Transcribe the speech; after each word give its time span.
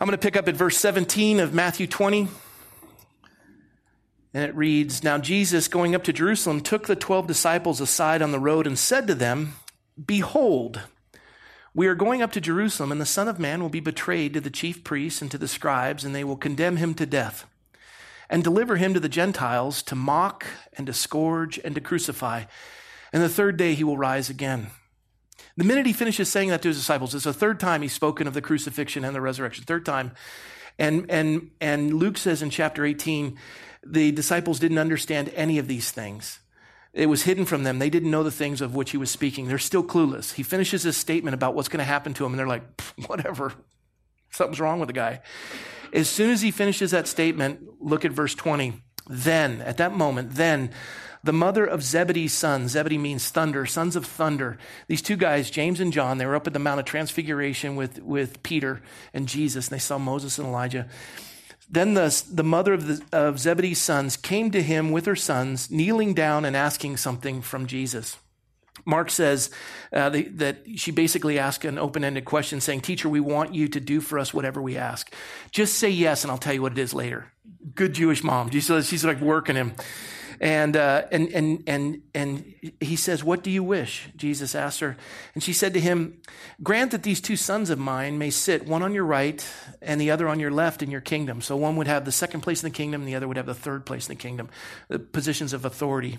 I'm 0.00 0.08
going 0.08 0.18
to 0.18 0.22
pick 0.22 0.36
up 0.36 0.48
at 0.48 0.56
verse 0.56 0.76
17 0.76 1.38
of 1.38 1.54
Matthew 1.54 1.86
20. 1.86 2.26
And 4.34 4.44
it 4.44 4.54
reads 4.56 5.04
Now 5.04 5.18
Jesus, 5.18 5.68
going 5.68 5.94
up 5.94 6.02
to 6.04 6.12
Jerusalem, 6.12 6.60
took 6.60 6.88
the 6.88 6.96
twelve 6.96 7.28
disciples 7.28 7.80
aside 7.80 8.20
on 8.20 8.32
the 8.32 8.40
road 8.40 8.66
and 8.66 8.76
said 8.76 9.06
to 9.06 9.14
them, 9.14 9.54
Behold, 10.04 10.82
we 11.72 11.86
are 11.86 11.94
going 11.94 12.22
up 12.22 12.32
to 12.32 12.40
Jerusalem, 12.40 12.90
and 12.90 13.00
the 13.00 13.06
Son 13.06 13.28
of 13.28 13.38
Man 13.38 13.62
will 13.62 13.68
be 13.68 13.78
betrayed 13.78 14.34
to 14.34 14.40
the 14.40 14.50
chief 14.50 14.82
priests 14.82 15.22
and 15.22 15.30
to 15.30 15.38
the 15.38 15.46
scribes, 15.46 16.04
and 16.04 16.12
they 16.12 16.24
will 16.24 16.36
condemn 16.36 16.76
him 16.76 16.94
to 16.94 17.06
death 17.06 17.46
and 18.28 18.42
deliver 18.42 18.74
him 18.74 18.94
to 18.94 19.00
the 19.00 19.08
Gentiles 19.08 19.80
to 19.84 19.94
mock 19.94 20.44
and 20.76 20.88
to 20.88 20.92
scourge 20.92 21.60
and 21.64 21.76
to 21.76 21.80
crucify. 21.80 22.44
And 23.12 23.22
the 23.22 23.28
third 23.28 23.56
day 23.56 23.74
he 23.74 23.84
will 23.84 23.98
rise 23.98 24.28
again. 24.28 24.70
The 25.56 25.64
minute 25.64 25.86
he 25.86 25.92
finishes 25.92 26.28
saying 26.30 26.48
that 26.48 26.62
to 26.62 26.68
his 26.68 26.78
disciples, 26.78 27.14
it's 27.14 27.24
the 27.24 27.32
third 27.32 27.60
time 27.60 27.82
he's 27.82 27.92
spoken 27.92 28.26
of 28.26 28.34
the 28.34 28.42
crucifixion 28.42 29.04
and 29.04 29.14
the 29.14 29.20
resurrection. 29.20 29.64
Third 29.64 29.86
time. 29.86 30.12
And, 30.78 31.06
and, 31.08 31.50
and 31.60 31.94
Luke 31.94 32.18
says 32.18 32.42
in 32.42 32.50
chapter 32.50 32.84
18, 32.84 33.38
the 33.86 34.10
disciples 34.10 34.58
didn't 34.58 34.78
understand 34.78 35.30
any 35.34 35.58
of 35.58 35.68
these 35.68 35.92
things. 35.92 36.40
It 36.92 37.06
was 37.06 37.22
hidden 37.22 37.44
from 37.44 37.64
them. 37.64 37.78
They 37.78 37.90
didn't 37.90 38.10
know 38.10 38.22
the 38.22 38.30
things 38.30 38.60
of 38.60 38.74
which 38.74 38.92
he 38.92 38.96
was 38.96 39.10
speaking. 39.10 39.46
They're 39.46 39.58
still 39.58 39.84
clueless. 39.84 40.34
He 40.34 40.42
finishes 40.42 40.84
his 40.84 40.96
statement 40.96 41.34
about 41.34 41.54
what's 41.54 41.68
going 41.68 41.78
to 41.78 41.84
happen 41.84 42.14
to 42.14 42.24
him, 42.24 42.32
and 42.32 42.38
they're 42.38 42.46
like, 42.46 42.62
whatever. 43.06 43.52
Something's 44.30 44.60
wrong 44.60 44.80
with 44.80 44.88
the 44.88 44.94
guy. 44.94 45.20
As 45.92 46.08
soon 46.08 46.30
as 46.30 46.40
he 46.42 46.50
finishes 46.50 46.90
that 46.90 47.06
statement, 47.06 47.60
look 47.80 48.04
at 48.04 48.12
verse 48.12 48.34
20. 48.34 48.74
Then, 49.08 49.60
at 49.62 49.76
that 49.76 49.92
moment, 49.92 50.34
then 50.34 50.70
the 51.24 51.32
mother 51.32 51.64
of 51.64 51.82
Zebedee's 51.82 52.34
sons, 52.34 52.72
Zebedee 52.72 52.98
means 52.98 53.30
thunder, 53.30 53.64
sons 53.64 53.96
of 53.96 54.04
thunder. 54.04 54.58
These 54.88 55.00
two 55.00 55.16
guys, 55.16 55.50
James 55.50 55.80
and 55.80 55.90
John, 55.90 56.18
they 56.18 56.26
were 56.26 56.36
up 56.36 56.46
at 56.46 56.52
the 56.52 56.58
Mount 56.58 56.80
of 56.80 56.86
Transfiguration 56.86 57.76
with, 57.76 58.02
with 58.02 58.42
Peter 58.42 58.82
and 59.14 59.26
Jesus, 59.26 59.68
and 59.68 59.74
they 59.74 59.80
saw 59.80 59.96
Moses 59.96 60.38
and 60.38 60.46
Elijah. 60.46 60.86
Then 61.70 61.94
the, 61.94 62.22
the 62.30 62.44
mother 62.44 62.74
of, 62.74 62.86
the, 62.86 63.02
of 63.10 63.38
Zebedee's 63.38 63.80
sons 63.80 64.18
came 64.18 64.50
to 64.50 64.62
him 64.62 64.92
with 64.92 65.06
her 65.06 65.16
sons, 65.16 65.70
kneeling 65.70 66.12
down 66.12 66.44
and 66.44 66.54
asking 66.54 66.98
something 66.98 67.40
from 67.40 67.66
Jesus. 67.66 68.18
Mark 68.84 69.08
says 69.08 69.48
uh, 69.94 70.10
the, 70.10 70.24
that 70.24 70.58
she 70.76 70.90
basically 70.90 71.38
asked 71.38 71.64
an 71.64 71.78
open 71.78 72.04
ended 72.04 72.26
question 72.26 72.60
saying, 72.60 72.82
Teacher, 72.82 73.08
we 73.08 73.20
want 73.20 73.54
you 73.54 73.66
to 73.68 73.80
do 73.80 74.02
for 74.02 74.18
us 74.18 74.34
whatever 74.34 74.60
we 74.60 74.76
ask. 74.76 75.10
Just 75.52 75.78
say 75.78 75.88
yes, 75.88 76.22
and 76.22 76.30
I'll 76.30 76.36
tell 76.36 76.52
you 76.52 76.60
what 76.60 76.72
it 76.72 76.78
is 76.78 76.92
later. 76.92 77.32
Good 77.74 77.94
Jewish 77.94 78.22
mom. 78.22 78.50
She's, 78.50 78.66
she's 78.86 79.06
like 79.06 79.22
working 79.22 79.56
him. 79.56 79.72
And, 80.44 80.76
uh, 80.76 81.06
and, 81.10 81.32
and, 81.32 81.64
and, 81.66 82.02
and 82.14 82.54
he 82.78 82.96
says, 82.96 83.24
What 83.24 83.42
do 83.42 83.50
you 83.50 83.64
wish? 83.64 84.10
Jesus 84.14 84.54
asked 84.54 84.80
her. 84.80 84.94
And 85.32 85.42
she 85.42 85.54
said 85.54 85.72
to 85.72 85.80
him, 85.80 86.20
Grant 86.62 86.90
that 86.90 87.02
these 87.02 87.22
two 87.22 87.36
sons 87.36 87.70
of 87.70 87.78
mine 87.78 88.18
may 88.18 88.28
sit, 88.28 88.66
one 88.66 88.82
on 88.82 88.92
your 88.92 89.06
right 89.06 89.42
and 89.80 89.98
the 89.98 90.10
other 90.10 90.28
on 90.28 90.38
your 90.38 90.50
left 90.50 90.82
in 90.82 90.90
your 90.90 91.00
kingdom. 91.00 91.40
So 91.40 91.56
one 91.56 91.76
would 91.76 91.86
have 91.86 92.04
the 92.04 92.12
second 92.12 92.42
place 92.42 92.62
in 92.62 92.68
the 92.68 92.76
kingdom, 92.76 93.00
and 93.00 93.08
the 93.08 93.14
other 93.14 93.26
would 93.26 93.38
have 93.38 93.46
the 93.46 93.54
third 93.54 93.86
place 93.86 94.06
in 94.06 94.14
the 94.14 94.20
kingdom, 94.20 94.50
the 94.88 94.98
positions 94.98 95.54
of 95.54 95.64
authority. 95.64 96.18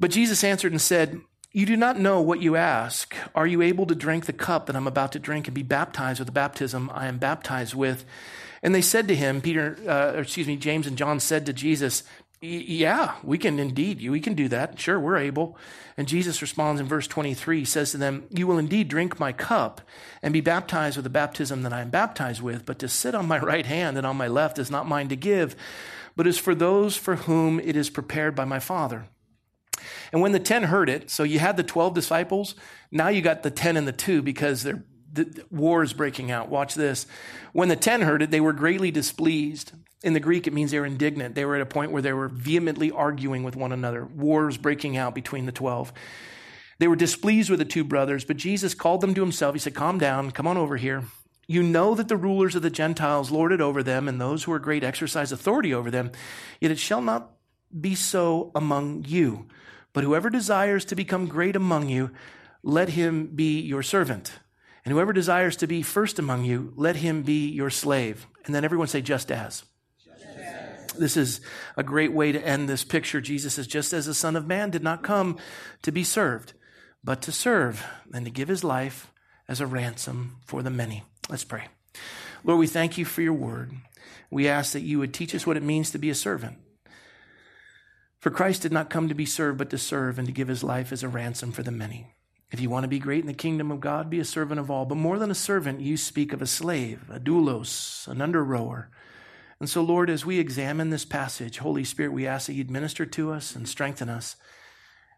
But 0.00 0.10
Jesus 0.10 0.42
answered 0.42 0.72
and 0.72 0.80
said, 0.80 1.20
You 1.52 1.64
do 1.64 1.76
not 1.76 2.00
know 2.00 2.20
what 2.20 2.42
you 2.42 2.56
ask. 2.56 3.14
Are 3.36 3.46
you 3.46 3.62
able 3.62 3.86
to 3.86 3.94
drink 3.94 4.26
the 4.26 4.32
cup 4.32 4.66
that 4.66 4.74
I'm 4.74 4.88
about 4.88 5.12
to 5.12 5.20
drink 5.20 5.46
and 5.46 5.54
be 5.54 5.62
baptized 5.62 6.18
with 6.18 6.26
the 6.26 6.32
baptism 6.32 6.90
I 6.92 7.06
am 7.06 7.18
baptized 7.18 7.72
with? 7.72 8.04
And 8.64 8.74
they 8.74 8.82
said 8.82 9.06
to 9.06 9.14
him, 9.14 9.42
Peter, 9.42 9.78
uh, 9.88 10.18
excuse 10.18 10.48
me, 10.48 10.56
James 10.56 10.88
and 10.88 10.98
John 10.98 11.20
said 11.20 11.46
to 11.46 11.52
Jesus, 11.52 12.02
yeah, 12.46 13.14
we 13.22 13.38
can 13.38 13.58
indeed. 13.58 14.08
We 14.08 14.20
can 14.20 14.34
do 14.34 14.48
that. 14.48 14.78
Sure, 14.78 14.98
we're 14.98 15.18
able. 15.18 15.56
And 15.96 16.06
Jesus 16.06 16.42
responds 16.42 16.80
in 16.80 16.86
verse 16.86 17.06
23, 17.06 17.60
he 17.60 17.64
says 17.64 17.90
to 17.92 17.98
them, 17.98 18.26
You 18.30 18.46
will 18.46 18.58
indeed 18.58 18.88
drink 18.88 19.18
my 19.18 19.32
cup 19.32 19.80
and 20.22 20.32
be 20.32 20.40
baptized 20.40 20.96
with 20.96 21.04
the 21.04 21.10
baptism 21.10 21.62
that 21.62 21.72
I 21.72 21.80
am 21.80 21.90
baptized 21.90 22.42
with, 22.42 22.66
but 22.66 22.78
to 22.80 22.88
sit 22.88 23.14
on 23.14 23.26
my 23.26 23.38
right 23.40 23.66
hand 23.66 23.96
and 23.96 24.06
on 24.06 24.16
my 24.16 24.28
left 24.28 24.58
is 24.58 24.70
not 24.70 24.88
mine 24.88 25.08
to 25.08 25.16
give, 25.16 25.56
but 26.14 26.26
is 26.26 26.38
for 26.38 26.54
those 26.54 26.96
for 26.96 27.16
whom 27.16 27.60
it 27.60 27.76
is 27.76 27.90
prepared 27.90 28.34
by 28.34 28.44
my 28.44 28.58
Father. 28.58 29.06
And 30.12 30.20
when 30.22 30.32
the 30.32 30.40
10 30.40 30.64
heard 30.64 30.88
it, 30.88 31.10
so 31.10 31.22
you 31.22 31.38
had 31.38 31.56
the 31.56 31.62
12 31.62 31.94
disciples, 31.94 32.54
now 32.90 33.08
you 33.08 33.22
got 33.22 33.42
the 33.42 33.50
10 33.50 33.76
and 33.76 33.86
the 33.86 33.92
2 33.92 34.22
because 34.22 34.62
they're 34.62 34.82
the 35.16 35.44
war 35.50 35.82
is 35.82 35.92
breaking 35.92 36.30
out. 36.30 36.48
Watch 36.48 36.74
this. 36.74 37.06
When 37.52 37.68
the 37.68 37.76
10 37.76 38.02
heard 38.02 38.22
it, 38.22 38.30
they 38.30 38.40
were 38.40 38.52
greatly 38.52 38.90
displeased 38.90 39.72
in 40.02 40.12
the 40.12 40.20
Greek, 40.20 40.46
it 40.46 40.52
means 40.52 40.70
they 40.70 40.80
were 40.80 40.86
indignant. 40.86 41.34
They 41.34 41.44
were 41.44 41.56
at 41.56 41.62
a 41.62 41.66
point 41.66 41.90
where 41.90 42.02
they 42.02 42.12
were 42.12 42.28
vehemently 42.28 42.90
arguing 42.90 43.42
with 43.42 43.56
one 43.56 43.72
another. 43.72 44.04
Wars 44.04 44.56
breaking 44.56 44.96
out 44.96 45.14
between 45.14 45.46
the 45.46 45.52
12. 45.52 45.92
They 46.78 46.88
were 46.88 46.96
displeased 46.96 47.48
with 47.48 47.58
the 47.58 47.64
two 47.64 47.84
brothers, 47.84 48.24
but 48.24 48.36
Jesus 48.36 48.74
called 48.74 49.00
them 49.00 49.14
to 49.14 49.22
himself. 49.22 49.54
He 49.54 49.58
said, 49.58 49.74
Calm 49.74 49.98
down, 49.98 50.30
come 50.30 50.46
on 50.46 50.58
over 50.58 50.76
here. 50.76 51.04
You 51.46 51.62
know 51.62 51.94
that 51.94 52.08
the 52.08 52.16
rulers 52.16 52.54
of 52.54 52.62
the 52.62 52.70
Gentiles 52.70 53.30
lord 53.30 53.52
it 53.52 53.60
over 53.60 53.82
them, 53.82 54.08
and 54.08 54.20
those 54.20 54.44
who 54.44 54.52
are 54.52 54.58
great 54.58 54.84
exercise 54.84 55.32
authority 55.32 55.72
over 55.72 55.90
them. 55.90 56.10
Yet 56.60 56.72
it 56.72 56.78
shall 56.78 57.00
not 57.00 57.30
be 57.80 57.94
so 57.94 58.50
among 58.54 59.04
you. 59.06 59.46
But 59.92 60.04
whoever 60.04 60.28
desires 60.28 60.84
to 60.86 60.96
become 60.96 61.26
great 61.26 61.56
among 61.56 61.88
you, 61.88 62.10
let 62.62 62.90
him 62.90 63.28
be 63.28 63.60
your 63.60 63.82
servant. 63.82 64.32
And 64.84 64.92
whoever 64.92 65.12
desires 65.12 65.56
to 65.56 65.66
be 65.66 65.82
first 65.82 66.18
among 66.18 66.44
you, 66.44 66.72
let 66.76 66.96
him 66.96 67.22
be 67.22 67.48
your 67.48 67.70
slave. 67.70 68.26
And 68.44 68.54
then 68.54 68.64
everyone 68.64 68.88
say, 68.88 69.00
just 69.00 69.32
as. 69.32 69.64
This 70.98 71.16
is 71.16 71.40
a 71.76 71.82
great 71.82 72.12
way 72.12 72.32
to 72.32 72.46
end 72.46 72.68
this 72.68 72.84
picture. 72.84 73.20
Jesus 73.20 73.54
says, 73.54 73.66
just 73.66 73.92
as 73.92 74.06
the 74.06 74.14
Son 74.14 74.36
of 74.36 74.46
Man 74.46 74.70
did 74.70 74.82
not 74.82 75.02
come 75.02 75.38
to 75.82 75.92
be 75.92 76.04
served, 76.04 76.52
but 77.04 77.22
to 77.22 77.32
serve 77.32 77.84
and 78.12 78.24
to 78.24 78.30
give 78.30 78.48
his 78.48 78.64
life 78.64 79.12
as 79.48 79.60
a 79.60 79.66
ransom 79.66 80.36
for 80.46 80.62
the 80.62 80.70
many. 80.70 81.04
Let's 81.28 81.44
pray. 81.44 81.68
Lord, 82.44 82.58
we 82.58 82.66
thank 82.66 82.98
you 82.98 83.04
for 83.04 83.22
your 83.22 83.32
word. 83.32 83.72
We 84.30 84.48
ask 84.48 84.72
that 84.72 84.80
you 84.80 84.98
would 84.98 85.14
teach 85.14 85.34
us 85.34 85.46
what 85.46 85.56
it 85.56 85.62
means 85.62 85.90
to 85.90 85.98
be 85.98 86.10
a 86.10 86.14
servant. 86.14 86.58
For 88.18 88.30
Christ 88.30 88.62
did 88.62 88.72
not 88.72 88.90
come 88.90 89.08
to 89.08 89.14
be 89.14 89.26
served, 89.26 89.58
but 89.58 89.70
to 89.70 89.78
serve 89.78 90.18
and 90.18 90.26
to 90.26 90.32
give 90.32 90.48
his 90.48 90.64
life 90.64 90.90
as 90.90 91.02
a 91.02 91.08
ransom 91.08 91.52
for 91.52 91.62
the 91.62 91.70
many. 91.70 92.08
If 92.50 92.60
you 92.60 92.70
want 92.70 92.84
to 92.84 92.88
be 92.88 92.98
great 92.98 93.20
in 93.20 93.26
the 93.26 93.34
kingdom 93.34 93.70
of 93.70 93.80
God, 93.80 94.10
be 94.10 94.20
a 94.20 94.24
servant 94.24 94.60
of 94.60 94.70
all. 94.70 94.84
But 94.84 94.96
more 94.96 95.18
than 95.18 95.30
a 95.30 95.34
servant, 95.34 95.80
you 95.80 95.96
speak 95.96 96.32
of 96.32 96.42
a 96.42 96.46
slave, 96.46 97.08
a 97.10 97.20
doulos, 97.20 98.06
an 98.08 98.20
under 98.20 98.42
rower 98.42 98.90
and 99.58 99.70
so, 99.70 99.82
Lord, 99.82 100.10
as 100.10 100.26
we 100.26 100.38
examine 100.38 100.90
this 100.90 101.06
passage, 101.06 101.58
Holy 101.58 101.84
Spirit, 101.84 102.12
we 102.12 102.26
ask 102.26 102.46
that 102.46 102.52
you'd 102.52 102.70
minister 102.70 103.06
to 103.06 103.32
us 103.32 103.56
and 103.56 103.66
strengthen 103.66 104.10
us 104.10 104.36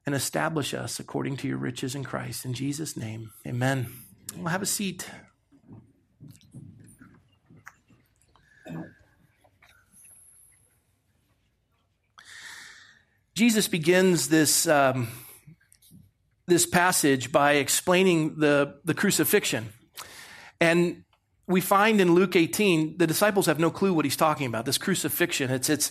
and 0.06 0.14
establish 0.14 0.74
us 0.74 1.00
according 1.00 1.36
to 1.38 1.48
your 1.48 1.58
riches 1.58 1.94
in 1.94 2.04
Christ. 2.04 2.44
In 2.44 2.54
Jesus' 2.54 2.96
name, 2.96 3.32
amen. 3.46 3.92
We'll 4.36 4.46
have 4.46 4.62
a 4.62 4.66
seat. 4.66 5.10
Jesus 13.34 13.68
begins 13.68 14.28
this, 14.28 14.66
um, 14.68 15.08
this 16.46 16.64
passage 16.64 17.32
by 17.32 17.52
explaining 17.54 18.38
the, 18.38 18.80
the 18.84 18.94
crucifixion. 18.94 19.72
And 20.60 21.04
we 21.48 21.60
find 21.62 22.00
in 22.00 22.14
Luke 22.14 22.36
18, 22.36 22.98
the 22.98 23.06
disciples 23.06 23.46
have 23.46 23.58
no 23.58 23.70
clue 23.70 23.94
what 23.94 24.04
he's 24.04 24.16
talking 24.16 24.46
about, 24.46 24.66
this 24.66 24.78
crucifixion. 24.78 25.50
It's, 25.50 25.70
it's, 25.70 25.90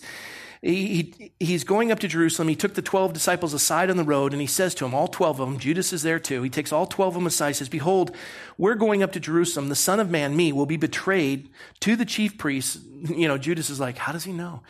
he, 0.61 1.31
he's 1.39 1.63
going 1.63 1.91
up 1.91 1.99
to 1.99 2.07
Jerusalem. 2.07 2.47
He 2.47 2.55
took 2.55 2.75
the 2.75 2.81
12 2.81 3.11
disciples 3.11 3.53
aside 3.53 3.89
on 3.89 3.97
the 3.97 4.03
road 4.03 4.33
and 4.33 4.41
he 4.41 4.47
says 4.47 4.75
to 4.75 4.85
them, 4.85 4.93
all 4.93 5.07
12 5.07 5.39
of 5.39 5.49
them, 5.49 5.59
Judas 5.59 5.91
is 5.93 6.03
there 6.03 6.19
too. 6.19 6.43
He 6.43 6.49
takes 6.49 6.71
all 6.71 6.85
12 6.85 7.15
of 7.15 7.21
them 7.21 7.27
aside. 7.27 7.55
Says, 7.55 7.69
Behold, 7.69 8.15
we're 8.57 8.75
going 8.75 9.01
up 9.01 9.11
to 9.13 9.19
Jerusalem. 9.19 9.69
The 9.69 9.75
Son 9.75 9.99
of 9.99 10.09
Man, 10.09 10.35
me, 10.35 10.51
will 10.51 10.65
be 10.67 10.77
betrayed 10.77 11.49
to 11.81 11.95
the 11.95 12.05
chief 12.05 12.37
priests. 12.37 12.79
You 13.07 13.27
know, 13.27 13.37
Judas 13.37 13.69
is 13.69 13.79
like, 13.79 13.97
How 13.97 14.11
does 14.11 14.23
he 14.23 14.33
know? 14.33 14.61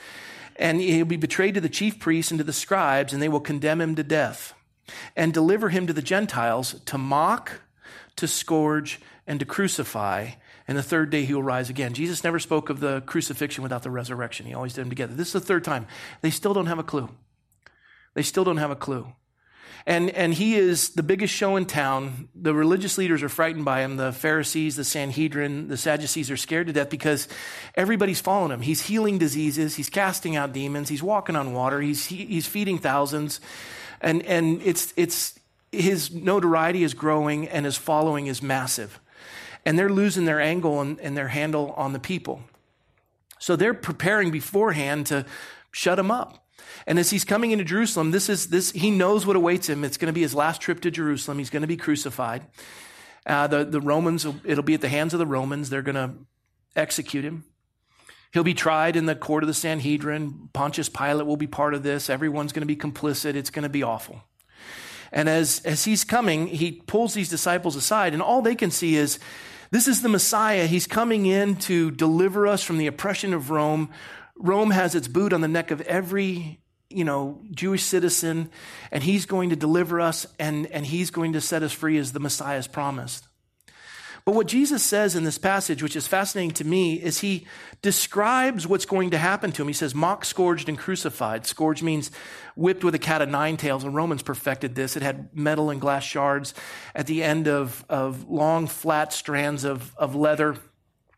And 0.57 0.81
he'll 0.81 1.05
be 1.05 1.17
betrayed 1.17 1.53
to 1.53 1.61
the 1.61 1.69
chief 1.69 1.99
priests 1.99 2.31
and 2.31 2.37
to 2.39 2.43
the 2.43 2.53
scribes, 2.53 3.13
and 3.13 3.21
they 3.21 3.29
will 3.29 3.39
condemn 3.39 3.79
him 3.79 3.95
to 3.95 4.03
death 4.03 4.53
and 5.15 5.33
deliver 5.33 5.69
him 5.69 5.87
to 5.87 5.93
the 5.93 6.01
Gentiles 6.01 6.81
to 6.85 6.97
mock, 6.97 7.61
to 8.15 8.27
scourge, 8.27 8.99
and 9.25 9.39
to 9.39 9.45
crucify 9.45 10.31
and 10.67 10.77
the 10.77 10.83
third 10.83 11.09
day 11.09 11.23
he 11.23 11.33
will 11.33 11.43
rise 11.43 11.69
again. 11.69 11.93
Jesus 11.93 12.23
never 12.23 12.39
spoke 12.39 12.69
of 12.69 12.79
the 12.79 13.01
crucifixion 13.01 13.63
without 13.63 13.83
the 13.83 13.91
resurrection. 13.91 14.45
He 14.45 14.53
always 14.53 14.73
did 14.73 14.81
them 14.81 14.89
together. 14.89 15.13
This 15.13 15.27
is 15.27 15.33
the 15.33 15.39
third 15.39 15.63
time. 15.63 15.87
They 16.21 16.29
still 16.29 16.53
don't 16.53 16.67
have 16.67 16.79
a 16.79 16.83
clue. 16.83 17.09
They 18.13 18.23
still 18.23 18.43
don't 18.43 18.57
have 18.57 18.71
a 18.71 18.75
clue. 18.75 19.07
And, 19.85 20.09
and 20.09 20.33
he 20.33 20.55
is 20.55 20.89
the 20.89 21.03
biggest 21.03 21.33
show 21.33 21.55
in 21.55 21.65
town. 21.65 22.27
The 22.35 22.53
religious 22.53 22.97
leaders 22.97 23.23
are 23.23 23.29
frightened 23.29 23.63
by 23.63 23.83
him. 23.83 23.95
The 23.95 24.11
Pharisees, 24.11 24.75
the 24.75 24.83
Sanhedrin, 24.83 25.69
the 25.69 25.77
Sadducees 25.77 26.29
are 26.29 26.35
scared 26.35 26.67
to 26.67 26.73
death 26.73 26.89
because 26.89 27.29
everybody's 27.75 28.19
following 28.19 28.51
him. 28.51 28.61
He's 28.61 28.81
healing 28.81 29.17
diseases. 29.17 29.77
He's 29.77 29.89
casting 29.89 30.35
out 30.35 30.51
demons. 30.51 30.89
He's 30.89 31.01
walking 31.01 31.37
on 31.37 31.53
water. 31.53 31.79
He's, 31.79 32.07
he, 32.07 32.25
he's 32.25 32.45
feeding 32.45 32.79
thousands. 32.79 33.39
And, 34.01 34.23
and 34.23 34.61
it's, 34.61 34.93
it's, 34.97 35.39
his 35.71 36.13
notoriety 36.13 36.83
is 36.83 36.93
growing 36.93 37.47
and 37.47 37.65
his 37.65 37.77
following 37.77 38.27
is 38.27 38.41
massive 38.41 38.99
and 39.67 39.77
they're 39.77 39.89
losing 39.89 40.23
their 40.23 40.39
angle 40.39 40.79
and, 40.79 40.97
and 41.01 41.17
their 41.17 41.27
handle 41.27 41.73
on 41.75 41.91
the 41.91 41.99
people. 41.99 42.41
So 43.37 43.57
they're 43.57 43.73
preparing 43.73 44.31
beforehand 44.31 45.07
to 45.07 45.25
shut 45.71 45.99
him 45.99 46.09
up. 46.09 46.47
And 46.87 46.97
as 46.97 47.09
he's 47.09 47.25
coming 47.25 47.51
into 47.51 47.65
Jerusalem, 47.65 48.11
this 48.11 48.29
is 48.29 48.47
this 48.47 48.71
he 48.71 48.89
knows 48.89 49.25
what 49.25 49.35
awaits 49.35 49.67
him. 49.67 49.83
It's 49.83 49.97
going 49.97 50.07
to 50.07 50.13
be 50.13 50.21
his 50.21 50.33
last 50.33 50.61
trip 50.61 50.79
to 50.81 50.89
Jerusalem. 50.89 51.37
He's 51.37 51.49
going 51.49 51.63
to 51.63 51.67
be 51.67 51.75
crucified. 51.75 52.47
Uh, 53.25 53.47
the 53.47 53.65
the 53.65 53.81
Romans, 53.81 54.25
it'll 54.45 54.63
be 54.63 54.73
at 54.73 54.79
the 54.79 54.87
hands 54.87 55.13
of 55.13 55.19
the 55.19 55.27
Romans. 55.27 55.69
They're 55.69 55.81
going 55.81 55.95
to 55.95 56.13
execute 56.77 57.25
him. 57.25 57.43
He'll 58.31 58.45
be 58.45 58.53
tried 58.53 58.95
in 58.95 59.05
the 59.05 59.15
court 59.15 59.43
of 59.43 59.47
the 59.47 59.53
Sanhedrin. 59.53 60.47
Pontius 60.53 60.87
Pilate 60.87 61.27
will 61.27 61.35
be 61.35 61.47
part 61.47 61.73
of 61.73 61.83
this. 61.83 62.09
Everyone's 62.09 62.53
going 62.53 62.65
to 62.65 62.73
be 62.73 62.77
complicit. 62.77 63.35
It's 63.35 63.49
going 63.49 63.63
to 63.63 63.69
be 63.69 63.83
awful. 63.83 64.23
And 65.11 65.27
as, 65.27 65.61
as 65.65 65.83
he's 65.83 66.05
coming, 66.05 66.47
he 66.47 66.71
pulls 66.71 67.13
these 67.13 67.29
disciples 67.29 67.75
aside, 67.75 68.13
and 68.13 68.21
all 68.21 68.41
they 68.41 68.55
can 68.55 68.71
see 68.71 68.95
is 68.95 69.19
this 69.71 69.87
is 69.87 70.01
the 70.01 70.09
Messiah. 70.09 70.65
He's 70.65 70.87
coming 70.87 71.25
in 71.25 71.55
to 71.57 71.91
deliver 71.91 72.47
us 72.47 72.63
from 72.63 72.77
the 72.77 72.87
oppression 72.87 73.33
of 73.33 73.49
Rome. 73.49 73.89
Rome 74.35 74.71
has 74.71 74.95
its 74.95 75.07
boot 75.07 75.33
on 75.33 75.41
the 75.41 75.47
neck 75.47 75.71
of 75.71 75.81
every 75.81 76.59
you 76.89 77.03
know, 77.03 77.41
Jewish 77.51 77.83
citizen, 77.83 78.49
and 78.91 79.03
he's 79.03 79.25
going 79.25 79.49
to 79.49 79.55
deliver 79.55 79.99
us 79.99 80.25
and, 80.39 80.67
and 80.67 80.85
he's 80.85 81.11
going 81.11 81.33
to 81.33 81.41
set 81.41 81.63
us 81.63 81.73
free 81.73 81.97
as 81.97 82.13
the 82.13 82.19
Messiah 82.19 82.55
has 82.55 82.67
promised. 82.67 83.27
But 84.27 84.35
what 84.35 84.47
Jesus 84.47 84.83
says 84.83 85.15
in 85.15 85.23
this 85.23 85.37
passage, 85.37 85.81
which 85.81 85.95
is 85.95 86.05
fascinating 86.05 86.51
to 86.55 86.65
me, 86.65 86.95
is 86.95 87.21
he 87.21 87.47
describes 87.81 88.67
what's 88.67 88.83
going 88.83 89.11
to 89.11 89.17
happen 89.17 89.53
to 89.53 89.61
him. 89.61 89.69
He 89.69 89.73
says, 89.73 89.95
mocked, 89.95 90.25
scourged, 90.25 90.67
and 90.67 90.77
crucified. 90.77 91.45
Scourge 91.45 91.81
means 91.81 92.11
whipped 92.57 92.83
with 92.83 92.93
a 92.93 92.99
cat 92.99 93.21
of 93.21 93.29
nine 93.29 93.55
tails, 93.55 93.85
and 93.85 93.95
Romans 93.95 94.21
perfected 94.23 94.75
this. 94.75 94.97
It 94.97 95.01
had 95.01 95.33
metal 95.33 95.69
and 95.69 95.79
glass 95.79 96.03
shards 96.03 96.53
at 96.93 97.07
the 97.07 97.23
end 97.23 97.47
of, 97.47 97.85
of 97.87 98.29
long, 98.29 98.67
flat 98.67 99.13
strands 99.13 99.63
of, 99.63 99.95
of 99.95 100.13
leather 100.13 100.57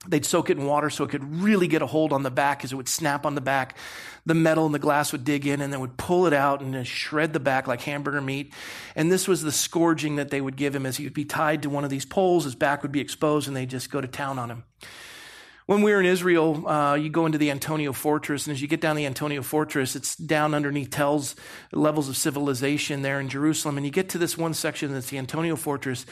They'd 0.08 0.26
soak 0.26 0.50
it 0.50 0.58
in 0.58 0.66
water 0.66 0.90
so 0.90 1.04
it 1.04 1.10
could 1.10 1.42
really 1.42 1.68
get 1.68 1.82
a 1.82 1.86
hold 1.86 2.14
on 2.14 2.24
the 2.24 2.32
back 2.32 2.64
as 2.64 2.72
it 2.72 2.76
would 2.76 2.88
snap 2.88 3.26
on 3.26 3.36
the 3.36 3.42
back. 3.42 3.76
The 4.26 4.34
metal 4.34 4.66
and 4.66 4.76
the 4.76 4.80
glass 4.80 5.12
would 5.12 5.24
dig 5.24 5.48
in 5.48 5.62
and 5.62 5.72
then 5.72 5.80
would 5.80 5.98
pull 5.98 6.26
it 6.26 6.34
out 6.34 6.62
and 6.62 6.86
shred 6.86 7.34
the 7.34 7.40
back 7.40 7.68
like 7.68 7.82
hamburger 7.82 8.22
meat. 8.22 8.54
And 8.96 9.12
this 9.12 9.28
was 9.28 9.42
the 9.42 9.52
scourging 9.52 10.18
that 10.18 10.30
they 10.30 10.42
would 10.42 10.56
give 10.56 10.76
him 10.76 10.86
as 10.86 10.98
he 10.98 11.04
would 11.06 11.14
be 11.14 11.26
tied 11.26 11.64
to 11.64 11.70
one 11.70 11.84
of 11.84 11.90
these 11.90 12.06
poles. 12.06 12.44
His 12.44 12.56
back 12.56 12.82
would 12.82 12.92
be 12.92 13.00
exposed 13.02 13.48
and 13.48 13.56
they'd 13.56 13.70
just 13.70 13.92
go 13.92 14.02
to 14.02 14.08
town 14.08 14.40
on 14.40 14.52
him. 14.52 14.64
When 15.70 15.84
we 15.84 15.92
were 15.92 16.00
in 16.00 16.08
Israel, 16.08 16.68
uh, 16.68 16.96
you 16.96 17.12
go 17.12 17.28
into 17.28 17.38
the 17.38 17.52
Antonia 17.52 17.94
Fortress, 17.94 18.48
and 18.48 18.56
as 18.56 18.60
you 18.60 18.68
get 18.68 18.82
down 18.82 18.96
the 18.96 19.06
Antonia 19.06 19.44
Fortress, 19.44 19.96
it's 19.96 20.16
down 20.16 20.56
underneath 20.56 20.90
Tell's 20.90 21.36
levels 21.72 22.10
of 22.10 22.18
civilization 22.18 23.04
there 23.04 23.20
in 23.20 23.30
Jerusalem. 23.30 23.78
And 23.78 23.86
you 23.86 23.92
get 23.92 24.10
to 24.10 24.18
this 24.18 24.36
one 24.36 24.56
section 24.56 24.92
that's 24.92 25.12
the 25.12 25.20
Antonia 25.20 25.56
Fortress. 25.56 26.08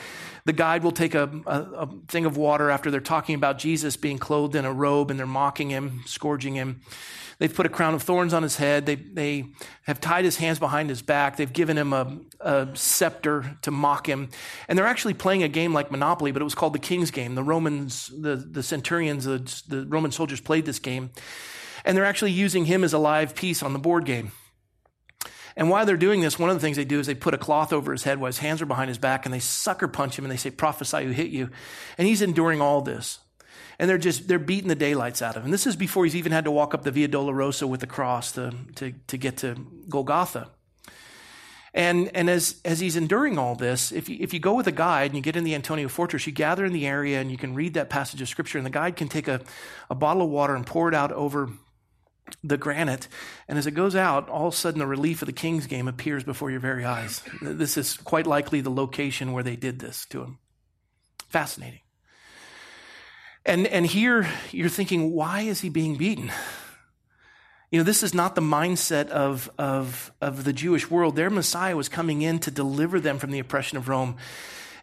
The 0.48 0.54
guide 0.54 0.82
will 0.82 0.94
take 0.94 1.14
a, 1.14 1.30
a, 1.46 1.60
a 1.60 1.90
thing 2.08 2.24
of 2.26 2.38
water 2.38 2.70
after 2.70 2.90
they're 2.90 3.02
talking 3.02 3.36
about 3.36 3.58
Jesus 3.58 3.98
being 3.98 4.18
clothed 4.18 4.56
in 4.56 4.64
a 4.64 4.72
robe 4.72 5.12
and 5.12 5.20
they're 5.20 5.28
mocking 5.28 5.70
him, 5.70 6.04
scourging 6.06 6.56
him. 6.56 6.80
They've 7.38 7.54
put 7.54 7.66
a 7.66 7.70
crown 7.70 7.94
of 7.94 8.02
thorns 8.02 8.34
on 8.34 8.44
his 8.44 8.56
head. 8.56 8.86
They, 8.86 8.96
they 8.96 9.48
have 9.84 10.00
tied 10.00 10.24
his 10.24 10.38
hands 10.38 10.58
behind 10.58 10.90
his 10.90 11.02
back. 11.02 11.36
They've 11.36 11.52
given 11.52 11.78
him 11.78 11.92
a, 11.92 12.18
a 12.40 12.70
scepter 12.76 13.58
to 13.64 13.72
mock 13.72 14.08
him. 14.08 14.30
And 14.70 14.80
they're 14.80 14.88
actually 14.88 15.16
playing 15.16 15.44
a 15.44 15.50
game 15.50 15.74
like 15.74 15.92
Monopoly, 15.92 16.32
but 16.32 16.42
it 16.42 16.46
was 16.46 16.56
called 16.56 16.72
the 16.72 16.80
King's 16.80 17.12
Game. 17.12 17.36
The 17.36 17.44
Romans, 17.44 18.08
the, 18.18 18.38
the 18.38 18.64
centurions, 18.64 19.26
the, 19.26 19.40
the 19.68 19.86
Roman 19.86 20.14
soldiers 20.14 20.40
played 20.40 20.66
this 20.66 20.80
game. 20.80 21.10
And 21.84 21.98
they're 21.98 22.06
actually 22.06 22.32
using 22.32 22.64
him 22.64 22.86
as 22.86 22.94
a 22.94 23.00
live 23.00 23.36
piece 23.36 23.62
on 23.62 23.74
the 23.74 23.80
board 23.80 24.06
game. 24.06 24.32
And 25.58 25.70
while 25.70 25.86
they're 25.86 25.98
doing 25.98 26.22
this, 26.22 26.40
one 26.40 26.50
of 26.50 26.56
the 26.56 26.62
things 26.62 26.78
they 26.78 26.86
do 26.86 27.00
is 27.00 27.08
they 27.08 27.16
put 27.16 27.34
a 27.34 27.38
cloth 27.38 27.74
over 27.74 27.92
his 27.92 28.04
head 28.04 28.20
while 28.20 28.28
his 28.28 28.38
hands 28.38 28.62
are 28.62 28.68
behind 28.68 28.88
his 28.88 29.00
back 29.00 29.26
and 29.26 29.34
they 29.34 29.40
sucker 29.40 29.88
punch 29.88 30.18
him 30.18 30.24
and 30.24 30.32
they 30.32 30.38
say, 30.38 30.52
prophesy 30.52 31.04
who 31.04 31.12
hit 31.12 31.30
you. 31.30 31.50
And 31.98 32.08
he's 32.08 32.22
enduring 32.22 32.62
all 32.62 32.82
this 32.82 33.20
and 33.80 33.90
they're 33.90 33.98
just 33.98 34.28
they're 34.28 34.40
beating 34.40 34.70
the 34.70 34.76
daylights 34.76 35.22
out 35.22 35.36
of 35.36 35.42
him. 35.42 35.46
And 35.46 35.54
this 35.54 35.68
is 35.68 35.76
before 35.76 36.06
he's 36.06 36.16
even 36.16 36.32
had 36.32 36.46
to 36.46 36.52
walk 36.52 36.74
up 36.74 36.84
the 36.84 36.92
Via 36.92 37.08
Dolorosa 37.08 37.68
with 37.68 37.80
the 37.80 37.88
cross 37.88 38.32
to, 38.34 38.54
to, 38.76 38.94
to 39.08 39.18
get 39.18 39.38
to 39.38 39.56
Golgotha. 39.90 40.50
And, 41.74 42.10
and 42.16 42.28
as, 42.28 42.60
as 42.66 42.80
he's 42.80 42.96
enduring 42.96 43.38
all 43.38 43.54
this, 43.54 43.92
if 43.92 44.10
you, 44.10 44.18
if 44.20 44.34
you 44.34 44.40
go 44.40 44.56
with 44.56 44.66
a 44.66 44.72
guide 44.72 45.12
and 45.12 45.16
you 45.16 45.22
get 45.22 45.36
in 45.36 45.44
the 45.44 45.54
Antonia 45.54 45.88
Fortress, 45.90 46.26
you 46.26 46.34
gather 46.34 46.66
in 46.66 46.74
the 46.74 46.88
area 46.88 47.22
and 47.22 47.30
you 47.30 47.38
can 47.38 47.54
read 47.54 47.76
that 47.76 47.90
passage 47.90 48.20
of 48.20 48.28
scripture, 48.28 48.58
and 48.58 48.66
the 48.66 48.72
guide 48.72 48.96
can 48.96 49.08
take 49.08 49.28
a, 49.28 49.42
a 49.90 49.94
bottle 49.94 50.24
of 50.24 50.30
water 50.30 50.56
and 50.56 50.66
pour 50.66 50.90
it 50.90 50.96
out 50.96 51.12
over 51.12 51.50
the 52.44 52.58
granite. 52.58 53.08
And 53.48 53.58
as 53.58 53.68
it 53.68 53.72
goes 53.72 53.96
out, 53.96 54.30
all 54.30 54.48
of 54.48 54.54
a 54.54 54.58
sudden 54.58 54.80
the 54.80 54.88
relief 54.88 55.22
of 55.22 55.28
the 55.28 55.34
king's 55.34 55.68
game 55.68 55.88
appears 55.88 56.24
before 56.24 56.52
your 56.52 56.60
very 56.60 56.86
eyes. 56.86 57.22
This 57.42 57.78
is 57.78 57.98
quite 57.98 58.28
likely 58.28 58.62
the 58.62 58.70
location 58.70 59.34
where 59.34 59.44
they 59.44 59.56
did 59.56 59.80
this 59.80 60.06
to 60.08 60.24
him. 60.24 60.40
Fascinating. 61.30 61.82
And, 63.46 63.66
and 63.68 63.86
here 63.86 64.28
you're 64.52 64.70
thinking, 64.70 65.14
why 65.14 65.42
is 65.42 65.62
he 65.62 65.70
being 65.70 65.96
beaten? 65.96 66.32
You 67.72 67.80
know, 67.80 67.84
this 67.84 68.04
is 68.04 68.14
not 68.14 68.36
the 68.36 68.42
mindset 68.42 69.10
of, 69.10 69.50
of, 69.58 70.12
of 70.22 70.44
the 70.44 70.54
Jewish 70.54 70.90
world. 70.90 71.16
Their 71.16 71.30
Messiah 71.30 71.76
was 71.76 71.90
coming 71.90 72.22
in 72.22 72.40
to 72.40 72.52
deliver 72.52 73.00
them 73.00 73.20
from 73.20 73.32
the 73.32 73.40
oppression 73.40 73.78
of 73.78 73.90
Rome 73.90 74.16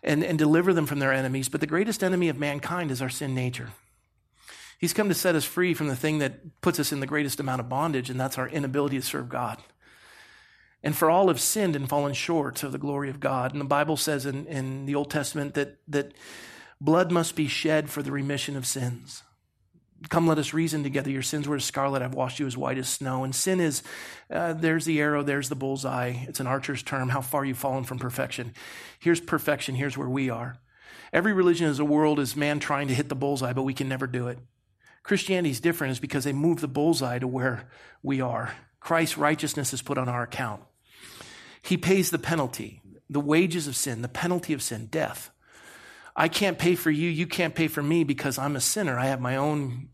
and, 0.03 0.23
and 0.23 0.39
deliver 0.39 0.75
them 0.75 0.85
from 0.85 0.99
their 0.99 1.13
enemies. 1.13 1.49
But 1.49 1.61
the 1.61 1.67
greatest 1.67 2.05
enemy 2.05 2.29
of 2.29 2.39
mankind 2.39 2.91
is 2.91 3.01
our 3.01 3.09
sin 3.09 3.35
nature. 3.35 3.71
He's 4.79 4.93
come 4.93 5.09
to 5.09 5.15
set 5.15 5.35
us 5.35 5.45
free 5.45 5.75
from 5.75 5.89
the 5.89 5.97
thing 5.97 6.19
that 6.19 6.61
puts 6.61 6.79
us 6.79 6.93
in 6.93 7.01
the 7.01 7.07
greatest 7.07 7.41
amount 7.41 7.61
of 7.61 7.69
bondage, 7.69 8.11
and 8.11 8.21
that's 8.21 8.39
our 8.39 8.49
inability 8.49 8.99
to 8.99 9.07
serve 9.07 9.29
God. 9.29 9.59
And 10.83 10.95
for 10.95 11.11
all 11.11 11.29
have 11.29 11.41
sinned 11.41 11.77
and 11.77 11.89
fallen 11.89 12.13
short 12.13 12.63
of 12.63 12.73
the 12.73 12.79
glory 12.79 13.09
of 13.09 13.19
God. 13.19 13.53
And 13.53 13.61
the 13.61 13.67
Bible 13.67 13.97
says 13.97 14.27
in, 14.27 14.47
in 14.47 14.85
the 14.85 14.95
Old 14.95 15.11
Testament 15.11 15.55
that, 15.55 15.79
that 15.89 16.13
Blood 16.81 17.11
must 17.11 17.35
be 17.35 17.49
shed 17.49 17.89
for 17.89 18.03
the 18.03 18.13
remission 18.13 18.57
of 18.57 18.67
sins. 18.67 19.23
Come, 20.11 20.27
let 20.27 20.39
us 20.39 20.53
reason 20.53 20.83
together. 20.83 21.11
Your 21.11 21.23
sins 21.23 21.49
were 21.49 21.57
as 21.57 21.65
scarlet. 21.65 22.03
I've 22.03 22.13
washed 22.13 22.39
you 22.39 22.47
as 22.47 22.59
white 22.59 22.77
as 22.77 22.91
snow. 22.91 23.25
And 23.25 23.35
sin 23.35 23.59
is 23.59 23.83
uh, 24.31 24.53
there's 24.53 24.85
the 24.85 25.01
arrow, 25.01 25.23
there's 25.23 25.49
the 25.49 25.55
bullseye. 25.55 26.27
It's 26.29 26.41
an 26.41 26.47
archer's 26.47 26.83
term. 26.83 27.09
How 27.09 27.23
far 27.23 27.43
you've 27.43 27.57
fallen 27.57 27.85
from 27.85 27.99
perfection. 27.99 28.53
Here's 28.99 29.21
perfection. 29.21 29.77
Here's 29.77 29.97
where 29.97 30.09
we 30.09 30.29
are. 30.29 30.59
Every 31.11 31.33
religion 31.33 31.69
in 31.69 31.75
the 31.75 31.85
world 31.87 32.19
is 32.19 32.37
man 32.37 32.59
trying 32.59 32.89
to 32.89 32.95
hit 32.95 33.09
the 33.09 33.15
bullseye, 33.15 33.55
but 33.55 33.63
we 33.63 33.73
can 33.73 33.89
never 33.89 34.07
do 34.07 34.29
it. 34.29 34.39
Christianity 35.05 35.51
is 35.51 35.61
different 35.61 35.93
is 35.93 36.01
because 36.01 36.25
they 36.25 36.33
move 36.33 36.61
the 36.61 36.67
bullseye 36.69 37.19
to 37.19 37.29
where 37.29 37.69
we 38.03 38.21
are. 38.21 38.55
Christ's 38.81 39.17
righteousness 39.17 39.73
is 39.73 39.83
put 39.83 39.99
on 39.99 40.09
our 40.09 40.23
account. 40.23 40.63
He 41.63 41.77
pays 41.77 42.11
the 42.11 42.19
penalty, 42.19 42.83
the 43.09 43.21
wages 43.21 43.69
of 43.69 43.77
sin, 43.77 44.03
the 44.03 44.09
penalty 44.09 44.55
of 44.55 44.63
sin, 44.63 44.87
death. 44.87 45.31
I 46.17 46.29
can't 46.29 46.59
pay 46.59 46.75
for 46.75 46.91
you, 46.91 47.09
you 47.09 47.27
can't 47.27 47.55
pay 47.55 47.69
for 47.69 47.83
me 47.83 48.05
because 48.05 48.39
I'm 48.39 48.57
a 48.57 48.61
sinner. 48.61 48.99
I 48.99 49.07
have 49.07 49.21
my 49.21 49.37
own. 49.37 49.89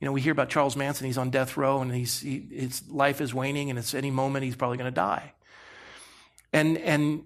You 0.00 0.04
know, 0.04 0.12
we 0.12 0.20
hear 0.20 0.32
about 0.32 0.50
Charles 0.50 0.76
Manson. 0.76 1.06
He's 1.06 1.18
on 1.18 1.30
death 1.30 1.56
row, 1.56 1.80
and 1.80 1.94
he's 1.94 2.20
he, 2.20 2.46
his 2.50 2.88
life 2.88 3.20
is 3.20 3.32
waning, 3.32 3.70
and 3.70 3.78
it's 3.78 3.94
any 3.94 4.10
moment 4.10 4.44
he's 4.44 4.56
probably 4.56 4.78
going 4.78 4.90
to 4.90 4.94
die. 4.94 5.32
And 6.52 6.76
and 6.78 7.24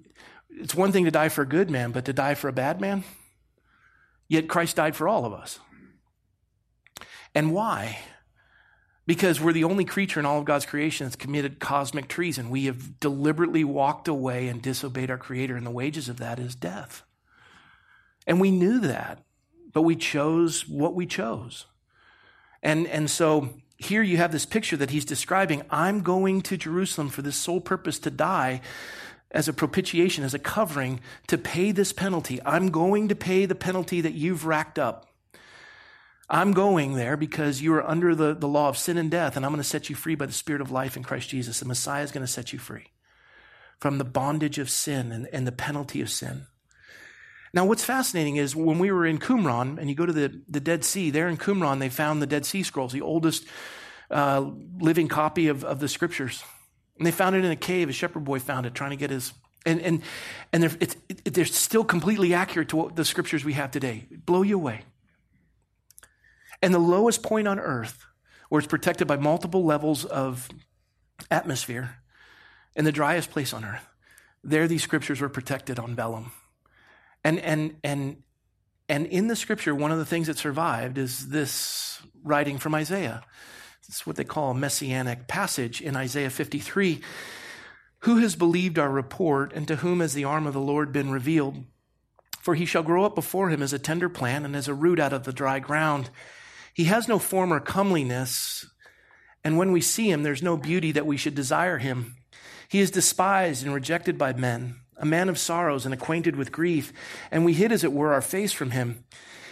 it's 0.51 0.75
one 0.75 0.93
thing 0.93 1.05
to 1.05 1.11
die 1.11 1.31
for 1.31 1.43
a 1.43 1.47
good 1.47 1.71
man, 1.71 1.91
but 1.91 2.05
to 2.05 2.13
die 2.13 2.35
for 2.35 2.49
a 2.49 2.53
bad 2.53 2.81
man. 2.81 3.05
Yet 4.29 4.49
Christ 4.49 4.77
died 4.77 4.95
for 4.95 5.09
all 5.09 5.25
of 5.25 5.33
us. 5.33 5.59
And 7.34 7.53
why? 7.53 7.99
Because 9.06 9.41
we're 9.41 9.53
the 9.53 9.65
only 9.65 9.84
creature 9.84 10.20
in 10.20 10.27
all 10.27 10.39
of 10.39 10.44
God's 10.44 10.67
creation 10.67 11.06
that's 11.06 11.17
committed 11.17 11.58
cosmic 11.58 12.08
treason. 12.08 12.51
We 12.51 12.67
have 12.67 13.01
deliberately 13.01 13.65
walked 13.65 14.08
away 14.08 14.49
and 14.49 14.63
disobeyed 14.63 15.10
our 15.10 15.19
Creator, 15.19 15.56
and 15.56 15.67
the 15.67 15.70
wages 15.70 16.08
of 16.08 16.19
that 16.19 16.39
is 16.39 16.55
death. 16.55 17.03
And 18.27 18.41
we 18.41 18.51
knew 18.51 18.79
that, 18.81 19.25
but 19.72 19.82
we 19.82 19.96
chose 19.96 20.69
what 20.69 20.94
we 20.94 21.06
chose. 21.06 21.67
And, 22.63 22.87
and 22.87 23.10
so 23.10 23.51
here 23.79 24.03
you 24.03 24.19
have 24.19 24.32
this 24.32 24.46
picture 24.46 24.77
that 24.77 24.91
he's 24.91 25.05
describing 25.05 25.63
I'm 25.70 26.03
going 26.03 26.43
to 26.43 26.56
Jerusalem 26.56 27.08
for 27.08 27.22
this 27.22 27.37
sole 27.37 27.60
purpose 27.60 27.99
to 28.01 28.10
die 28.10 28.60
as 29.31 29.49
a 29.49 29.53
propitiation, 29.53 30.22
as 30.25 30.34
a 30.34 30.39
covering, 30.39 31.01
to 31.29 31.39
pay 31.39 31.72
this 31.72 31.93
penalty. 31.93 32.41
I'm 32.44 32.70
going 32.70 33.08
to 33.08 33.15
pay 33.15 33.46
the 33.46 33.55
penalty 33.55 34.01
that 34.01 34.13
you've 34.13 34.44
racked 34.44 34.79
up. 34.79 35.09
I'm 36.31 36.53
going 36.53 36.94
there 36.94 37.17
because 37.17 37.60
you 37.60 37.75
are 37.75 37.84
under 37.87 38.15
the, 38.15 38.34
the 38.34 38.46
law 38.46 38.69
of 38.69 38.79
sin 38.79 38.96
and 38.96 39.10
death, 39.10 39.37
and 39.37 39.44
I'm 39.44 39.51
going 39.51 39.60
to 39.60 39.69
set 39.69 39.91
you 39.91 39.96
free 39.96 40.15
by 40.15 40.27
the 40.27 40.32
Spirit 40.32 40.60
of 40.60 40.70
life 40.70 40.96
in 40.96 41.03
Christ 41.03 41.29
Jesus. 41.29 41.58
The 41.58 41.67
Messiah 41.67 42.05
is 42.05 42.13
going 42.13 42.25
to 42.25 42.32
set 42.32 42.53
you 42.53 42.58
free 42.60 42.87
from 43.81 43.99
the 43.99 44.05
bondage 44.05 44.58
of 44.58 44.70
sin 44.70 45.10
and, 45.10 45.29
and 45.32 45.46
the 45.46 45.53
penalty 45.53 46.01
of 46.01 46.08
sin. 46.08 46.46
Now, 47.53 47.65
what's 47.65 47.82
fascinating 47.82 48.37
is 48.37 48.55
when 48.55 48.79
we 48.79 48.93
were 48.93 49.05
in 49.05 49.19
Qumran, 49.19 49.79
and 49.79 49.91
you 49.91 49.96
go 49.96 50.06
to 50.06 50.13
the, 50.13 50.41
the 50.49 50.60
Dead 50.60 50.84
Sea, 50.84 51.10
there 51.10 51.27
in 51.27 51.37
Qumran, 51.37 51.81
they 51.81 51.89
found 51.89 52.22
the 52.22 52.27
Dead 52.27 52.46
Sea 52.46 52.63
Scrolls, 52.63 52.93
the 52.93 53.01
oldest 53.01 53.44
uh, 54.08 54.49
living 54.79 55.08
copy 55.08 55.49
of, 55.49 55.65
of 55.65 55.81
the 55.81 55.89
scriptures. 55.89 56.44
And 56.96 57.06
they 57.06 57.10
found 57.10 57.34
it 57.34 57.44
in 57.44 57.51
a 57.51 57.56
cave. 57.56 57.89
A 57.89 57.93
shepherd 57.93 58.25
boy 58.25 58.39
found 58.39 58.67
it, 58.67 58.75
trying 58.75 58.91
to 58.91 58.96
get 58.96 59.10
his. 59.10 59.32
And, 59.67 59.81
and, 59.81 60.03
and 60.53 60.63
they're, 60.63 60.77
it, 60.81 61.25
they're 61.34 61.44
still 61.44 61.84
completely 61.84 62.34
accurate 62.34 62.69
to 62.69 62.77
what 62.77 62.94
the 62.94 63.05
scriptures 63.05 63.44
we 63.44 63.55
have 63.55 63.72
today. 63.72 64.06
Blow 64.10 64.43
you 64.43 64.56
away. 64.56 64.82
And 66.62 66.74
the 66.74 66.79
lowest 66.79 67.22
point 67.22 67.48
on 67.48 67.58
earth, 67.58 68.05
where 68.48 68.58
it's 68.58 68.69
protected 68.69 69.06
by 69.06 69.17
multiple 69.17 69.64
levels 69.64 70.05
of 70.05 70.48
atmosphere, 71.31 71.96
and 72.76 72.86
the 72.86 72.93
driest 72.93 73.31
place 73.31 73.52
on 73.52 73.64
earth, 73.64 73.86
there 74.44 74.69
these 74.69 74.82
scriptures 74.82 75.20
were 75.20 75.29
protected 75.29 75.79
on 75.79 75.94
vellum. 75.94 76.32
And, 77.24 77.38
and, 77.40 77.76
and, 77.84 78.22
and 78.88 79.06
in 79.06 79.29
the 79.29 79.36
scripture, 79.36 79.74
one 79.74 79.93
of 79.93 79.98
the 79.98 80.05
things 80.05 80.26
that 80.26 80.38
survived 80.38 80.98
is 80.98 81.29
this 81.29 82.00
writing 82.22 82.58
from 82.58 82.74
Isaiah. 82.74 83.22
It's 83.88 84.06
what 84.06 84.17
they 84.17 84.24
call 84.24 84.50
a 84.50 84.55
messianic 84.55 85.26
passage 85.26 85.81
in 85.81 85.96
Isaiah 85.96 86.31
53. 86.31 87.00
Who 88.00 88.17
has 88.19 88.34
believed 88.34 88.79
our 88.79 88.90
report, 88.90 89.52
and 89.52 89.69
to 89.69 89.76
whom 89.76 90.00
has 90.00 90.14
the 90.14 90.24
arm 90.24 90.46
of 90.46 90.55
the 90.55 90.60
Lord 90.60 90.93
been 90.93 91.10
revealed? 91.10 91.64
For 92.40 92.55
he 92.55 92.64
shall 92.64 92.82
grow 92.82 93.05
up 93.05 93.14
before 93.14 93.50
him 93.50 93.62
as 93.62 93.74
a 93.74 93.79
tender 93.79 94.08
plant 94.08 94.46
and 94.46 94.56
as 94.56 94.69
a 94.69 94.74
root 94.74 94.98
out 94.98 95.12
of 95.12 95.24
the 95.24 95.32
dry 95.32 95.58
ground. 95.58 96.08
He 96.74 96.84
has 96.84 97.08
no 97.08 97.19
form 97.19 97.53
or 97.53 97.60
comeliness, 97.60 98.67
and 99.43 99.56
when 99.56 99.72
we 99.72 99.81
see 99.81 100.10
him, 100.10 100.22
there's 100.22 100.43
no 100.43 100.56
beauty 100.56 100.93
that 100.93 101.06
we 101.06 101.17
should 101.17 101.34
desire 101.34 101.79
him. 101.79 102.17
He 102.69 102.81
is 102.81 102.91
despised 102.91 103.65
and 103.65 103.74
rejected 103.74 104.17
by 104.17 104.32
men, 104.32 104.77
a 104.96 105.06
man 105.06 105.29
of 105.29 105.39
sorrows 105.39 105.84
and 105.84 105.94
acquainted 105.94 106.36
with 106.36 106.53
grief, 106.53 106.93
and 107.31 107.44
we 107.44 107.55
hid, 107.55 107.72
as 107.72 107.82
it 107.82 107.93
were, 107.93 108.12
our 108.12 108.22
face 108.22 108.53
from 108.53 108.70
him. 108.70 109.05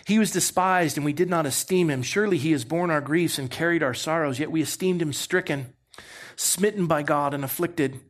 He 0.06 0.18
was 0.18 0.30
despised, 0.30 0.96
and 0.96 1.04
we 1.04 1.12
did 1.12 1.28
not 1.28 1.44
esteem 1.44 1.90
him. 1.90 2.02
Surely 2.02 2.38
he 2.38 2.52
has 2.52 2.64
borne 2.64 2.90
our 2.90 3.00
griefs 3.00 3.38
and 3.38 3.50
carried 3.50 3.82
our 3.82 3.94
sorrows, 3.94 4.38
yet 4.38 4.50
we 4.50 4.62
esteemed 4.62 5.02
him 5.02 5.12
stricken, 5.12 5.74
smitten 6.36 6.86
by 6.86 7.02
God, 7.02 7.34
and 7.34 7.44
afflicted. 7.44 8.00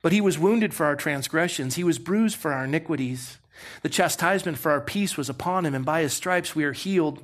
But 0.00 0.12
he 0.12 0.20
was 0.20 0.38
wounded 0.38 0.72
for 0.72 0.86
our 0.86 0.96
transgressions, 0.96 1.74
he 1.74 1.84
was 1.84 1.98
bruised 1.98 2.36
for 2.36 2.52
our 2.52 2.64
iniquities. 2.64 3.38
The 3.82 3.88
chastisement 3.88 4.58
for 4.58 4.72
our 4.72 4.80
peace 4.80 5.16
was 5.16 5.28
upon 5.28 5.66
him, 5.66 5.74
and 5.74 5.84
by 5.84 6.02
his 6.02 6.12
stripes 6.12 6.56
we 6.56 6.64
are 6.64 6.72
healed. 6.72 7.22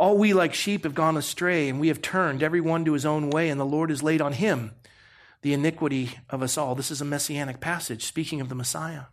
All 0.00 0.16
we 0.16 0.32
like 0.32 0.54
sheep 0.54 0.84
have 0.84 0.94
gone 0.94 1.18
astray, 1.18 1.68
and 1.68 1.78
we 1.78 1.88
have 1.88 2.00
turned 2.00 2.42
every 2.42 2.62
one 2.62 2.86
to 2.86 2.94
his 2.94 3.04
own 3.04 3.28
way, 3.28 3.50
and 3.50 3.60
the 3.60 3.66
Lord 3.66 3.90
has 3.90 4.02
laid 4.02 4.22
on 4.22 4.32
him 4.32 4.72
the 5.42 5.52
iniquity 5.52 6.12
of 6.30 6.42
us 6.42 6.56
all. 6.56 6.74
This 6.74 6.90
is 6.90 7.02
a 7.02 7.04
messianic 7.04 7.60
passage 7.60 8.06
speaking 8.06 8.40
of 8.40 8.48
the 8.48 8.54
Messiah. 8.54 9.04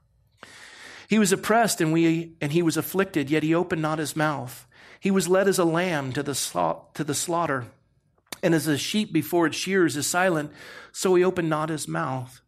He 1.10 1.20
was 1.20 1.34
oppressed 1.34 1.82
and 1.82 1.92
we 1.92 2.38
and 2.40 2.54
he 2.54 2.62
was 2.62 2.78
afflicted, 2.78 3.30
yet 3.30 3.44
he 3.44 3.54
opened 3.54 3.82
not 3.82 4.00
his 4.00 4.16
mouth. 4.16 4.66
He 4.98 5.12
was 5.12 5.28
led 5.28 5.50
as 5.50 5.60
a 5.60 5.66
lamb 5.66 6.14
to 6.14 6.24
the, 6.24 6.80
to 6.94 7.04
the 7.04 7.14
slaughter, 7.14 7.66
and 8.42 8.56
as 8.56 8.66
a 8.66 8.78
sheep 8.78 9.12
before 9.12 9.46
its 9.46 9.58
shears 9.58 9.98
is 9.98 10.08
silent, 10.08 10.54
so 10.94 11.16
he 11.16 11.24
opened 11.24 11.50
not 11.50 11.68
his 11.68 11.90
mouth. 11.90 12.40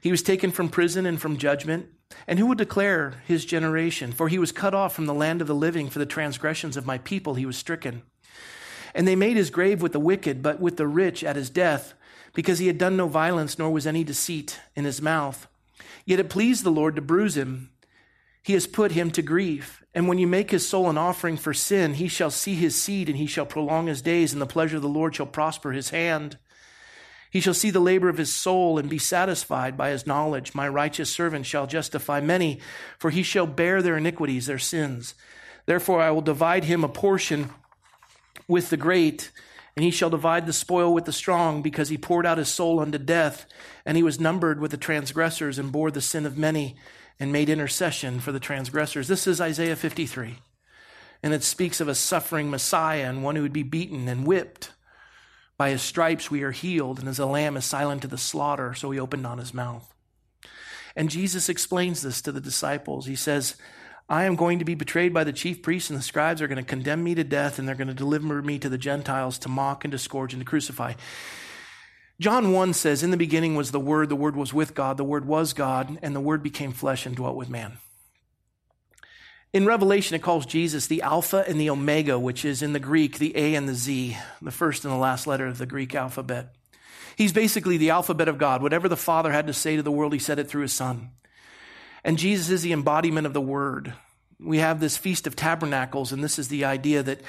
He 0.00 0.10
was 0.10 0.22
taken 0.22 0.52
from 0.52 0.70
prison 0.70 1.04
and 1.04 1.20
from 1.20 1.36
judgment. 1.36 1.88
And 2.26 2.38
who 2.38 2.46
would 2.46 2.58
declare 2.58 3.22
his 3.26 3.44
generation? 3.44 4.12
For 4.12 4.28
he 4.28 4.38
was 4.38 4.52
cut 4.52 4.74
off 4.74 4.94
from 4.94 5.06
the 5.06 5.14
land 5.14 5.40
of 5.40 5.46
the 5.46 5.54
living 5.54 5.90
for 5.90 5.98
the 5.98 6.06
transgressions 6.06 6.76
of 6.76 6.86
my 6.86 6.98
people, 6.98 7.34
he 7.34 7.46
was 7.46 7.56
stricken. 7.56 8.02
And 8.94 9.06
they 9.06 9.16
made 9.16 9.36
his 9.36 9.50
grave 9.50 9.82
with 9.82 9.92
the 9.92 10.00
wicked, 10.00 10.42
but 10.42 10.60
with 10.60 10.76
the 10.76 10.86
rich 10.86 11.24
at 11.24 11.36
his 11.36 11.50
death, 11.50 11.94
because 12.32 12.58
he 12.58 12.68
had 12.68 12.78
done 12.78 12.96
no 12.96 13.08
violence, 13.08 13.58
nor 13.58 13.70
was 13.70 13.86
any 13.86 14.04
deceit 14.04 14.60
in 14.76 14.84
his 14.84 15.02
mouth. 15.02 15.46
Yet 16.04 16.20
it 16.20 16.30
pleased 16.30 16.64
the 16.64 16.70
Lord 16.70 16.96
to 16.96 17.02
bruise 17.02 17.36
him. 17.36 17.70
He 18.42 18.52
has 18.52 18.66
put 18.66 18.92
him 18.92 19.10
to 19.12 19.22
grief. 19.22 19.82
And 19.94 20.08
when 20.08 20.18
you 20.18 20.26
make 20.26 20.50
his 20.50 20.68
soul 20.68 20.90
an 20.90 20.98
offering 20.98 21.36
for 21.36 21.54
sin, 21.54 21.94
he 21.94 22.08
shall 22.08 22.30
see 22.30 22.54
his 22.54 22.76
seed, 22.76 23.08
and 23.08 23.16
he 23.16 23.26
shall 23.26 23.46
prolong 23.46 23.86
his 23.86 24.02
days, 24.02 24.32
and 24.32 24.42
the 24.42 24.46
pleasure 24.46 24.76
of 24.76 24.82
the 24.82 24.88
Lord 24.88 25.14
shall 25.14 25.26
prosper 25.26 25.72
his 25.72 25.90
hand. 25.90 26.36
He 27.34 27.40
shall 27.40 27.52
see 27.52 27.70
the 27.70 27.80
labor 27.80 28.08
of 28.08 28.16
his 28.16 28.32
soul 28.32 28.78
and 28.78 28.88
be 28.88 28.96
satisfied 28.96 29.76
by 29.76 29.90
his 29.90 30.06
knowledge. 30.06 30.54
My 30.54 30.68
righteous 30.68 31.10
servant 31.10 31.46
shall 31.46 31.66
justify 31.66 32.20
many, 32.20 32.60
for 32.96 33.10
he 33.10 33.24
shall 33.24 33.44
bear 33.44 33.82
their 33.82 33.96
iniquities, 33.96 34.46
their 34.46 34.60
sins. 34.60 35.16
Therefore, 35.66 36.00
I 36.00 36.12
will 36.12 36.22
divide 36.22 36.62
him 36.62 36.84
a 36.84 36.88
portion 36.88 37.50
with 38.46 38.70
the 38.70 38.76
great, 38.76 39.32
and 39.74 39.82
he 39.82 39.90
shall 39.90 40.10
divide 40.10 40.46
the 40.46 40.52
spoil 40.52 40.94
with 40.94 41.06
the 41.06 41.12
strong, 41.12 41.60
because 41.60 41.88
he 41.88 41.98
poured 41.98 42.24
out 42.24 42.38
his 42.38 42.50
soul 42.50 42.78
unto 42.78 42.98
death, 42.98 43.46
and 43.84 43.96
he 43.96 44.04
was 44.04 44.20
numbered 44.20 44.60
with 44.60 44.70
the 44.70 44.76
transgressors 44.76 45.58
and 45.58 45.72
bore 45.72 45.90
the 45.90 46.00
sin 46.00 46.26
of 46.26 46.38
many, 46.38 46.76
and 47.18 47.32
made 47.32 47.48
intercession 47.48 48.20
for 48.20 48.30
the 48.30 48.38
transgressors. 48.38 49.08
This 49.08 49.26
is 49.26 49.40
Isaiah 49.40 49.74
53. 49.74 50.36
And 51.20 51.34
it 51.34 51.42
speaks 51.42 51.80
of 51.80 51.88
a 51.88 51.96
suffering 51.96 52.48
Messiah 52.48 53.08
and 53.08 53.24
one 53.24 53.34
who 53.34 53.42
would 53.42 53.52
be 53.52 53.64
beaten 53.64 54.06
and 54.06 54.24
whipped 54.24 54.70
by 55.56 55.70
his 55.70 55.82
stripes 55.82 56.30
we 56.30 56.42
are 56.42 56.50
healed, 56.50 56.98
and 56.98 57.08
as 57.08 57.18
a 57.18 57.26
lamb 57.26 57.56
is 57.56 57.64
silent 57.64 58.02
to 58.02 58.08
the 58.08 58.18
slaughter, 58.18 58.74
so 58.74 58.90
he 58.90 58.98
opened 58.98 59.22
not 59.22 59.38
his 59.38 59.54
mouth. 59.54 59.92
And 60.96 61.10
Jesus 61.10 61.48
explains 61.48 62.02
this 62.02 62.20
to 62.22 62.32
the 62.32 62.40
disciples. 62.40 63.06
He 63.06 63.16
says, 63.16 63.56
I 64.08 64.24
am 64.24 64.36
going 64.36 64.58
to 64.58 64.64
be 64.64 64.74
betrayed 64.74 65.14
by 65.14 65.24
the 65.24 65.32
chief 65.32 65.62
priests 65.62 65.90
and 65.90 65.98
the 65.98 66.02
scribes. 66.02 66.38
They're 66.38 66.48
going 66.48 66.62
to 66.62 66.68
condemn 66.68 67.02
me 67.02 67.14
to 67.14 67.24
death, 67.24 67.58
and 67.58 67.66
they're 67.66 67.74
going 67.74 67.88
to 67.88 67.94
deliver 67.94 68.42
me 68.42 68.58
to 68.58 68.68
the 68.68 68.78
Gentiles 68.78 69.38
to 69.38 69.48
mock 69.48 69.84
and 69.84 69.92
to 69.92 69.98
scourge 69.98 70.34
and 70.34 70.40
to 70.40 70.46
crucify. 70.46 70.94
John 72.20 72.52
1 72.52 72.74
says, 72.74 73.02
In 73.02 73.10
the 73.10 73.16
beginning 73.16 73.56
was 73.56 73.70
the 73.70 73.80
Word, 73.80 74.08
the 74.08 74.16
Word 74.16 74.36
was 74.36 74.52
with 74.52 74.74
God, 74.74 74.98
the 74.98 75.04
Word 75.04 75.24
was 75.24 75.52
God, 75.52 75.98
and 76.02 76.14
the 76.14 76.20
Word 76.20 76.42
became 76.42 76.72
flesh 76.72 77.06
and 77.06 77.16
dwelt 77.16 77.36
with 77.36 77.48
man. 77.48 77.78
In 79.54 79.66
Revelation, 79.66 80.16
it 80.16 80.22
calls 80.22 80.46
Jesus 80.46 80.88
the 80.88 81.02
Alpha 81.02 81.44
and 81.46 81.60
the 81.60 81.70
Omega, 81.70 82.18
which 82.18 82.44
is 82.44 82.60
in 82.60 82.72
the 82.72 82.80
Greek 82.80 83.18
the 83.18 83.36
A 83.36 83.54
and 83.54 83.68
the 83.68 83.74
Z, 83.74 84.16
the 84.42 84.50
first 84.50 84.84
and 84.84 84.92
the 84.92 84.98
last 84.98 85.28
letter 85.28 85.46
of 85.46 85.58
the 85.58 85.64
Greek 85.64 85.94
alphabet. 85.94 86.52
He's 87.14 87.32
basically 87.32 87.76
the 87.76 87.90
alphabet 87.90 88.26
of 88.26 88.36
God. 88.36 88.62
Whatever 88.62 88.88
the 88.88 88.96
Father 88.96 89.30
had 89.30 89.46
to 89.46 89.52
say 89.52 89.76
to 89.76 89.82
the 89.84 89.92
world, 89.92 90.12
he 90.12 90.18
said 90.18 90.40
it 90.40 90.48
through 90.48 90.62
his 90.62 90.72
Son. 90.72 91.10
And 92.02 92.18
Jesus 92.18 92.50
is 92.50 92.62
the 92.62 92.72
embodiment 92.72 93.28
of 93.28 93.32
the 93.32 93.40
Word. 93.40 93.94
We 94.40 94.58
have 94.58 94.80
this 94.80 94.96
Feast 94.96 95.28
of 95.28 95.36
Tabernacles, 95.36 96.10
and 96.10 96.24
this 96.24 96.40
is 96.40 96.48
the 96.48 96.64
idea 96.64 97.04
that 97.04 97.20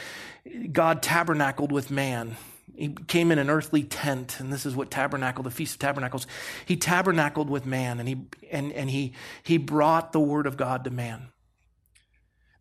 God 0.71 1.03
tabernacled 1.03 1.71
with 1.71 1.91
man. 1.91 2.37
He 2.75 2.89
came 3.05 3.31
in 3.31 3.37
an 3.37 3.51
earthly 3.51 3.83
tent, 3.83 4.39
and 4.39 4.51
this 4.51 4.65
is 4.65 4.75
what 4.75 4.89
tabernacle, 4.89 5.43
the 5.43 5.51
Feast 5.51 5.75
of 5.75 5.79
Tabernacles. 5.79 6.25
He 6.65 6.75
tabernacled 6.75 7.51
with 7.51 7.67
man, 7.67 7.99
and 7.99 8.09
he 8.09 8.25
and, 8.49 8.73
and 8.73 8.89
he 8.89 9.13
he 9.43 9.59
brought 9.59 10.11
the 10.11 10.19
word 10.19 10.47
of 10.47 10.57
God 10.57 10.85
to 10.85 10.89
man. 10.89 11.27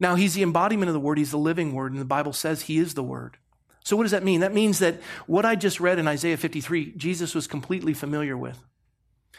Now, 0.04 0.16
he's 0.16 0.34
the 0.34 0.42
embodiment 0.42 0.90
of 0.90 0.92
the 0.92 1.00
word, 1.00 1.16
he's 1.16 1.30
the 1.30 1.38
living 1.38 1.73
word, 1.73 1.92
and 1.92 1.99
the 1.99 2.04
Bible 2.04 2.34
says 2.34 2.61
he 2.61 2.76
is 2.76 2.92
the 2.92 3.02
word. 3.02 3.38
So, 3.84 3.96
what 3.96 4.02
does 4.02 4.12
that 4.12 4.23
mean? 4.23 4.40
That 4.40 4.52
means 4.52 4.80
that 4.80 5.00
what 5.26 5.46
I 5.46 5.54
just 5.54 5.80
read 5.80 5.99
in 5.99 6.06
Isaiah 6.06 6.37
53, 6.37 6.92
Jesus 6.94 7.34
was 7.34 7.46
completely 7.46 7.94
familiar 7.94 8.37
with. 8.37 8.62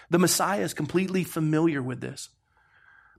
The 0.09 0.17
Messiah 0.17 0.61
is 0.61 0.73
completely 0.73 1.23
familiar 1.23 1.83
with 1.83 2.01
this. 2.01 2.29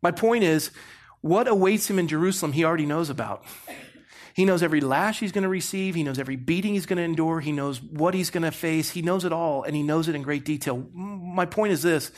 My 0.03 0.11
point 0.11 0.43
is, 0.43 0.73
what 1.21 1.47
awaits 1.47 1.89
him 1.89 2.01
in 2.01 2.09
Jerusalem, 2.09 2.51
he 2.51 2.65
already 2.65 2.85
knows 2.85 3.11
about. 3.11 3.45
He 4.35 4.45
knows 4.45 4.61
every 4.65 4.81
lash 4.81 5.21
he's 5.21 5.31
going 5.31 5.45
to 5.45 5.49
receive. 5.49 5.95
He 5.95 6.03
knows 6.03 6.19
every 6.19 6.35
beating 6.35 6.75
he's 6.75 6.87
going 6.87 6.97
to 6.97 7.05
endure. 7.05 7.39
He 7.39 7.53
knows 7.53 7.81
what 7.81 8.15
he's 8.15 8.31
going 8.31 8.43
to 8.43 8.51
face. 8.51 8.91
He 8.91 9.03
knows 9.03 9.25
it 9.25 9.33
all, 9.33 9.63
and 9.63 9.77
he 9.77 9.85
knows 9.85 10.09
it 10.09 10.17
in 10.17 10.23
great 10.23 10.45
detail. 10.45 10.85
My 10.93 11.47
point 11.47 11.75
is 11.75 11.83
this 11.83 12.11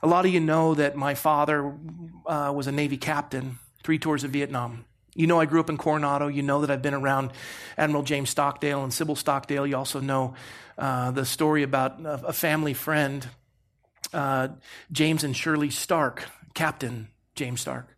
a 0.00 0.06
lot 0.06 0.26
of 0.26 0.32
you 0.32 0.38
know 0.38 0.76
that 0.76 0.94
my 0.94 1.16
father 1.16 1.74
uh, 2.24 2.52
was 2.54 2.68
a 2.68 2.72
Navy 2.72 2.98
captain 2.98 3.58
three 3.82 3.98
tours 3.98 4.24
of 4.24 4.30
Vietnam. 4.30 4.84
You 5.14 5.26
know, 5.26 5.40
I 5.40 5.46
grew 5.46 5.60
up 5.60 5.68
in 5.68 5.76
Coronado. 5.76 6.28
You 6.28 6.42
know 6.42 6.60
that 6.60 6.70
I've 6.70 6.82
been 6.82 6.94
around 6.94 7.32
Admiral 7.76 8.04
James 8.04 8.30
Stockdale 8.30 8.84
and 8.84 8.92
Sybil 8.92 9.16
Stockdale. 9.16 9.66
You 9.66 9.76
also 9.76 10.00
know 10.00 10.34
uh, 10.78 11.10
the 11.10 11.24
story 11.24 11.62
about 11.62 11.96
a, 12.04 12.32
family 12.32 12.74
friend, 12.74 13.26
uh, 14.12 14.48
James 14.92 15.24
and 15.24 15.36
Shirley 15.36 15.70
Stark, 15.70 16.26
Captain 16.54 17.08
James 17.34 17.60
Stark. 17.60 17.88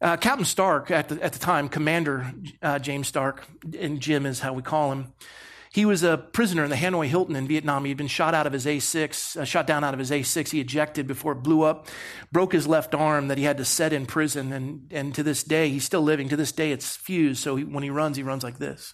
Uh, 0.00 0.16
Captain 0.16 0.44
Stark, 0.44 0.90
at 0.90 1.08
the, 1.08 1.22
at 1.22 1.32
the 1.32 1.38
time, 1.38 1.68
Commander 1.68 2.32
uh, 2.60 2.80
James 2.80 3.06
Stark, 3.06 3.46
and 3.78 4.00
Jim 4.00 4.26
is 4.26 4.40
how 4.40 4.52
we 4.52 4.62
call 4.62 4.90
him, 4.90 5.12
he 5.72 5.86
was 5.86 6.02
a 6.02 6.18
prisoner 6.18 6.64
in 6.64 6.70
the 6.70 6.76
Hanoi 6.76 7.06
Hilton 7.06 7.34
in 7.34 7.48
Vietnam. 7.48 7.84
He 7.86 7.90
had 7.90 7.96
been 7.96 8.06
shot 8.06 8.34
out 8.34 8.46
of 8.46 8.52
his 8.52 8.66
A6, 8.66 9.38
uh, 9.38 9.44
shot 9.46 9.66
down 9.66 9.82
out 9.82 9.94
of 9.94 9.98
his 9.98 10.10
A6. 10.10 10.50
He 10.50 10.60
ejected 10.60 11.06
before 11.06 11.32
it 11.32 11.36
blew 11.36 11.62
up, 11.62 11.86
broke 12.30 12.52
his 12.52 12.66
left 12.66 12.94
arm 12.94 13.28
that 13.28 13.38
he 13.38 13.44
had 13.44 13.56
to 13.56 13.64
set 13.64 13.94
in 13.94 14.04
prison. 14.04 14.52
And, 14.52 14.92
and 14.92 15.14
to 15.14 15.22
this 15.22 15.42
day, 15.42 15.70
he's 15.70 15.84
still 15.84 16.02
living. 16.02 16.28
To 16.28 16.36
this 16.36 16.52
day, 16.52 16.72
it's 16.72 16.94
fused. 16.94 17.42
So 17.42 17.56
he, 17.56 17.64
when 17.64 17.82
he 17.82 17.88
runs, 17.88 18.18
he 18.18 18.22
runs 18.22 18.44
like 18.44 18.58
this. 18.58 18.92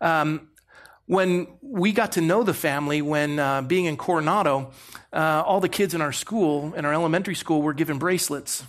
Um, 0.00 0.48
when 1.04 1.46
we 1.60 1.92
got 1.92 2.12
to 2.12 2.22
know 2.22 2.42
the 2.42 2.54
family, 2.54 3.02
when 3.02 3.38
uh, 3.38 3.60
being 3.60 3.84
in 3.84 3.98
Coronado, 3.98 4.72
uh, 5.12 5.42
all 5.44 5.60
the 5.60 5.68
kids 5.68 5.92
in 5.92 6.00
our 6.00 6.12
school, 6.12 6.72
in 6.72 6.86
our 6.86 6.94
elementary 6.94 7.34
school, 7.34 7.60
were 7.60 7.74
given 7.74 7.98
bracelets 7.98 8.64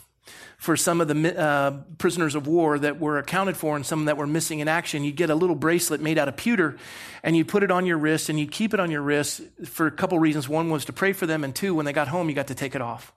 for 0.58 0.78
some 0.78 1.02
of 1.02 1.08
the 1.08 1.40
uh, 1.40 1.72
prisoners 1.98 2.36
of 2.36 2.48
war 2.48 2.80
that 2.80 3.00
were 3.00 3.18
accounted 3.18 3.58
for 3.58 3.76
and 3.76 3.86
some 3.86 4.06
that 4.06 4.18
were 4.18 4.28
missing 4.28 4.60
in 4.60 4.68
action, 4.68 5.04
you'd 5.04 5.16
get 5.16 5.30
a 5.30 5.36
little 5.36 5.56
bracelet 5.56 6.02
made 6.02 6.18
out 6.18 6.28
of 6.28 6.38
pewter 6.38 6.78
and 7.24 7.36
you'd 7.36 7.48
put 7.48 7.64
it 7.64 7.72
on 7.72 7.86
your 7.86 7.98
wrist 7.98 8.30
and 8.30 8.40
you'd 8.40 8.52
keep 8.52 8.74
it 8.74 8.80
on 8.80 8.92
your 8.92 9.02
wrist 9.02 9.42
for 9.66 9.88
a 9.88 9.92
couple 9.92 10.18
reasons. 10.20 10.48
One 10.48 10.70
was 10.70 10.86
to 10.86 10.94
pray 10.94 11.14
for 11.14 11.26
them, 11.26 11.44
and 11.44 11.56
two, 11.56 11.76
when 11.76 11.86
they 11.86 11.94
got 11.94 12.08
home, 12.08 12.30
you 12.30 12.36
got 12.36 12.48
to 12.48 12.56
take 12.56 12.76
it 12.76 12.82
off. 12.82 13.14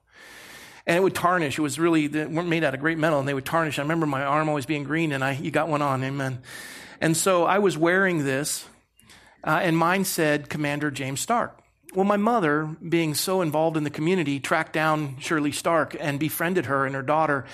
And 0.85 0.97
it 0.97 1.01
would 1.01 1.15
tarnish. 1.15 1.59
It 1.59 1.61
was 1.61 1.77
really, 1.77 2.07
they 2.07 2.25
weren't 2.25 2.49
made 2.49 2.63
out 2.63 2.73
of 2.73 2.79
great 2.79 2.97
metal 2.97 3.19
and 3.19 3.27
they 3.27 3.33
would 3.33 3.45
tarnish. 3.45 3.77
I 3.77 3.83
remember 3.83 4.05
my 4.05 4.23
arm 4.23 4.49
always 4.49 4.65
being 4.65 4.83
green 4.83 5.11
and 5.11 5.23
I, 5.23 5.33
you 5.33 5.51
got 5.51 5.67
one 5.69 5.81
on, 5.81 6.03
amen. 6.03 6.41
And 6.99 7.15
so 7.15 7.45
I 7.45 7.59
was 7.59 7.77
wearing 7.77 8.23
this 8.25 8.65
uh, 9.43 9.59
and 9.61 9.77
mine 9.77 10.03
said 10.03 10.49
Commander 10.49 10.89
James 10.91 11.19
Stark. 11.19 11.58
Well, 11.95 12.05
my 12.05 12.17
mother, 12.17 12.75
being 12.87 13.15
so 13.15 13.41
involved 13.41 13.75
in 13.75 13.83
the 13.83 13.89
community, 13.89 14.39
tracked 14.39 14.73
down 14.73 15.17
Shirley 15.19 15.51
Stark 15.51 15.95
and 15.99 16.19
befriended 16.19 16.67
her 16.67 16.85
and 16.85 16.93
her 16.93 17.01
daughter 17.01 17.45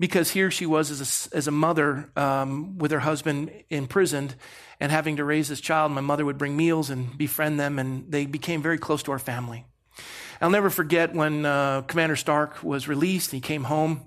because 0.00 0.30
here 0.30 0.50
she 0.50 0.64
was 0.64 0.90
as 0.90 1.28
a, 1.32 1.36
as 1.36 1.46
a 1.46 1.50
mother 1.50 2.08
um, 2.16 2.78
with 2.78 2.90
her 2.90 3.00
husband 3.00 3.50
imprisoned 3.68 4.34
and 4.80 4.90
having 4.90 5.16
to 5.16 5.24
raise 5.24 5.48
this 5.48 5.60
child. 5.60 5.92
My 5.92 6.00
mother 6.00 6.24
would 6.24 6.38
bring 6.38 6.56
meals 6.56 6.88
and 6.88 7.16
befriend 7.16 7.60
them, 7.60 7.78
and 7.78 8.10
they 8.10 8.24
became 8.24 8.62
very 8.62 8.78
close 8.78 9.02
to 9.04 9.12
our 9.12 9.18
family. 9.18 9.66
I'll 10.40 10.50
never 10.50 10.70
forget 10.70 11.14
when 11.14 11.44
uh, 11.46 11.82
Commander 11.82 12.16
Stark 12.16 12.62
was 12.62 12.88
released. 12.88 13.30
He 13.30 13.40
came 13.40 13.64
home, 13.64 14.02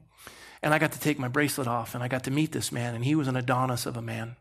and 0.61 0.73
I 0.73 0.79
got 0.79 0.93
to 0.93 0.99
take 0.99 1.17
my 1.19 1.27
bracelet 1.27 1.67
off, 1.67 1.95
and 1.95 2.03
I 2.03 2.07
got 2.07 2.23
to 2.23 2.31
meet 2.31 2.51
this 2.51 2.71
man, 2.71 2.95
and 2.95 3.03
he 3.03 3.15
was 3.15 3.27
an 3.27 3.35
Adonis 3.35 3.85
of 3.85 3.97
a 3.97 4.01
man. 4.01 4.35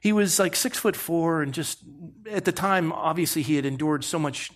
He 0.00 0.12
was 0.12 0.38
like 0.38 0.56
six 0.56 0.78
foot 0.78 0.96
four, 0.96 1.42
and 1.42 1.52
just 1.52 1.80
at 2.30 2.46
the 2.46 2.52
time, 2.52 2.90
obviously, 2.92 3.42
he 3.42 3.56
had 3.56 3.66
endured 3.66 4.02
so 4.02 4.18
much 4.18 4.50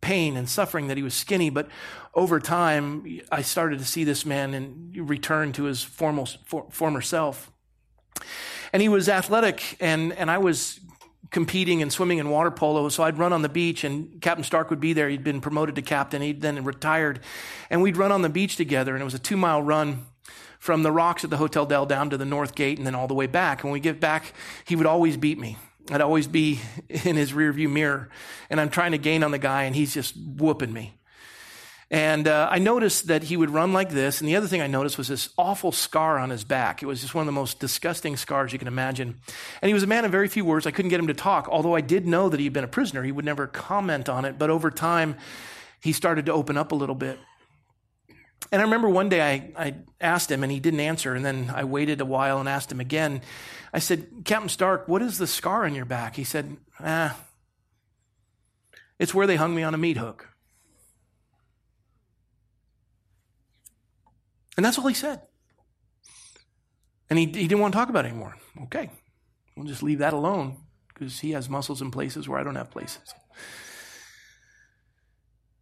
pain 0.00 0.36
and 0.36 0.48
suffering 0.48 0.86
that 0.86 0.96
he 0.96 1.02
was 1.02 1.14
skinny. 1.14 1.50
But 1.50 1.68
over 2.14 2.38
time, 2.38 3.20
I 3.32 3.42
started 3.42 3.80
to 3.80 3.84
see 3.84 4.04
this 4.04 4.24
man 4.24 4.54
and 4.54 5.08
return 5.08 5.52
to 5.54 5.64
his 5.64 5.82
formal, 5.82 6.28
for, 6.44 6.66
former 6.70 7.00
self. 7.00 7.50
And 8.72 8.82
he 8.82 8.88
was 8.88 9.08
athletic, 9.08 9.76
and, 9.80 10.12
and 10.12 10.30
I 10.30 10.38
was 10.38 10.78
competing 11.30 11.82
and 11.82 11.92
swimming 11.92 12.18
in 12.18 12.30
water 12.30 12.52
polo. 12.52 12.88
So 12.88 13.02
I'd 13.02 13.18
run 13.18 13.32
on 13.32 13.42
the 13.42 13.48
beach, 13.48 13.82
and 13.82 14.20
Captain 14.22 14.44
Stark 14.44 14.70
would 14.70 14.80
be 14.80 14.92
there. 14.92 15.08
He'd 15.08 15.24
been 15.24 15.40
promoted 15.40 15.74
to 15.74 15.82
captain. 15.82 16.22
He'd 16.22 16.40
then 16.40 16.62
retired. 16.62 17.18
And 17.68 17.82
we'd 17.82 17.96
run 17.96 18.12
on 18.12 18.22
the 18.22 18.28
beach 18.28 18.54
together, 18.54 18.94
and 18.94 19.02
it 19.02 19.04
was 19.04 19.14
a 19.14 19.18
two 19.18 19.36
mile 19.36 19.60
run 19.60 20.06
from 20.64 20.82
the 20.82 20.90
rocks 20.90 21.22
at 21.24 21.28
the 21.28 21.36
Hotel 21.36 21.66
Del 21.66 21.84
down 21.84 22.08
to 22.08 22.16
the 22.16 22.24
North 22.24 22.54
Gate 22.54 22.78
and 22.78 22.86
then 22.86 22.94
all 22.94 23.06
the 23.06 23.12
way 23.12 23.26
back. 23.26 23.62
When 23.62 23.70
we 23.70 23.80
get 23.80 24.00
back, 24.00 24.32
he 24.64 24.76
would 24.76 24.86
always 24.86 25.18
beat 25.18 25.38
me. 25.38 25.58
I'd 25.90 26.00
always 26.00 26.26
be 26.26 26.58
in 26.88 27.16
his 27.16 27.32
rearview 27.32 27.70
mirror, 27.70 28.08
and 28.48 28.58
I'm 28.58 28.70
trying 28.70 28.92
to 28.92 28.98
gain 28.98 29.22
on 29.22 29.30
the 29.30 29.38
guy, 29.38 29.64
and 29.64 29.76
he's 29.76 29.92
just 29.92 30.16
whooping 30.16 30.72
me. 30.72 30.94
And 31.90 32.26
uh, 32.26 32.48
I 32.50 32.60
noticed 32.60 33.08
that 33.08 33.24
he 33.24 33.36
would 33.36 33.50
run 33.50 33.74
like 33.74 33.90
this. 33.90 34.22
And 34.22 34.28
the 34.28 34.36
other 34.36 34.46
thing 34.46 34.62
I 34.62 34.66
noticed 34.66 34.96
was 34.96 35.08
this 35.08 35.28
awful 35.36 35.70
scar 35.70 36.18
on 36.18 36.30
his 36.30 36.44
back. 36.44 36.82
It 36.82 36.86
was 36.86 37.02
just 37.02 37.14
one 37.14 37.20
of 37.20 37.26
the 37.26 37.32
most 37.32 37.60
disgusting 37.60 38.16
scars 38.16 38.50
you 38.54 38.58
can 38.58 38.66
imagine. 38.66 39.16
And 39.60 39.68
he 39.68 39.74
was 39.74 39.82
a 39.82 39.86
man 39.86 40.06
of 40.06 40.10
very 40.10 40.28
few 40.28 40.46
words. 40.46 40.66
I 40.66 40.70
couldn't 40.70 40.88
get 40.88 40.98
him 40.98 41.08
to 41.08 41.14
talk, 41.14 41.46
although 41.50 41.76
I 41.76 41.82
did 41.82 42.06
know 42.06 42.30
that 42.30 42.40
he 42.40 42.46
had 42.46 42.54
been 42.54 42.64
a 42.64 42.68
prisoner. 42.68 43.02
He 43.02 43.12
would 43.12 43.26
never 43.26 43.46
comment 43.46 44.08
on 44.08 44.24
it. 44.24 44.38
But 44.38 44.48
over 44.48 44.70
time, 44.70 45.16
he 45.82 45.92
started 45.92 46.24
to 46.24 46.32
open 46.32 46.56
up 46.56 46.72
a 46.72 46.74
little 46.74 46.94
bit. 46.94 47.18
And 48.52 48.60
I 48.60 48.64
remember 48.64 48.88
one 48.88 49.08
day 49.08 49.20
I, 49.20 49.66
I 49.66 49.74
asked 50.00 50.30
him 50.30 50.42
and 50.42 50.52
he 50.52 50.60
didn't 50.60 50.80
answer. 50.80 51.14
And 51.14 51.24
then 51.24 51.50
I 51.54 51.64
waited 51.64 52.00
a 52.00 52.04
while 52.04 52.38
and 52.38 52.48
asked 52.48 52.70
him 52.70 52.80
again. 52.80 53.22
I 53.72 53.78
said, 53.78 54.06
Captain 54.24 54.48
Stark, 54.48 54.86
what 54.86 55.02
is 55.02 55.18
the 55.18 55.26
scar 55.26 55.64
on 55.64 55.74
your 55.74 55.84
back? 55.84 56.16
He 56.16 56.24
said, 56.24 56.56
ah, 56.80 57.16
it's 58.98 59.14
where 59.14 59.26
they 59.26 59.36
hung 59.36 59.54
me 59.54 59.62
on 59.62 59.74
a 59.74 59.78
meat 59.78 59.96
hook. 59.96 60.28
And 64.56 64.64
that's 64.64 64.78
all 64.78 64.86
he 64.86 64.94
said. 64.94 65.22
And 67.10 67.18
he, 67.18 67.26
he 67.26 67.48
didn't 67.48 67.60
want 67.60 67.72
to 67.72 67.78
talk 67.78 67.88
about 67.88 68.04
it 68.04 68.08
anymore. 68.08 68.36
Okay, 68.64 68.90
we'll 69.56 69.66
just 69.66 69.82
leave 69.82 69.98
that 69.98 70.12
alone 70.12 70.56
because 70.88 71.20
he 71.20 71.32
has 71.32 71.48
muscles 71.48 71.82
in 71.82 71.90
places 71.90 72.28
where 72.28 72.38
I 72.38 72.44
don't 72.44 72.54
have 72.54 72.70
places. 72.70 73.14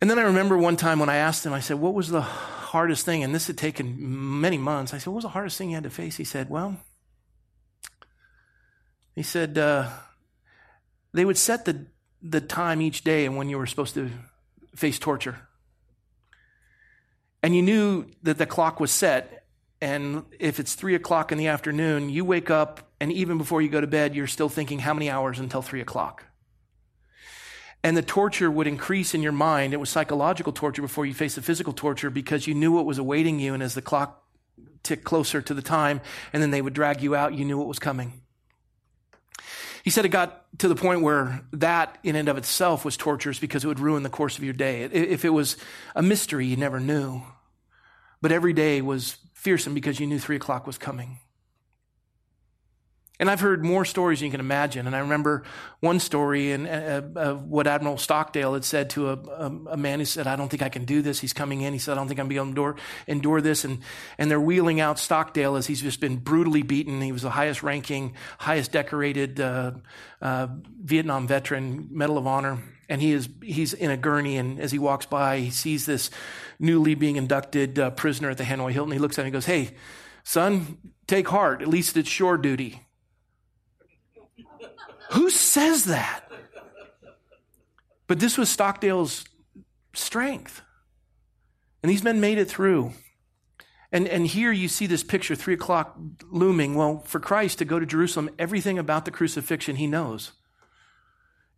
And 0.01 0.11
then 0.11 0.19
I 0.19 0.23
remember 0.23 0.59
one 0.59 0.77
time 0.77 0.99
when 0.99 1.09
I 1.09 1.17
asked 1.17 1.47
him, 1.47 1.53
I 1.53 1.61
said, 1.61 1.79
What 1.79 1.95
was 1.95 2.09
the 2.09 2.27
hardest 2.73 3.05
thing? 3.05 3.23
And 3.23 3.35
this 3.35 3.47
had 3.47 3.59
taken 3.59 4.41
many 4.41 4.59
months. 4.59 4.95
I 4.95 4.99
said, 4.99 5.09
What 5.09 5.17
was 5.17 5.25
the 5.25 5.31
hardest 5.31 5.59
thing 5.59 5.71
you 5.71 5.77
had 5.77 5.85
to 5.85 5.91
face? 5.91 6.17
He 6.17 6.25
said, 6.25 6.51
Well, 6.51 6.79
he 9.15 9.23
said, 9.23 9.59
uh, 9.59 9.91
they 11.13 11.25
would 11.25 11.37
set 11.37 11.67
the, 11.67 11.87
the 12.23 12.41
time 12.41 12.81
each 12.81 13.05
day 13.05 13.27
and 13.27 13.37
when 13.37 13.49
you 13.49 13.59
were 13.59 13.67
supposed 13.67 13.95
to 13.95 14.11
face 14.75 14.99
torture 14.99 15.37
and 17.43 17.55
you 17.57 17.63
knew 17.63 18.07
that 18.23 18.39
the 18.39 18.47
clock 18.47 18.79
was 18.79 18.91
set, 18.91 19.45
and 19.81 20.25
if 20.39 20.61
it's 20.61 20.75
three 20.75 20.95
o'clock 20.95 21.33
in 21.33 21.39
the 21.39 21.49
afternoon, 21.49 22.09
you 22.09 22.25
wake 22.25 22.51
up, 22.51 22.93
and 23.01 23.13
even 23.13 23.37
before 23.37 23.61
you 23.61 23.69
go 23.69 23.81
to 23.81 23.87
bed, 23.87 24.15
you're 24.15 24.29
still 24.29 24.49
thinking, 24.49 24.79
how 24.79 24.95
many 24.95 25.11
hours 25.11 25.41
until 25.41 25.61
three 25.61 25.81
o'clock? 25.81 26.25
And 27.85 27.97
the 27.97 28.03
torture 28.03 28.51
would 28.51 28.67
increase 28.67 29.15
in 29.15 29.23
your 29.23 29.33
mind. 29.33 29.73
It 29.73 29.81
was 29.81 29.91
psychological 29.91 30.53
torture 30.53 30.83
before 30.83 31.05
you 31.05 31.15
faced 31.15 31.35
the 31.37 31.43
physical 31.43 31.73
torture 31.73 32.11
because 32.11 32.47
you 32.47 32.55
knew 32.55 32.73
what 32.73 32.87
was 32.87 32.99
awaiting 32.99 33.41
you. 33.41 33.55
And 33.55 33.63
as 33.63 33.75
the 33.75 33.83
clock 33.83 34.23
ticked 34.83 35.05
closer 35.05 35.43
to 35.43 35.55
the 35.55 35.63
time, 35.63 36.01
and 36.33 36.43
then 36.43 36.51
they 36.51 36.63
would 36.63 36.75
drag 36.75 37.03
you 37.03 37.15
out, 37.15 37.35
you 37.35 37.45
knew 37.45 37.59
what 37.59 37.67
was 37.67 37.79
coming. 37.79 38.23
He 39.83 39.91
said 39.91 40.05
it 40.05 40.11
got 40.11 40.47
to 40.59 40.69
the 40.69 40.77
point 40.77 41.03
where 41.03 41.43
that 41.53 41.99
in 42.05 42.15
and 42.15 42.29
of 42.29 42.39
itself 42.39 42.85
was 42.85 42.97
torturous 42.97 43.41
because 43.41 43.65
it 43.65 43.69
would 43.69 43.81
ruin 43.81 44.05
the 44.05 44.11
course 44.11 44.39
of 44.39 44.45
your 44.45 44.53
day. 44.53 44.83
If 44.83 45.25
it 45.25 45.31
was 45.31 45.57
a 45.97 46.03
mystery, 46.03 46.47
you 46.47 46.57
never 46.57 46.79
knew. 46.79 47.23
But 48.21 48.31
every 48.31 48.53
day 48.53 48.81
was 48.81 49.17
fearsome 49.35 49.75
because 49.75 49.99
you 49.99 50.07
knew 50.07 50.21
three 50.21 50.37
o'clock 50.37 50.69
was 50.69 50.79
coming. 50.79 51.19
And 53.21 53.31
I've 53.31 53.41
heard 53.41 53.65
more 53.65 53.85
stories 53.85 54.19
than 54.19 54.27
you 54.27 54.31
can 54.33 54.41
imagine. 54.41 54.87
And 54.87 54.97
I 54.97 55.01
remember 55.01 55.45
one 55.81 56.01
story 56.01 56.51
in, 56.51 56.67
uh, 56.67 57.03
of 57.15 57.45
what 57.45 57.67
Admiral 57.67 57.99
Stockdale 57.99 58.55
had 58.55 58.65
said 58.65 58.91
to 58.91 59.11
a, 59.11 59.13
a, 59.13 59.47
a, 59.73 59.77
man 59.77 59.99
who 59.99 60.07
said, 60.07 60.27
I 60.27 60.35
don't 60.35 60.49
think 60.49 60.63
I 60.63 60.71
can 60.71 60.87
do 60.87 61.03
this. 61.03 61.21
He's 61.21 61.35
coming 61.35 61.61
in. 61.61 61.73
He 61.73 61.79
said, 61.79 61.93
I 61.93 61.95
don't 61.97 62.09
think 62.09 62.19
I'm 62.19 62.29
going 62.29 62.31
to 62.31 62.35
be 62.35 62.37
able 62.37 62.47
to 62.47 62.49
endure, 62.49 62.77
endure 63.07 63.41
this. 63.41 63.65
And, 63.65 63.81
and 64.19 64.31
they're 64.31 64.41
wheeling 64.41 64.81
out 64.81 64.99
Stockdale 64.99 65.57
as 65.57 65.67
he's 65.67 65.83
just 65.83 66.01
been 66.01 66.17
brutally 66.17 66.63
beaten. 66.63 67.01
He 67.01 67.13
was 67.13 67.23
the 67.23 67.31
highest 67.31 67.63
ranking, 67.63 68.15
highest 68.39 68.73
decorated 68.73 69.39
uh, 69.41 69.73
uh, 70.21 70.49
Vietnam 70.83 71.29
veteran, 71.29 71.89
Medal 71.93 72.19
of 72.19 72.27
Honor. 72.27 72.59
And 72.89 73.01
he 73.01 73.13
is, 73.13 73.29
he's 73.43 73.73
in 73.75 73.91
a 73.91 73.97
gurney. 73.97 74.39
And 74.39 74.59
as 74.59 74.73
he 74.73 74.79
walks 74.79 75.07
by, 75.07 75.39
he 75.39 75.51
sees 75.51 75.87
this 75.87 76.11
newly 76.59 76.95
being 76.95 77.17
inducted 77.17 77.79
uh, 77.79 77.91
prisoner 77.91 78.31
at 78.31 78.39
the 78.39 78.45
Hanoi 78.45 78.73
Hilton. 78.73 78.93
He 78.93 78.99
looks 78.99 79.19
at 79.19 79.23
him 79.23 79.27
and 79.27 79.33
goes, 79.35 79.47
Hey, 79.47 79.77
son, 80.25 80.79
take 81.07 81.29
heart. 81.29 81.63
At 81.63 81.69
least 81.69 81.97
it's 81.97 82.09
shore 82.09 82.37
duty. 82.37 82.83
Who 85.13 85.31
says 85.31 85.85
that? 85.85 86.25
But 88.07 88.19
this 88.19 88.39
was 88.39 88.49
Stockdale's 88.49 89.25
strength. 89.95 90.63
And 91.83 91.91
these 91.91 92.03
men 92.03 92.21
made 92.21 92.39
it 92.39 92.49
through. 92.49 92.93
And, 93.91 94.09
and 94.09 94.27
here 94.27 94.53
you 94.53 94.69
see 94.69 94.87
this 94.87 95.03
picture, 95.03 95.35
three 95.35 95.55
o'clock 95.55 95.99
looming. 96.31 96.75
Well, 96.75 97.01
for 97.01 97.21
Christ 97.21 97.59
to 97.59 97.67
go 97.67 97.79
to 97.79 97.85
Jerusalem, 97.85 98.31
everything 98.39 98.79
about 98.79 99.05
the 99.05 99.11
crucifixion 99.11 99.77
he 99.77 99.87
knows. 99.87 100.33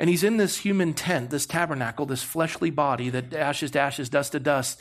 And 0.01 0.11
he's 0.11 0.25
in 0.25 0.37
this 0.37 0.59
human 0.59 0.93
tent, 0.93 1.31
this 1.31 1.47
tabernacle, 1.47 2.07
this 2.07 2.25
fleshly 2.25 2.71
body 2.71 3.09
that 3.11 3.33
ashes 3.33 3.71
to 3.73 3.81
ashes, 3.81 4.09
dust 4.09 4.33
to 4.33 4.41
dust. 4.41 4.81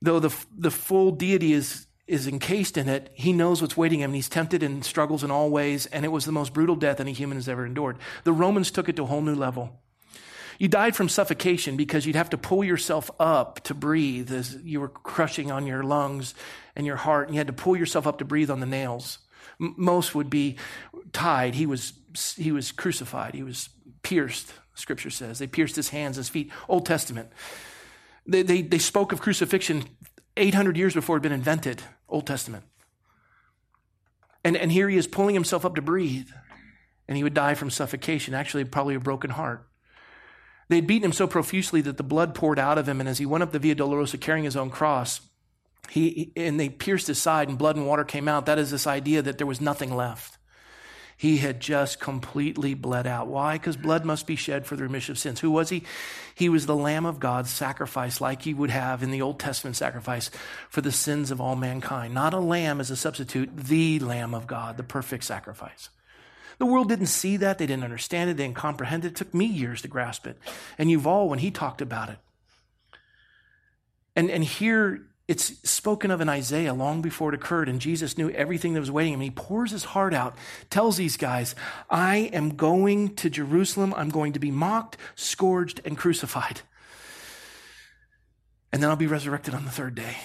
Though 0.00 0.20
the, 0.20 0.34
the 0.56 0.70
full 0.70 1.10
deity 1.10 1.52
is 1.52 1.86
is 2.06 2.26
encased 2.26 2.76
in 2.76 2.88
it, 2.88 3.10
he 3.14 3.32
knows 3.32 3.60
what's 3.60 3.76
waiting 3.76 4.00
him. 4.00 4.10
And 4.10 4.14
he's 4.14 4.28
tempted 4.28 4.62
and 4.62 4.84
struggles 4.84 5.24
in 5.24 5.30
all 5.30 5.50
ways, 5.50 5.86
and 5.86 6.04
it 6.04 6.12
was 6.12 6.24
the 6.24 6.32
most 6.32 6.52
brutal 6.52 6.76
death 6.76 7.00
any 7.00 7.12
human 7.12 7.36
has 7.36 7.48
ever 7.48 7.66
endured. 7.66 7.98
The 8.24 8.32
Romans 8.32 8.70
took 8.70 8.88
it 8.88 8.96
to 8.96 9.02
a 9.02 9.06
whole 9.06 9.22
new 9.22 9.34
level. 9.34 9.80
You 10.58 10.68
died 10.68 10.96
from 10.96 11.08
suffocation 11.08 11.76
because 11.76 12.06
you'd 12.06 12.16
have 12.16 12.30
to 12.30 12.38
pull 12.38 12.64
yourself 12.64 13.10
up 13.20 13.60
to 13.64 13.74
breathe 13.74 14.32
as 14.32 14.56
you 14.62 14.80
were 14.80 14.88
crushing 14.88 15.50
on 15.50 15.66
your 15.66 15.82
lungs 15.82 16.34
and 16.74 16.86
your 16.86 16.96
heart, 16.96 17.28
and 17.28 17.34
you 17.34 17.40
had 17.40 17.48
to 17.48 17.52
pull 17.52 17.76
yourself 17.76 18.06
up 18.06 18.18
to 18.18 18.24
breathe 18.24 18.50
on 18.50 18.60
the 18.60 18.66
nails. 18.66 19.18
M- 19.60 19.74
most 19.76 20.14
would 20.14 20.30
be 20.30 20.56
tied. 21.12 21.54
He 21.54 21.66
was, 21.66 21.92
he 22.36 22.52
was 22.52 22.72
crucified. 22.72 23.34
He 23.34 23.42
was 23.42 23.68
pierced, 24.02 24.52
scripture 24.74 25.10
says. 25.10 25.38
They 25.38 25.46
pierced 25.46 25.76
his 25.76 25.90
hands, 25.90 26.16
his 26.16 26.28
feet. 26.28 26.50
Old 26.68 26.86
Testament. 26.86 27.30
They, 28.26 28.42
they, 28.42 28.62
they 28.62 28.78
spoke 28.78 29.12
of 29.12 29.20
crucifixion 29.20 29.84
800 30.36 30.76
years 30.76 30.94
before 30.94 31.16
it 31.16 31.18
had 31.18 31.22
been 31.24 31.32
invented. 31.32 31.82
Old 32.08 32.26
Testament. 32.26 32.64
And, 34.44 34.56
and 34.56 34.70
here 34.70 34.88
he 34.88 34.96
is 34.96 35.06
pulling 35.06 35.34
himself 35.34 35.64
up 35.64 35.74
to 35.74 35.82
breathe, 35.82 36.28
and 37.08 37.16
he 37.16 37.24
would 37.24 37.34
die 37.34 37.54
from 37.54 37.70
suffocation, 37.70 38.32
actually, 38.32 38.64
probably 38.64 38.94
a 38.94 39.00
broken 39.00 39.30
heart. 39.30 39.68
They 40.68 40.76
had 40.76 40.86
beaten 40.86 41.06
him 41.06 41.12
so 41.12 41.26
profusely 41.26 41.80
that 41.82 41.96
the 41.96 42.02
blood 42.02 42.34
poured 42.34 42.58
out 42.58 42.78
of 42.78 42.88
him, 42.88 43.00
and 43.00 43.08
as 43.08 43.18
he 43.18 43.26
went 43.26 43.42
up 43.42 43.52
the 43.52 43.58
Via 43.58 43.74
Dolorosa 43.74 44.20
carrying 44.20 44.44
his 44.44 44.56
own 44.56 44.70
cross, 44.70 45.20
he, 45.90 46.32
and 46.36 46.58
they 46.58 46.68
pierced 46.68 47.06
his 47.06 47.20
side, 47.20 47.48
and 47.48 47.58
blood 47.58 47.76
and 47.76 47.86
water 47.86 48.04
came 48.04 48.28
out. 48.28 48.46
That 48.46 48.58
is 48.58 48.70
this 48.70 48.86
idea 48.86 49.22
that 49.22 49.38
there 49.38 49.46
was 49.46 49.60
nothing 49.60 49.94
left. 49.94 50.35
He 51.18 51.38
had 51.38 51.60
just 51.60 51.98
completely 51.98 52.74
bled 52.74 53.06
out. 53.06 53.26
Why? 53.26 53.54
Because 53.54 53.76
blood 53.76 54.04
must 54.04 54.26
be 54.26 54.36
shed 54.36 54.66
for 54.66 54.76
the 54.76 54.82
remission 54.82 55.12
of 55.12 55.18
sins. 55.18 55.40
Who 55.40 55.50
was 55.50 55.70
he? 55.70 55.82
He 56.34 56.50
was 56.50 56.66
the 56.66 56.76
Lamb 56.76 57.06
of 57.06 57.18
God 57.18 57.46
sacrificed 57.46 58.20
like 58.20 58.42
he 58.42 58.52
would 58.52 58.68
have 58.68 59.02
in 59.02 59.10
the 59.10 59.22
Old 59.22 59.40
Testament 59.40 59.76
sacrifice 59.76 60.30
for 60.68 60.82
the 60.82 60.92
sins 60.92 61.30
of 61.30 61.40
all 61.40 61.56
mankind. 61.56 62.12
Not 62.12 62.34
a 62.34 62.38
lamb 62.38 62.80
as 62.80 62.90
a 62.90 62.96
substitute, 62.96 63.56
the 63.56 63.98
Lamb 63.98 64.34
of 64.34 64.46
God, 64.46 64.76
the 64.76 64.82
perfect 64.82 65.24
sacrifice. 65.24 65.88
The 66.58 66.66
world 66.66 66.88
didn't 66.88 67.06
see 67.06 67.38
that. 67.38 67.56
They 67.56 67.66
didn't 67.66 67.84
understand 67.84 68.28
it. 68.28 68.36
They 68.36 68.44
didn't 68.44 68.56
comprehend 68.56 69.04
it. 69.06 69.08
It 69.08 69.16
took 69.16 69.32
me 69.32 69.46
years 69.46 69.82
to 69.82 69.88
grasp 69.88 70.26
it. 70.26 70.38
And 70.76 70.90
Yuval, 70.90 71.28
when 71.28 71.38
he 71.38 71.50
talked 71.50 71.80
about 71.80 72.10
it. 72.10 72.18
And, 74.14 74.30
and 74.30 74.44
here 74.44 75.06
it's 75.28 75.46
spoken 75.68 76.12
of 76.12 76.20
in 76.20 76.28
Isaiah 76.28 76.72
long 76.72 77.02
before 77.02 77.30
it 77.30 77.34
occurred, 77.34 77.68
and 77.68 77.80
Jesus 77.80 78.16
knew 78.16 78.30
everything 78.30 78.74
that 78.74 78.80
was 78.80 78.92
waiting 78.92 79.14
him. 79.14 79.20
He 79.20 79.30
pours 79.30 79.72
his 79.72 79.82
heart 79.82 80.14
out, 80.14 80.36
tells 80.70 80.96
these 80.96 81.16
guys, 81.16 81.56
I 81.90 82.30
am 82.32 82.50
going 82.56 83.16
to 83.16 83.30
Jerusalem. 83.30 83.92
I'm 83.96 84.10
going 84.10 84.34
to 84.34 84.38
be 84.38 84.52
mocked, 84.52 84.96
scourged, 85.16 85.80
and 85.84 85.98
crucified. 85.98 86.60
And 88.72 88.80
then 88.80 88.88
I'll 88.88 88.96
be 88.96 89.08
resurrected 89.08 89.52
on 89.54 89.64
the 89.64 89.70
third 89.70 89.96
day. 89.96 90.16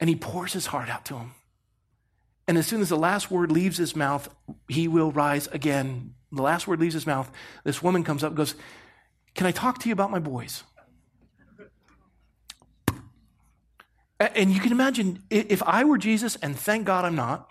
And 0.00 0.10
he 0.10 0.16
pours 0.16 0.52
his 0.52 0.66
heart 0.66 0.90
out 0.90 1.06
to 1.06 1.16
him. 1.16 1.32
And 2.46 2.58
as 2.58 2.66
soon 2.66 2.82
as 2.82 2.90
the 2.90 2.96
last 2.96 3.30
word 3.30 3.50
leaves 3.50 3.78
his 3.78 3.96
mouth, 3.96 4.28
he 4.68 4.86
will 4.86 5.12
rise 5.12 5.46
again. 5.48 6.14
The 6.30 6.42
last 6.42 6.68
word 6.68 6.80
leaves 6.80 6.94
his 6.94 7.06
mouth. 7.06 7.30
This 7.64 7.82
woman 7.82 8.04
comes 8.04 8.22
up 8.22 8.34
goes, 8.34 8.54
Can 9.34 9.46
I 9.46 9.50
talk 9.50 9.78
to 9.78 9.88
you 9.88 9.94
about 9.94 10.10
my 10.10 10.18
boys? 10.18 10.62
And 14.18 14.50
you 14.50 14.60
can 14.60 14.72
imagine 14.72 15.22
if 15.30 15.62
I 15.62 15.84
were 15.84 15.98
Jesus, 15.98 16.36
and 16.36 16.58
thank 16.58 16.86
God 16.86 17.04
I'm 17.04 17.16
not, 17.16 17.50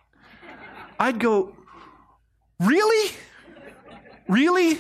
I'd 1.00 1.20
go, 1.20 1.56
Really? 2.60 3.12
Really? 4.28 4.80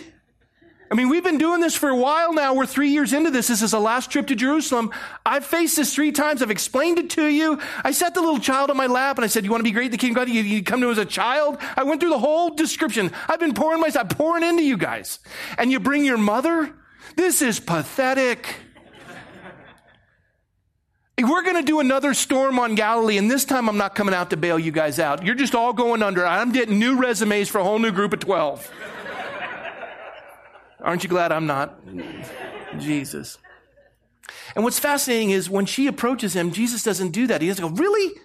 I 0.89 0.95
mean, 0.95 1.09
we've 1.09 1.23
been 1.23 1.39
doing 1.39 1.61
this 1.61 1.75
for 1.75 1.89
a 1.89 1.95
while 1.95 2.31
now. 2.31 2.53
We're 2.53 2.67
three 2.67 2.89
years 2.89 3.11
into 3.11 3.31
this. 3.31 3.47
This 3.47 3.61
is 3.61 3.71
the 3.71 3.79
last 3.79 4.11
trip 4.11 4.27
to 4.27 4.35
Jerusalem. 4.35 4.91
I've 5.25 5.43
faced 5.43 5.75
this 5.77 5.93
three 5.93 6.11
times. 6.11 6.41
I've 6.41 6.51
explained 6.51 6.99
it 6.99 7.09
to 7.11 7.25
you. 7.25 7.59
I 7.83 7.91
set 7.91 8.13
the 8.13 8.21
little 8.21 8.39
child 8.39 8.69
on 8.69 8.77
my 8.77 8.85
lap 8.85 9.17
and 9.17 9.25
I 9.25 9.27
said, 9.27 9.43
you 9.43 9.51
want 9.51 9.61
to 9.61 9.65
be 9.65 9.71
great 9.71 9.87
in 9.87 9.91
the 9.91 9.97
kingdom 9.97 10.21
of 10.21 10.27
God? 10.27 10.33
You, 10.33 10.43
you 10.43 10.63
come 10.63 10.81
to 10.81 10.91
as 10.91 10.99
a 10.99 11.05
child. 11.05 11.57
I 11.75 11.83
went 11.83 12.01
through 12.01 12.11
the 12.11 12.19
whole 12.19 12.51
description. 12.51 13.11
I've 13.27 13.39
been 13.39 13.55
pouring 13.55 13.81
myself, 13.81 14.09
pouring 14.09 14.43
into 14.43 14.63
you 14.63 14.77
guys. 14.77 15.19
And 15.57 15.71
you 15.71 15.79
bring 15.79 16.05
your 16.05 16.17
mother? 16.17 16.73
This 17.15 17.41
is 17.41 17.59
pathetic. 17.59 18.55
We're 21.21 21.43
going 21.43 21.55
to 21.55 21.63
do 21.63 21.79
another 21.79 22.13
storm 22.13 22.59
on 22.59 22.75
Galilee, 22.75 23.17
and 23.17 23.31
this 23.31 23.45
time 23.45 23.69
I'm 23.69 23.77
not 23.77 23.95
coming 23.95 24.13
out 24.13 24.31
to 24.31 24.37
bail 24.37 24.59
you 24.59 24.71
guys 24.71 24.99
out. 24.99 25.25
You're 25.25 25.35
just 25.35 25.55
all 25.55 25.71
going 25.71 26.03
under. 26.03 26.25
I'm 26.25 26.51
getting 26.51 26.77
new 26.77 26.97
resumes 26.97 27.47
for 27.47 27.59
a 27.59 27.63
whole 27.63 27.79
new 27.79 27.91
group 27.91 28.11
of 28.11 28.19
12. 28.19 28.69
Aren't 30.81 31.03
you 31.03 31.09
glad 31.09 31.31
I'm 31.31 31.47
not? 31.47 31.79
Jesus. 32.77 33.37
And 34.55 34.63
what's 34.63 34.77
fascinating 34.79 35.31
is 35.31 35.49
when 35.49 35.65
she 35.65 35.87
approaches 35.87 36.35
him, 36.35 36.51
Jesus 36.51 36.83
doesn't 36.83 37.11
do 37.11 37.27
that. 37.27 37.41
He 37.41 37.47
doesn't 37.47 37.75
go, 37.75 37.81
Really? 37.81 38.19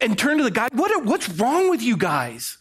And 0.00 0.16
turn 0.16 0.38
to 0.38 0.44
the 0.44 0.50
guy, 0.50 0.68
what, 0.72 1.04
What's 1.04 1.28
wrong 1.28 1.68
with 1.70 1.82
you 1.82 1.96
guys? 1.96 2.58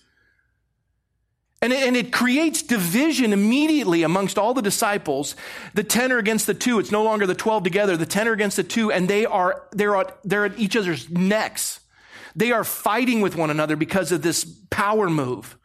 And 1.63 1.71
it, 1.71 1.83
and 1.83 1.95
it 1.95 2.11
creates 2.11 2.63
division 2.63 3.33
immediately 3.33 4.01
amongst 4.01 4.39
all 4.39 4.55
the 4.55 4.63
disciples. 4.63 5.35
The 5.75 5.83
ten 5.83 6.11
are 6.11 6.17
against 6.17 6.47
the 6.47 6.55
two. 6.55 6.79
It's 6.79 6.91
no 6.91 7.03
longer 7.03 7.27
the 7.27 7.35
12 7.35 7.63
together. 7.63 7.95
The 7.95 8.07
ten 8.07 8.27
are 8.27 8.33
against 8.33 8.57
the 8.57 8.63
two, 8.63 8.91
and 8.91 9.07
they 9.07 9.27
are, 9.27 9.63
they're 9.71 9.95
at, 9.95 10.17
they're 10.23 10.45
at 10.45 10.57
each 10.57 10.75
other's 10.75 11.09
necks. 11.09 11.81
They 12.35 12.51
are 12.51 12.63
fighting 12.63 13.21
with 13.21 13.35
one 13.35 13.51
another 13.51 13.75
because 13.75 14.11
of 14.11 14.23
this 14.23 14.43
power 14.71 15.09
move. 15.09 15.57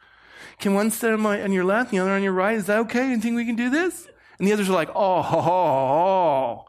Can 0.59 0.73
one 0.73 0.91
sit 0.91 1.13
on, 1.13 1.21
my, 1.21 1.41
on 1.41 1.51
your 1.51 1.63
left 1.63 1.91
and 1.91 1.99
the 1.99 2.03
other 2.03 2.13
on 2.13 2.23
your 2.23 2.33
right? 2.33 2.57
Is 2.57 2.67
that 2.67 2.79
okay? 2.79 3.09
You 3.09 3.19
think 3.19 3.35
we 3.35 3.45
can 3.45 3.55
do 3.55 3.69
this? 3.69 4.07
And 4.37 4.47
the 4.47 4.53
others 4.53 4.69
are 4.69 4.73
like, 4.73 4.89
oh, 4.93 5.21
ho, 5.21 5.41
ho. 5.41 6.65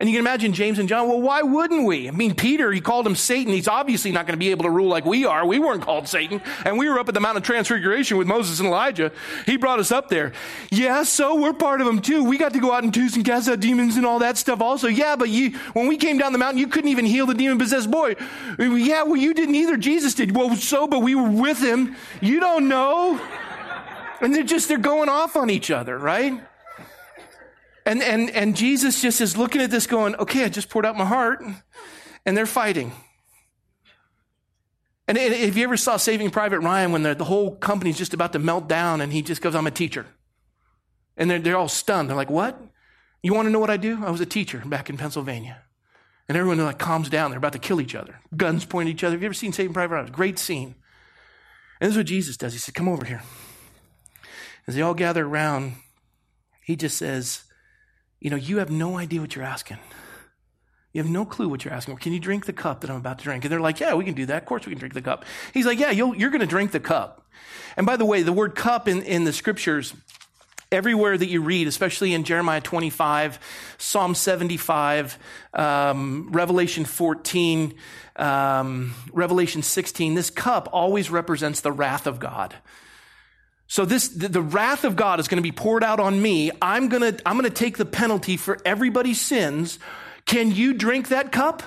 And 0.00 0.08
you 0.08 0.14
can 0.14 0.20
imagine 0.20 0.52
James 0.52 0.78
and 0.78 0.88
John, 0.88 1.08
well, 1.08 1.20
why 1.20 1.42
wouldn't 1.42 1.84
we? 1.84 2.06
I 2.06 2.12
mean, 2.12 2.36
Peter, 2.36 2.70
he 2.70 2.80
called 2.80 3.04
him 3.04 3.16
Satan. 3.16 3.52
He's 3.52 3.66
obviously 3.66 4.12
not 4.12 4.26
going 4.26 4.34
to 4.34 4.38
be 4.38 4.52
able 4.52 4.62
to 4.62 4.70
rule 4.70 4.88
like 4.88 5.04
we 5.04 5.24
are. 5.24 5.44
We 5.44 5.58
weren't 5.58 5.82
called 5.82 6.06
Satan. 6.06 6.40
And 6.64 6.78
we 6.78 6.88
were 6.88 7.00
up 7.00 7.08
at 7.08 7.14
the 7.14 7.20
Mount 7.20 7.36
of 7.36 7.42
Transfiguration 7.42 8.16
with 8.16 8.28
Moses 8.28 8.60
and 8.60 8.68
Elijah. 8.68 9.10
He 9.44 9.56
brought 9.56 9.80
us 9.80 9.90
up 9.90 10.08
there. 10.08 10.32
Yeah, 10.70 11.02
so 11.02 11.34
we're 11.34 11.52
part 11.52 11.80
of 11.80 11.88
him 11.88 12.00
too. 12.00 12.22
We 12.22 12.38
got 12.38 12.52
to 12.52 12.60
go 12.60 12.72
out 12.72 12.84
and 12.84 12.94
twos 12.94 13.16
and 13.16 13.24
cast 13.24 13.48
out 13.48 13.58
demons 13.58 13.96
and 13.96 14.06
all 14.06 14.20
that 14.20 14.38
stuff 14.38 14.60
also. 14.60 14.86
Yeah, 14.86 15.16
but 15.16 15.30
you, 15.30 15.58
when 15.72 15.88
we 15.88 15.96
came 15.96 16.16
down 16.16 16.30
the 16.32 16.38
mountain, 16.38 16.58
you 16.58 16.68
couldn't 16.68 16.90
even 16.90 17.04
heal 17.04 17.26
the 17.26 17.34
demon 17.34 17.58
possessed 17.58 17.90
boy. 17.90 18.14
Yeah, 18.56 19.02
well, 19.02 19.16
you 19.16 19.34
didn't 19.34 19.56
either. 19.56 19.76
Jesus 19.76 20.14
did. 20.14 20.36
Well, 20.36 20.54
so, 20.54 20.86
but 20.86 21.00
we 21.00 21.16
were 21.16 21.28
with 21.28 21.58
him. 21.58 21.96
You 22.20 22.38
don't 22.38 22.68
know. 22.68 23.20
And 24.20 24.32
they're 24.32 24.44
just, 24.44 24.68
they're 24.68 24.78
going 24.78 25.08
off 25.08 25.34
on 25.36 25.50
each 25.50 25.72
other, 25.72 25.98
right? 25.98 26.40
And, 27.88 28.02
and, 28.02 28.28
and 28.28 28.54
Jesus 28.54 29.00
just 29.00 29.22
is 29.22 29.38
looking 29.38 29.62
at 29.62 29.70
this 29.70 29.86
going, 29.86 30.14
okay, 30.16 30.44
I 30.44 30.50
just 30.50 30.68
poured 30.68 30.84
out 30.84 30.94
my 30.94 31.06
heart. 31.06 31.42
And 32.26 32.36
they're 32.36 32.44
fighting. 32.44 32.92
And 35.06 35.16
if 35.16 35.56
you 35.56 35.64
ever 35.64 35.78
saw 35.78 35.96
Saving 35.96 36.28
Private 36.28 36.60
Ryan 36.60 36.92
when 36.92 37.02
the, 37.02 37.14
the 37.14 37.24
whole 37.24 37.56
company's 37.56 37.96
just 37.96 38.12
about 38.12 38.34
to 38.34 38.38
melt 38.38 38.68
down 38.68 39.00
and 39.00 39.10
he 39.10 39.22
just 39.22 39.40
goes, 39.40 39.54
I'm 39.54 39.66
a 39.66 39.70
teacher. 39.70 40.04
And 41.16 41.30
they're, 41.30 41.38
they're 41.38 41.56
all 41.56 41.66
stunned. 41.66 42.10
They're 42.10 42.16
like, 42.16 42.28
what? 42.28 42.60
You 43.22 43.32
want 43.32 43.46
to 43.46 43.50
know 43.50 43.58
what 43.58 43.70
I 43.70 43.78
do? 43.78 44.04
I 44.04 44.10
was 44.10 44.20
a 44.20 44.26
teacher 44.26 44.62
back 44.66 44.90
in 44.90 44.98
Pennsylvania. 44.98 45.62
And 46.28 46.36
everyone 46.36 46.62
like 46.62 46.78
calms 46.78 47.08
down. 47.08 47.30
They're 47.30 47.38
about 47.38 47.54
to 47.54 47.58
kill 47.58 47.80
each 47.80 47.94
other. 47.94 48.20
Guns 48.36 48.66
pointing 48.66 48.92
at 48.92 48.96
each 48.96 49.04
other. 49.04 49.14
Have 49.14 49.22
you 49.22 49.28
ever 49.28 49.32
seen 49.32 49.54
Saving 49.54 49.72
Private 49.72 49.94
Ryan? 49.94 50.12
Great 50.12 50.38
scene. 50.38 50.74
And 51.80 51.88
this 51.88 51.92
is 51.92 51.96
what 51.96 52.06
Jesus 52.06 52.36
does. 52.36 52.52
He 52.52 52.58
said, 52.58 52.74
come 52.74 52.86
over 52.86 53.06
here. 53.06 53.22
As 54.66 54.74
they 54.74 54.82
all 54.82 54.92
gather 54.92 55.24
around, 55.24 55.76
he 56.60 56.76
just 56.76 56.98
says, 56.98 57.44
you 58.20 58.30
know, 58.30 58.36
you 58.36 58.58
have 58.58 58.70
no 58.70 58.98
idea 58.98 59.20
what 59.20 59.34
you're 59.34 59.44
asking. 59.44 59.78
You 60.92 61.02
have 61.02 61.10
no 61.10 61.24
clue 61.24 61.48
what 61.48 61.64
you're 61.64 61.74
asking. 61.74 61.96
Can 61.98 62.12
you 62.12 62.20
drink 62.20 62.46
the 62.46 62.52
cup 62.52 62.80
that 62.80 62.90
I'm 62.90 62.96
about 62.96 63.18
to 63.18 63.24
drink? 63.24 63.44
And 63.44 63.52
they're 63.52 63.60
like, 63.60 63.78
yeah, 63.78 63.94
we 63.94 64.04
can 64.04 64.14
do 64.14 64.26
that. 64.26 64.42
Of 64.42 64.48
course 64.48 64.66
we 64.66 64.72
can 64.72 64.78
drink 64.78 64.94
the 64.94 65.02
cup. 65.02 65.24
He's 65.52 65.66
like, 65.66 65.78
yeah, 65.78 65.90
you 65.90 66.12
are 66.12 66.30
going 66.30 66.40
to 66.40 66.46
drink 66.46 66.72
the 66.72 66.80
cup. 66.80 67.26
And 67.76 67.86
by 67.86 67.96
the 67.96 68.04
way, 68.04 68.22
the 68.22 68.32
word 68.32 68.54
cup 68.54 68.88
in, 68.88 69.02
in 69.02 69.24
the 69.24 69.32
scriptures, 69.32 69.94
everywhere 70.72 71.16
that 71.16 71.28
you 71.28 71.42
read, 71.42 71.68
especially 71.68 72.14
in 72.14 72.24
Jeremiah 72.24 72.60
25, 72.60 73.38
Psalm 73.78 74.14
75, 74.14 75.18
um, 75.54 76.30
Revelation 76.32 76.84
14, 76.84 77.74
um, 78.16 78.94
Revelation 79.12 79.62
16, 79.62 80.14
this 80.14 80.30
cup 80.30 80.68
always 80.72 81.10
represents 81.10 81.60
the 81.60 81.72
wrath 81.72 82.06
of 82.06 82.18
God. 82.18 82.54
So 83.68 83.84
this, 83.84 84.08
the, 84.08 84.40
wrath 84.40 84.84
of 84.84 84.96
God 84.96 85.20
is 85.20 85.28
going 85.28 85.36
to 85.36 85.46
be 85.46 85.52
poured 85.52 85.84
out 85.84 86.00
on 86.00 86.20
me. 86.20 86.50
I'm 86.60 86.88
going 86.88 87.02
to, 87.02 87.22
I'm 87.28 87.38
going 87.38 87.48
to 87.48 87.54
take 87.54 87.76
the 87.76 87.84
penalty 87.84 88.38
for 88.38 88.56
everybody's 88.64 89.20
sins. 89.20 89.78
Can 90.24 90.50
you 90.50 90.72
drink 90.72 91.08
that 91.08 91.32
cup? 91.32 91.62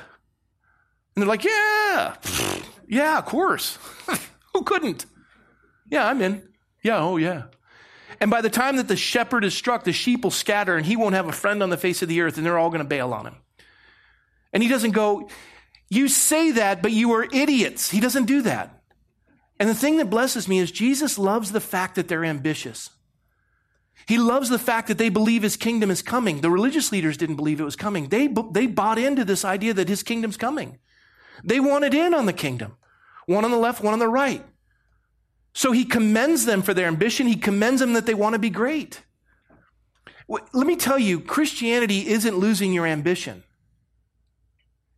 And 1.15 1.21
they're 1.21 1.29
like, 1.29 1.43
yeah, 1.43 2.15
yeah, 2.87 3.19
of 3.19 3.25
course. 3.25 3.77
Who 4.53 4.63
couldn't? 4.63 5.05
Yeah, 5.91 6.07
I'm 6.07 6.21
in. 6.23 6.47
Yeah, 6.83 6.97
oh 6.97 7.17
yeah. 7.17 7.43
And 8.19 8.31
by 8.31 8.41
the 8.41 8.49
time 8.49 8.77
that 8.77 8.87
the 8.87 8.97
shepherd 8.97 9.45
is 9.45 9.53
struck, 9.53 9.83
the 9.83 9.93
sheep 9.93 10.23
will 10.23 10.31
scatter 10.31 10.75
and 10.75 10.85
he 10.85 10.95
won't 10.95 11.13
have 11.13 11.27
a 11.27 11.31
friend 11.31 11.61
on 11.61 11.69
the 11.69 11.77
face 11.77 12.01
of 12.01 12.09
the 12.09 12.21
earth 12.21 12.37
and 12.37 12.45
they're 12.45 12.57
all 12.57 12.69
going 12.69 12.81
to 12.81 12.87
bail 12.87 13.13
on 13.13 13.27
him. 13.27 13.35
And 14.53 14.63
he 14.63 14.69
doesn't 14.69 14.91
go, 14.91 15.29
you 15.87 16.07
say 16.07 16.51
that, 16.51 16.81
but 16.81 16.91
you 16.91 17.11
are 17.13 17.27
idiots. 17.31 17.91
He 17.91 17.99
doesn't 17.99 18.25
do 18.25 18.41
that. 18.41 18.80
And 19.61 19.69
the 19.69 19.75
thing 19.75 19.97
that 19.97 20.09
blesses 20.09 20.47
me 20.47 20.57
is 20.57 20.71
Jesus 20.71 21.19
loves 21.19 21.51
the 21.51 21.59
fact 21.59 21.93
that 21.93 22.07
they're 22.07 22.25
ambitious. 22.25 22.89
He 24.07 24.17
loves 24.17 24.49
the 24.49 24.57
fact 24.57 24.87
that 24.87 24.97
they 24.97 25.09
believe 25.09 25.43
his 25.43 25.55
kingdom 25.55 25.91
is 25.91 26.01
coming. 26.01 26.41
The 26.41 26.49
religious 26.49 26.91
leaders 26.91 27.15
didn't 27.15 27.35
believe 27.35 27.61
it 27.61 27.63
was 27.63 27.75
coming. 27.75 28.07
They, 28.07 28.25
they 28.25 28.65
bought 28.65 28.97
into 28.97 29.23
this 29.23 29.45
idea 29.45 29.75
that 29.75 29.87
his 29.87 30.01
kingdom's 30.01 30.35
coming. 30.35 30.79
They 31.43 31.59
wanted 31.59 31.93
in 31.93 32.15
on 32.15 32.25
the 32.25 32.33
kingdom. 32.33 32.75
One 33.27 33.45
on 33.45 33.51
the 33.51 33.57
left, 33.57 33.83
one 33.83 33.93
on 33.93 33.99
the 33.99 34.07
right. 34.07 34.43
So 35.53 35.73
he 35.73 35.85
commends 35.85 36.45
them 36.45 36.63
for 36.63 36.73
their 36.73 36.87
ambition. 36.87 37.27
He 37.27 37.35
commends 37.35 37.81
them 37.81 37.93
that 37.93 38.07
they 38.07 38.15
want 38.15 38.33
to 38.33 38.39
be 38.39 38.49
great. 38.49 39.03
Let 40.27 40.65
me 40.65 40.75
tell 40.75 40.97
you, 40.97 41.19
Christianity 41.19 42.07
isn't 42.07 42.35
losing 42.35 42.73
your 42.73 42.87
ambition. 42.87 43.43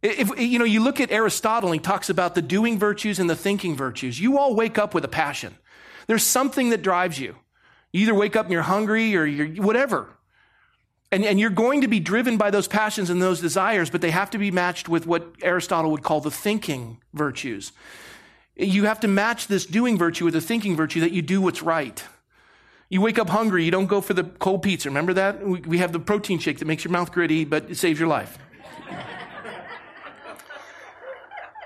If, 0.03 0.37
you 0.37 0.59
know, 0.59 0.65
you 0.65 0.83
look 0.83 0.99
at 0.99 1.11
Aristotle, 1.11 1.71
and 1.71 1.79
he 1.79 1.83
talks 1.83 2.09
about 2.09 2.35
the 2.35 2.41
doing 2.41 2.77
virtues 2.77 3.19
and 3.19 3.29
the 3.29 3.37
thinking 3.37 3.75
virtues. 3.75 4.19
You 4.19 4.37
all 4.37 4.53
wake 4.53 4.77
up 4.77 4.93
with 4.93 5.05
a 5.05 5.07
passion. 5.07 5.55
There's 6.07 6.23
something 6.23 6.69
that 6.71 6.81
drives 6.81 7.17
you. 7.17 7.37
You 7.93 8.01
either 8.01 8.13
wake 8.13 8.35
up 8.35 8.45
and 8.45 8.51
you're 8.51 8.63
hungry 8.63 9.15
or 9.15 9.25
you're 9.25 9.63
whatever. 9.63 10.09
And, 11.11 11.23
and 11.23 11.39
you're 11.39 11.51
going 11.51 11.81
to 11.81 11.87
be 11.87 12.01
driven 12.01 12.37
by 12.37 12.51
those 12.51 12.67
passions 12.67 13.09
and 13.09 13.21
those 13.21 13.39
desires, 13.39 13.89
but 13.89 14.01
they 14.01 14.11
have 14.11 14.31
to 14.31 14.37
be 14.37 14.51
matched 14.51 14.89
with 14.89 15.07
what 15.07 15.25
Aristotle 15.41 15.91
would 15.91 16.03
call 16.03 16.19
the 16.19 16.31
thinking 16.31 16.97
virtues. 17.13 17.71
You 18.55 18.85
have 18.85 18.99
to 19.01 19.07
match 19.07 19.47
this 19.47 19.65
doing 19.65 19.97
virtue 19.97 20.25
with 20.25 20.33
the 20.33 20.41
thinking 20.41 20.75
virtue 20.75 20.99
that 21.01 21.11
you 21.11 21.21
do 21.21 21.39
what's 21.39 21.61
right. 21.61 22.03
You 22.89 22.99
wake 22.99 23.19
up 23.19 23.29
hungry, 23.29 23.63
you 23.63 23.71
don't 23.71 23.87
go 23.87 24.01
for 24.01 24.13
the 24.13 24.23
cold 24.23 24.63
pizza. 24.63 24.89
Remember 24.89 25.13
that? 25.13 25.47
We 25.47 25.77
have 25.77 25.93
the 25.93 25.99
protein 25.99 26.39
shake 26.39 26.59
that 26.59 26.65
makes 26.65 26.83
your 26.83 26.91
mouth 26.91 27.11
gritty, 27.11 27.45
but 27.45 27.69
it 27.69 27.77
saves 27.77 27.99
your 27.99 28.09
life. 28.09 28.37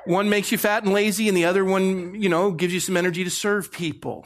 One 0.07 0.29
makes 0.29 0.53
you 0.53 0.57
fat 0.57 0.83
and 0.83 0.93
lazy, 0.93 1.27
and 1.27 1.35
the 1.35 1.43
other 1.43 1.65
one, 1.65 2.15
you 2.15 2.29
know, 2.29 2.51
gives 2.51 2.73
you 2.73 2.79
some 2.79 2.95
energy 2.95 3.25
to 3.25 3.29
serve 3.29 3.73
people 3.73 4.25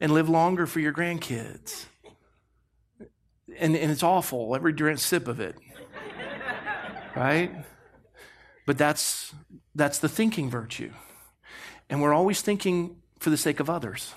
and 0.00 0.12
live 0.12 0.28
longer 0.28 0.66
for 0.66 0.80
your 0.80 0.92
grandkids. 0.92 1.84
And, 3.56 3.76
and 3.76 3.92
it's 3.92 4.02
awful, 4.02 4.56
every 4.56 4.74
sip 4.98 5.28
of 5.28 5.38
it. 5.38 5.54
right? 7.14 7.54
But 8.66 8.76
that's, 8.76 9.32
that's 9.76 10.00
the 10.00 10.08
thinking 10.08 10.50
virtue. 10.50 10.92
And 11.88 12.02
we're 12.02 12.14
always 12.14 12.40
thinking 12.42 12.96
for 13.20 13.30
the 13.30 13.36
sake 13.36 13.60
of 13.60 13.70
others. 13.70 14.12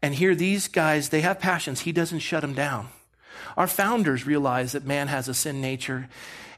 And 0.00 0.14
here, 0.14 0.36
these 0.36 0.68
guys, 0.68 1.08
they 1.08 1.22
have 1.22 1.40
passions. 1.40 1.80
He 1.80 1.90
doesn't 1.90 2.20
shut 2.20 2.42
them 2.42 2.54
down. 2.54 2.88
Our 3.56 3.66
founders 3.66 4.26
realize 4.26 4.72
that 4.72 4.84
man 4.84 5.08
has 5.08 5.26
a 5.26 5.34
sin 5.34 5.60
nature 5.60 6.08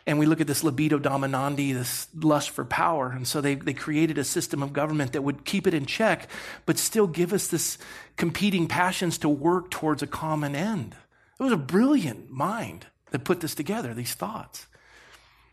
and 0.06 0.18
we 0.18 0.26
look 0.26 0.40
at 0.40 0.46
this 0.46 0.64
libido 0.64 0.98
dominandi, 0.98 1.74
this 1.74 2.08
lust 2.14 2.50
for 2.50 2.64
power. 2.64 3.10
And 3.10 3.26
so 3.28 3.40
they, 3.40 3.54
they 3.54 3.74
created 3.74 4.18
a 4.18 4.24
system 4.24 4.62
of 4.62 4.72
government 4.72 5.12
that 5.12 5.22
would 5.22 5.44
keep 5.44 5.66
it 5.66 5.74
in 5.74 5.86
check, 5.86 6.28
but 6.66 6.78
still 6.78 7.06
give 7.06 7.32
us 7.32 7.48
this 7.48 7.78
competing 8.16 8.66
passions 8.66 9.18
to 9.18 9.28
work 9.28 9.70
towards 9.70 10.02
a 10.02 10.06
common 10.06 10.56
end. 10.56 10.96
It 11.38 11.42
was 11.42 11.52
a 11.52 11.58
brilliant 11.58 12.30
mind 12.30 12.86
that 13.10 13.24
put 13.24 13.40
this 13.40 13.54
together, 13.54 13.94
these 13.94 14.14
thoughts. 14.14 14.66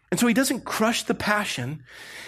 And 0.10 0.20
so 0.20 0.28
he 0.28 0.34
doesn't 0.34 0.64
crush 0.64 1.04
the 1.04 1.14
passion. 1.14 1.84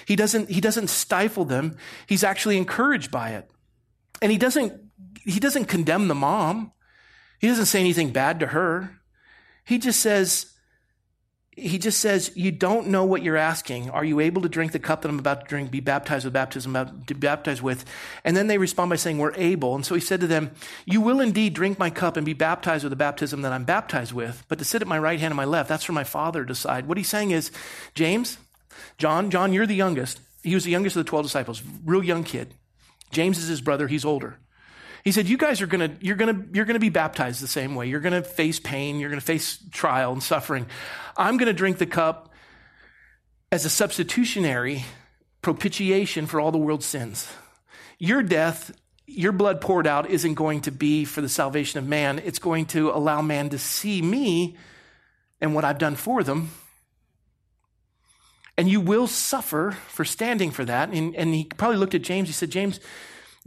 He 0.05 0.15
doesn't, 0.15 0.49
he 0.49 0.60
doesn't 0.60 0.89
stifle 0.89 1.45
them. 1.45 1.77
He's 2.08 2.23
actually 2.23 2.58
encouraged 2.58 3.12
by 3.12 3.32
it. 3.32 3.49
And 4.21 4.32
he 4.32 4.38
doesn't, 4.38 4.73
he 5.23 5.39
doesn't 5.39 5.65
condemn 5.65 6.10
the 6.10 6.15
mom. 6.15 6.73
He 7.39 7.47
doesn't 7.47 7.67
say 7.67 7.79
anything 7.79 8.12
bad 8.12 8.41
to 8.41 8.47
her. 8.47 8.99
He 9.63 9.77
just 9.77 10.01
says, 10.01 10.53
he 11.60 11.78
just 11.78 12.00
says, 12.00 12.32
You 12.36 12.52
don't 12.52 12.88
know 12.88 13.06
what 13.06 13.24
you're 13.24 13.38
asking. 13.38 13.89
Are 13.89 14.04
you 14.04 14.19
able 14.19 14.41
to 14.41 14.50
drink 14.50 14.72
the 14.72 14.80
cup 14.80 15.02
that 15.02 15.10
I'm 15.10 15.19
about 15.19 15.41
to 15.41 15.48
drink, 15.48 15.72
be 15.72 15.80
baptized 15.80 16.26
with 16.26 16.34
baptism, 16.34 17.04
be 17.06 17.13
baptized 17.13 17.62
with? 17.62 17.86
And 18.24 18.36
then 18.36 18.48
they 18.48 18.58
respond 18.58 18.89
by 18.89 18.95
saying, 18.95 19.17
We're 19.17 19.36
able. 19.36 19.76
And 19.76 19.86
so 19.86 19.95
he 19.95 20.02
said 20.02 20.22
to 20.22 20.28
them, 20.28 20.52
You 20.86 21.02
will 21.02 21.19
indeed 21.19 21.54
drink 21.54 21.80
my 21.80 21.89
cup 21.89 22.17
and 22.17 22.26
be 22.26 22.34
baptized 22.34 22.84
with 22.84 22.91
the 22.91 22.95
baptism 22.95 23.41
that 23.43 23.52
I'm 23.52 23.65
baptized 23.65 24.13
with, 24.13 24.43
but 24.48 24.60
to 24.60 24.65
sit 24.65 24.82
at 24.82 24.88
my 24.88 25.00
right 25.00 25.19
hand 25.19 25.32
and 25.32 25.38
my 25.38 25.45
left, 25.45 25.69
that's 25.69 25.84
for 25.84 25.93
my 25.93 26.04
father 26.04 26.41
to 26.41 26.48
decide. 26.48 26.88
What 26.88 26.98
he's 26.98 27.10
saying 27.10 27.32
is, 27.32 27.52
James, 27.93 28.38
John, 28.98 29.30
John, 29.30 29.54
you're 29.54 29.67
the 29.67 29.76
youngest. 29.76 30.19
He 30.43 30.56
was 30.56 30.63
the 30.63 30.72
youngest 30.72 30.95
of 30.95 31.06
the 31.06 31.10
12 31.10 31.26
disciples, 31.26 31.62
real 31.86 32.04
young 32.04 32.24
kid. 32.24 32.54
James 33.12 33.38
is 33.38 33.48
his 33.48 33.62
brother, 33.62 33.88
he's 33.88 34.06
older. 34.06 34.38
He 35.03 35.12
said, 35.12 35.27
You 35.27 35.38
guys 35.38 35.62
are 35.62 35.67
gonna, 35.67 35.95
you're 36.01 36.15
gonna, 36.15 36.45
you're 36.53 36.65
gonna 36.65 36.79
be 36.79 36.89
baptized 36.89 37.41
the 37.41 37.47
same 37.47 37.75
way. 37.75 37.88
You're 37.88 37.99
gonna 37.99 38.23
face 38.23 38.59
pain, 38.59 38.99
you're 38.99 39.09
gonna 39.09 39.21
face 39.21 39.59
trial 39.71 40.12
and 40.12 40.21
suffering. 40.21 40.67
I'm 41.17 41.38
gonna 41.38 41.53
drink 41.53 41.77
the 41.77 41.85
cup 41.85 42.33
as 43.51 43.65
a 43.65 43.69
substitutionary 43.69 44.85
propitiation 45.41 46.27
for 46.27 46.39
all 46.39 46.51
the 46.51 46.57
world's 46.57 46.85
sins. 46.85 47.31
Your 47.97 48.21
death, 48.21 48.71
your 49.07 49.31
blood 49.31 49.62
poured 49.62 49.88
out, 49.88 50.09
isn't 50.09 50.35
going 50.35 50.62
to 50.62 50.71
be 50.71 51.05
for 51.05 51.21
the 51.21 51.29
salvation 51.29 51.79
of 51.79 51.88
man. 51.88 52.19
It's 52.19 52.39
going 52.39 52.65
to 52.67 52.91
allow 52.91 53.21
man 53.21 53.49
to 53.49 53.59
see 53.59 54.01
me 54.01 54.57
and 55.41 55.55
what 55.55 55.65
I've 55.65 55.77
done 55.77 55.95
for 55.95 56.23
them. 56.23 56.51
And 58.57 58.69
you 58.69 58.81
will 58.81 59.07
suffer 59.07 59.77
for 59.88 60.03
standing 60.03 60.51
for 60.51 60.65
that. 60.65 60.89
And, 60.89 61.15
and 61.15 61.33
he 61.33 61.45
probably 61.45 61.77
looked 61.77 61.95
at 61.95 62.01
James. 62.01 62.27
He 62.27 62.33
said, 62.33 62.51
James, 62.51 62.79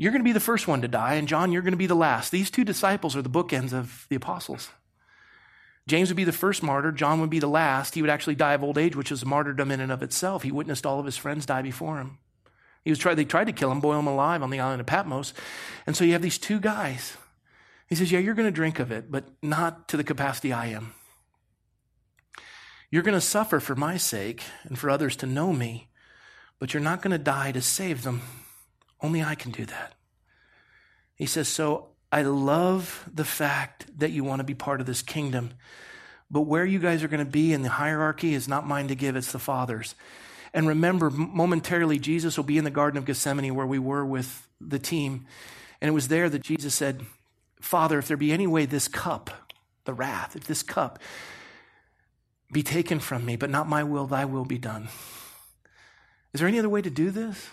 you're 0.03 0.11
going 0.11 0.21
to 0.21 0.29
be 0.29 0.33
the 0.33 0.41
first 0.41 0.67
one 0.67 0.83
to 0.83 0.89
die, 0.89 1.15
and 1.15 1.29
John, 1.29 1.53
you're 1.53 1.63
going 1.63 1.75
to 1.75 1.79
be 1.79 1.87
the 1.87 1.95
last. 1.95 2.33
These 2.33 2.51
two 2.51 2.65
disciples 2.65 3.15
are 3.15 3.23
the 3.23 3.31
bookends 3.31 3.73
of 3.73 4.07
the 4.09 4.17
apostles. 4.17 4.69
James 5.87 6.09
would 6.09 6.17
be 6.17 6.25
the 6.25 6.33
first 6.33 6.61
martyr, 6.61 6.91
John 6.91 7.21
would 7.21 7.31
be 7.31 7.39
the 7.39 7.47
last. 7.47 7.95
He 7.95 8.03
would 8.03 8.11
actually 8.11 8.35
die 8.35 8.55
of 8.55 8.65
old 8.65 8.79
age, 8.79 8.97
which 8.97 9.13
is 9.13 9.25
martyrdom 9.25 9.71
in 9.71 9.81
and 9.81 9.93
of 9.93 10.03
itself. 10.03 10.43
He 10.43 10.51
witnessed 10.51 10.87
all 10.87 10.99
of 10.99 11.07
his 11.07 11.17
friends 11.17 11.47
die 11.47 11.63
before 11.63 11.99
him. 11.99 12.19
He 12.85 12.91
was 12.91 12.99
tried, 12.99 13.15
they 13.15 13.25
tried 13.25 13.47
to 13.47 13.53
kill 13.53 13.71
him, 13.71 13.79
boil 13.79 14.01
him 14.01 14.09
alive 14.09 14.43
on 14.43 14.51
the 14.51 14.59
island 14.59 14.81
of 14.81 14.89
Patmos. 14.89 15.35
And 15.87 15.97
so 15.97 16.03
you 16.03 16.15
have 16.15 16.23
these 16.23 16.39
two 16.39 16.59
guys. 16.59 17.17
He 17.87 17.95
says, 17.95 18.11
Yeah, 18.11 18.19
you're 18.19 18.35
going 18.35 18.49
to 18.49 18.53
drink 18.53 18.81
of 18.81 18.91
it, 18.91 19.09
but 19.09 19.29
not 19.41 19.87
to 19.89 19.97
the 19.97 20.03
capacity 20.03 20.53
I 20.53 20.67
am. 20.67 20.95
You're 22.91 23.05
going 23.05 23.15
to 23.15 23.21
suffer 23.21 23.61
for 23.61 23.77
my 23.77 23.99
sake 23.99 24.43
and 24.65 24.77
for 24.77 24.91
others 24.91 25.15
to 25.17 25.27
know 25.27 25.53
me, 25.53 25.91
but 26.59 26.75
you're 26.75 26.83
not 26.83 27.03
going 27.03 27.13
to 27.13 27.19
die 27.19 27.53
to 27.53 27.63
save 27.63 28.03
them. 28.03 28.23
Only 29.03 29.23
I 29.23 29.35
can 29.35 29.51
do 29.51 29.67
that. 29.67 29.95
He 31.17 31.27
says, 31.27 31.49
So 31.49 31.89
I 32.11 32.23
love 32.23 33.09
the 33.13 33.25
fact 33.25 33.87
that 33.99 34.13
you 34.13 34.25
want 34.25 34.41
to 34.41 34.45
be 34.45 34.55
part 34.55 34.81
of 34.81 34.87
this 34.87 35.03
kingdom, 35.03 35.51
but 36.31 36.43
where 36.43 36.65
you 36.65 36.79
guys 36.79 37.03
are 37.03 37.09
going 37.09 37.25
to 37.25 37.31
be 37.31 37.53
in 37.53 37.63
the 37.63 37.69
hierarchy 37.69 38.35
is 38.35 38.49
not 38.49 38.67
mine 38.67 38.89
to 38.89 38.95
give, 38.95 39.17
it's 39.17 39.33
the 39.33 39.39
Father's. 39.39 39.95
And 40.55 40.69
remember, 40.69 41.11
momentarily, 41.11 41.99
Jesus 41.99 42.37
will 42.37 42.45
be 42.45 42.59
in 42.59 42.65
the 42.65 42.71
Garden 42.71 42.99
of 42.99 43.05
Gethsemane 43.07 43.55
where 43.55 43.67
we 43.67 43.79
were 43.79 44.05
with 44.05 44.47
the 44.61 44.79
team. 44.79 45.27
And 45.81 45.89
it 45.89 45.93
was 45.93 46.09
there 46.09 46.29
that 46.29 46.43
Jesus 46.43 46.75
said, 46.75 47.05
Father, 47.61 47.99
if 47.99 48.09
there 48.09 48.17
be 48.17 48.33
any 48.33 48.47
way 48.47 48.67
this 48.67 48.89
cup, 48.89 49.31
the 49.85 49.95
wrath, 49.95 50.37
if 50.37 50.45
this 50.45 50.63
cup 50.63 50.99
be 52.53 52.63
taken 52.63 53.01
from 53.01 53.25
me, 53.25 53.37
but 53.37 53.49
not 53.49 53.69
my 53.69 53.83
will, 53.83 54.07
thy 54.07 54.27
will 54.27 54.45
be 54.45 54.59
done. 54.59 54.89
Is 56.35 56.41
there 56.41 56.49
any 56.49 56.59
other 56.59 56.69
way 56.69 56.83
to 56.83 56.91
do 56.91 57.11
this? 57.11 57.51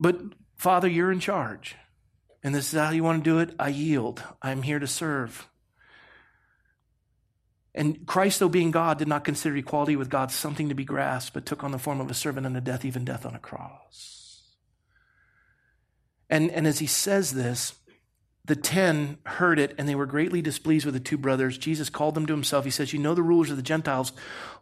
But 0.00 0.18
Father, 0.56 0.88
you're 0.88 1.12
in 1.12 1.20
charge. 1.20 1.76
And 2.42 2.54
this 2.54 2.72
is 2.72 2.80
how 2.80 2.90
you 2.90 3.04
want 3.04 3.22
to 3.22 3.30
do 3.30 3.38
it. 3.38 3.54
I 3.58 3.68
yield. 3.68 4.22
I'm 4.40 4.62
here 4.62 4.78
to 4.78 4.86
serve. 4.86 5.46
And 7.74 8.06
Christ, 8.06 8.40
though 8.40 8.48
being 8.48 8.70
God, 8.70 8.98
did 8.98 9.08
not 9.08 9.24
consider 9.24 9.56
equality 9.56 9.94
with 9.94 10.08
God 10.08 10.32
something 10.32 10.70
to 10.70 10.74
be 10.74 10.84
grasped, 10.84 11.34
but 11.34 11.46
took 11.46 11.62
on 11.62 11.70
the 11.70 11.78
form 11.78 12.00
of 12.00 12.10
a 12.10 12.14
servant 12.14 12.46
unto 12.46 12.60
death, 12.60 12.84
even 12.84 13.04
death 13.04 13.24
on 13.24 13.34
a 13.34 13.38
cross. 13.38 14.42
And, 16.28 16.50
and 16.50 16.66
as 16.66 16.78
he 16.78 16.86
says 16.86 17.32
this, 17.32 17.74
the 18.44 18.56
ten 18.56 19.18
heard 19.26 19.58
it 19.58 19.74
and 19.78 19.88
they 19.88 19.94
were 19.94 20.06
greatly 20.06 20.42
displeased 20.42 20.84
with 20.84 20.94
the 20.94 21.00
two 21.00 21.18
brothers. 21.18 21.58
Jesus 21.58 21.90
called 21.90 22.14
them 22.14 22.26
to 22.26 22.32
himself. 22.32 22.64
He 22.64 22.70
says, 22.70 22.92
You 22.92 22.98
know, 22.98 23.14
the 23.14 23.22
rulers 23.22 23.50
of 23.50 23.56
the 23.56 23.62
Gentiles 23.62 24.12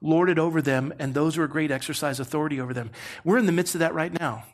lord 0.02 0.28
it 0.28 0.38
over 0.38 0.60
them, 0.60 0.92
and 0.98 1.14
those 1.14 1.36
who 1.36 1.42
are 1.42 1.48
great 1.48 1.70
exercise 1.70 2.20
authority 2.20 2.60
over 2.60 2.74
them. 2.74 2.90
We're 3.24 3.38
in 3.38 3.46
the 3.46 3.52
midst 3.52 3.74
of 3.74 3.78
that 3.78 3.94
right 3.94 4.12
now. 4.18 4.44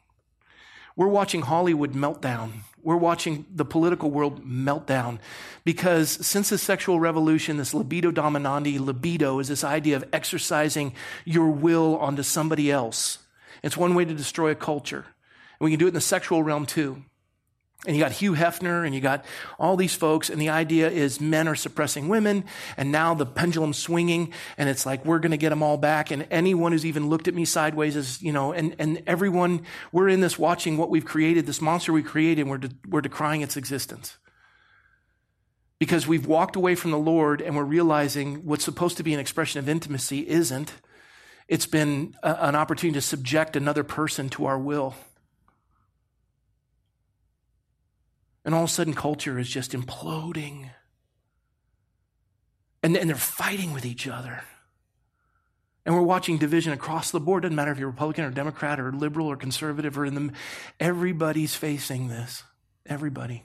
We're 0.97 1.09
watching 1.09 1.43
Hollywood 1.43 1.93
meltdown. 1.93 2.51
We're 2.83 2.97
watching 2.97 3.47
the 3.53 3.65
political 3.65 4.11
world 4.11 4.47
meltdown 4.47 5.19
because 5.65 6.11
since 6.25 6.51
the 6.51 6.59
sexual 6.59 7.01
revolution, 7.01 7.57
this 7.57 7.73
libido 7.73 8.13
dominandi, 8.13 8.79
libido 8.79 9.39
is 9.39 9.49
this 9.49 9.65
idea 9.65 9.97
of 9.97 10.05
exercising 10.13 10.95
your 11.25 11.49
will 11.49 11.97
onto 11.97 12.23
somebody 12.23 12.71
else. 12.71 13.19
It's 13.63 13.77
one 13.77 13.95
way 13.95 14.05
to 14.05 14.15
destroy 14.15 14.51
a 14.51 14.55
culture. 14.55 15.07
And 15.59 15.65
we 15.65 15.71
can 15.71 15.81
do 15.81 15.87
it 15.87 15.89
in 15.89 15.95
the 15.95 16.01
sexual 16.01 16.43
realm 16.43 16.67
too. 16.67 17.03
And 17.87 17.95
you 17.95 18.03
got 18.03 18.13
Hugh 18.13 18.33
Hefner 18.33 18.87
and 18.87 18.95
you 18.95 19.01
got 19.03 19.27
all 19.59 19.77
these 19.77 19.95
folks. 19.95 20.31
And 20.31 20.41
the 20.41 20.49
idea 20.49 20.89
is 20.89 21.21
men 21.21 21.47
are 21.47 21.55
suppressing 21.55 22.09
women. 22.09 22.45
And 22.79 22.91
now 22.91 23.13
the 23.13 23.27
pendulum's 23.27 23.77
swinging. 23.77 24.33
And 24.57 24.71
it's 24.71 24.87
like, 24.87 25.05
we're 25.05 25.19
going 25.19 25.33
to 25.33 25.37
get 25.37 25.51
them 25.51 25.63
all 25.63 25.77
back. 25.77 26.11
And 26.11 26.27
anyone 26.31 26.73
who's 26.73 26.87
even 26.87 27.11
looked 27.11 27.29
at 27.29 27.35
me 27.35 27.45
sideways 27.45 27.95
is, 27.95 28.23
you 28.23 28.33
know, 28.33 28.53
and, 28.53 28.75
and 28.79 29.03
everyone, 29.07 29.67
we're 29.93 30.09
in 30.09 30.21
this 30.21 30.39
watching 30.39 30.79
what 30.79 30.89
we've 30.89 31.05
created, 31.05 31.45
this 31.45 31.61
monster 31.61 31.93
we 31.93 32.03
created, 32.03 32.43
and 32.43 32.51
we're, 32.51 32.59
de- 32.59 32.75
we're 32.89 33.03
decrying 33.03 33.43
its 33.43 33.57
existence. 33.57 34.17
Because 35.79 36.07
we've 36.07 36.27
walked 36.27 36.57
away 36.57 36.77
from 36.77 36.91
the 36.91 36.99
Lord 36.99 37.43
and 37.43 37.55
we're 37.55 37.65
realizing 37.65 38.47
what's 38.47 38.65
supposed 38.65 38.97
to 38.97 39.03
be 39.03 39.13
an 39.13 39.21
expression 39.21 39.59
of 39.59 39.69
intimacy 39.69 40.27
isn't. 40.27 40.73
It's 41.49 41.67
been 41.67 42.17
a, 42.23 42.49
an 42.49 42.55
opportunity 42.55 42.95
to 42.95 43.03
subject 43.03 43.57
another 43.57 43.85
person 43.85 44.31
to 44.31 44.47
our 44.47 44.59
will. 44.59 44.95
And 48.45 48.55
all 48.55 48.65
of 48.65 48.71
a 48.71 48.73
sudden, 48.73 48.95
culture 48.95 49.39
is 49.39 49.49
just 49.49 49.73
imploding. 49.73 50.71
And, 52.83 52.97
and 52.97 53.09
they're 53.09 53.17
fighting 53.17 53.73
with 53.73 53.87
each 53.87 54.07
other. 54.07 54.43
And 55.87 55.95
we're 55.95 56.03
watching 56.03 56.39
division 56.39 56.73
across 56.73 57.11
the 57.11 57.21
board. 57.21 57.43
Doesn't 57.43 57.57
matter 57.57 57.73
if 57.73 57.79
you're 57.79 57.89
Republican 57.89 58.25
or 58.25 58.31
Democrat 58.31 58.81
or 58.81 58.93
liberal 58.93 59.27
or 59.27 59.37
conservative 59.37 59.99
or 59.99 60.07
in 60.07 60.15
the. 60.15 60.33
Everybody's 60.81 61.55
facing 61.55 62.09
this. 62.09 62.43
Everybody. 62.87 63.45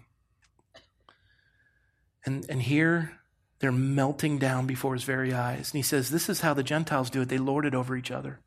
And, 2.26 2.46
and 2.50 2.62
here, 2.62 3.20
they're 3.60 3.72
melting 3.72 4.38
down 4.38 4.68
before 4.68 4.94
his 4.94 5.04
very 5.04 5.34
eyes. 5.34 5.72
And 5.72 5.78
he 5.78 5.82
says, 5.82 6.10
This 6.10 6.30
is 6.30 6.42
how 6.42 6.54
the 6.54 6.64
Gentiles 6.64 7.10
do 7.10 7.22
it. 7.22 7.30
They 7.30 7.38
lord 7.38 7.66
it 7.66 7.76
over 7.76 7.96
each 7.96 8.12
other. 8.12 8.40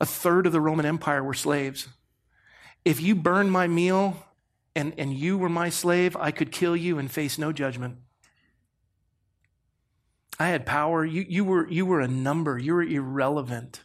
A 0.00 0.06
third 0.06 0.46
of 0.46 0.52
the 0.52 0.60
Roman 0.60 0.86
Empire 0.86 1.22
were 1.22 1.34
slaves. 1.34 1.88
If 2.84 3.00
you 3.00 3.14
burn 3.14 3.50
my 3.50 3.68
meal, 3.68 4.24
and, 4.74 4.94
and 4.98 5.12
you 5.12 5.36
were 5.36 5.48
my 5.48 5.68
slave, 5.68 6.16
I 6.16 6.30
could 6.30 6.50
kill 6.50 6.76
you 6.76 6.98
and 6.98 7.10
face 7.10 7.38
no 7.38 7.52
judgment. 7.52 7.98
I 10.38 10.48
had 10.48 10.66
power. 10.66 11.04
You, 11.04 11.24
you, 11.28 11.44
were, 11.44 11.68
you 11.68 11.86
were 11.86 12.00
a 12.00 12.08
number. 12.08 12.58
You 12.58 12.74
were 12.74 12.82
irrelevant. 12.82 13.82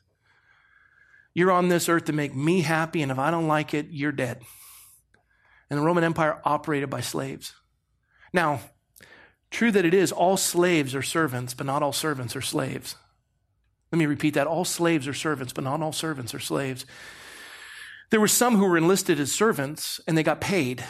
You're 1.34 1.52
on 1.52 1.67
this 1.67 1.88
earth 1.88 2.06
to 2.06 2.13
make 2.13 2.34
me 2.34 2.62
happy, 2.62 3.02
and 3.02 3.12
if 3.12 3.19
I 3.19 3.30
don't 3.30 3.47
like 3.47 3.73
it, 3.73 3.88
you're 3.91 4.12
dead. 4.12 4.41
And 5.69 5.78
the 5.78 5.84
Roman 5.84 6.04
Empire 6.04 6.41
operated 6.43 6.89
by 6.89 7.02
slaves. 7.02 7.54
Now, 8.34 8.62
true 9.52 9.71
that 9.71 9.86
it 9.86 9.93
is, 9.93 10.12
all 10.12 10.38
slaves 10.38 10.95
are 10.95 11.02
servants, 11.02 11.54
but 11.54 11.67
not 11.67 11.84
all 11.84 11.93
servants 11.93 12.36
are 12.36 12.41
slaves. 12.41 12.95
Let 13.91 14.00
me 14.00 14.06
repeat 14.06 14.34
that. 14.34 14.47
All 14.47 14.65
slaves 14.65 15.08
are 15.08 15.13
servants, 15.13 15.54
but 15.54 15.63
not 15.63 15.82
all 15.82 15.93
servants 15.93 16.34
are 16.34 16.39
slaves. 16.39 16.86
There 18.09 18.19
were 18.19 18.27
some 18.27 18.55
who 18.55 18.65
were 18.65 18.77
enlisted 18.77 19.19
as 19.19 19.31
servants 19.31 19.99
and 20.07 20.17
they 20.17 20.23
got 20.23 20.39
paid. 20.41 20.83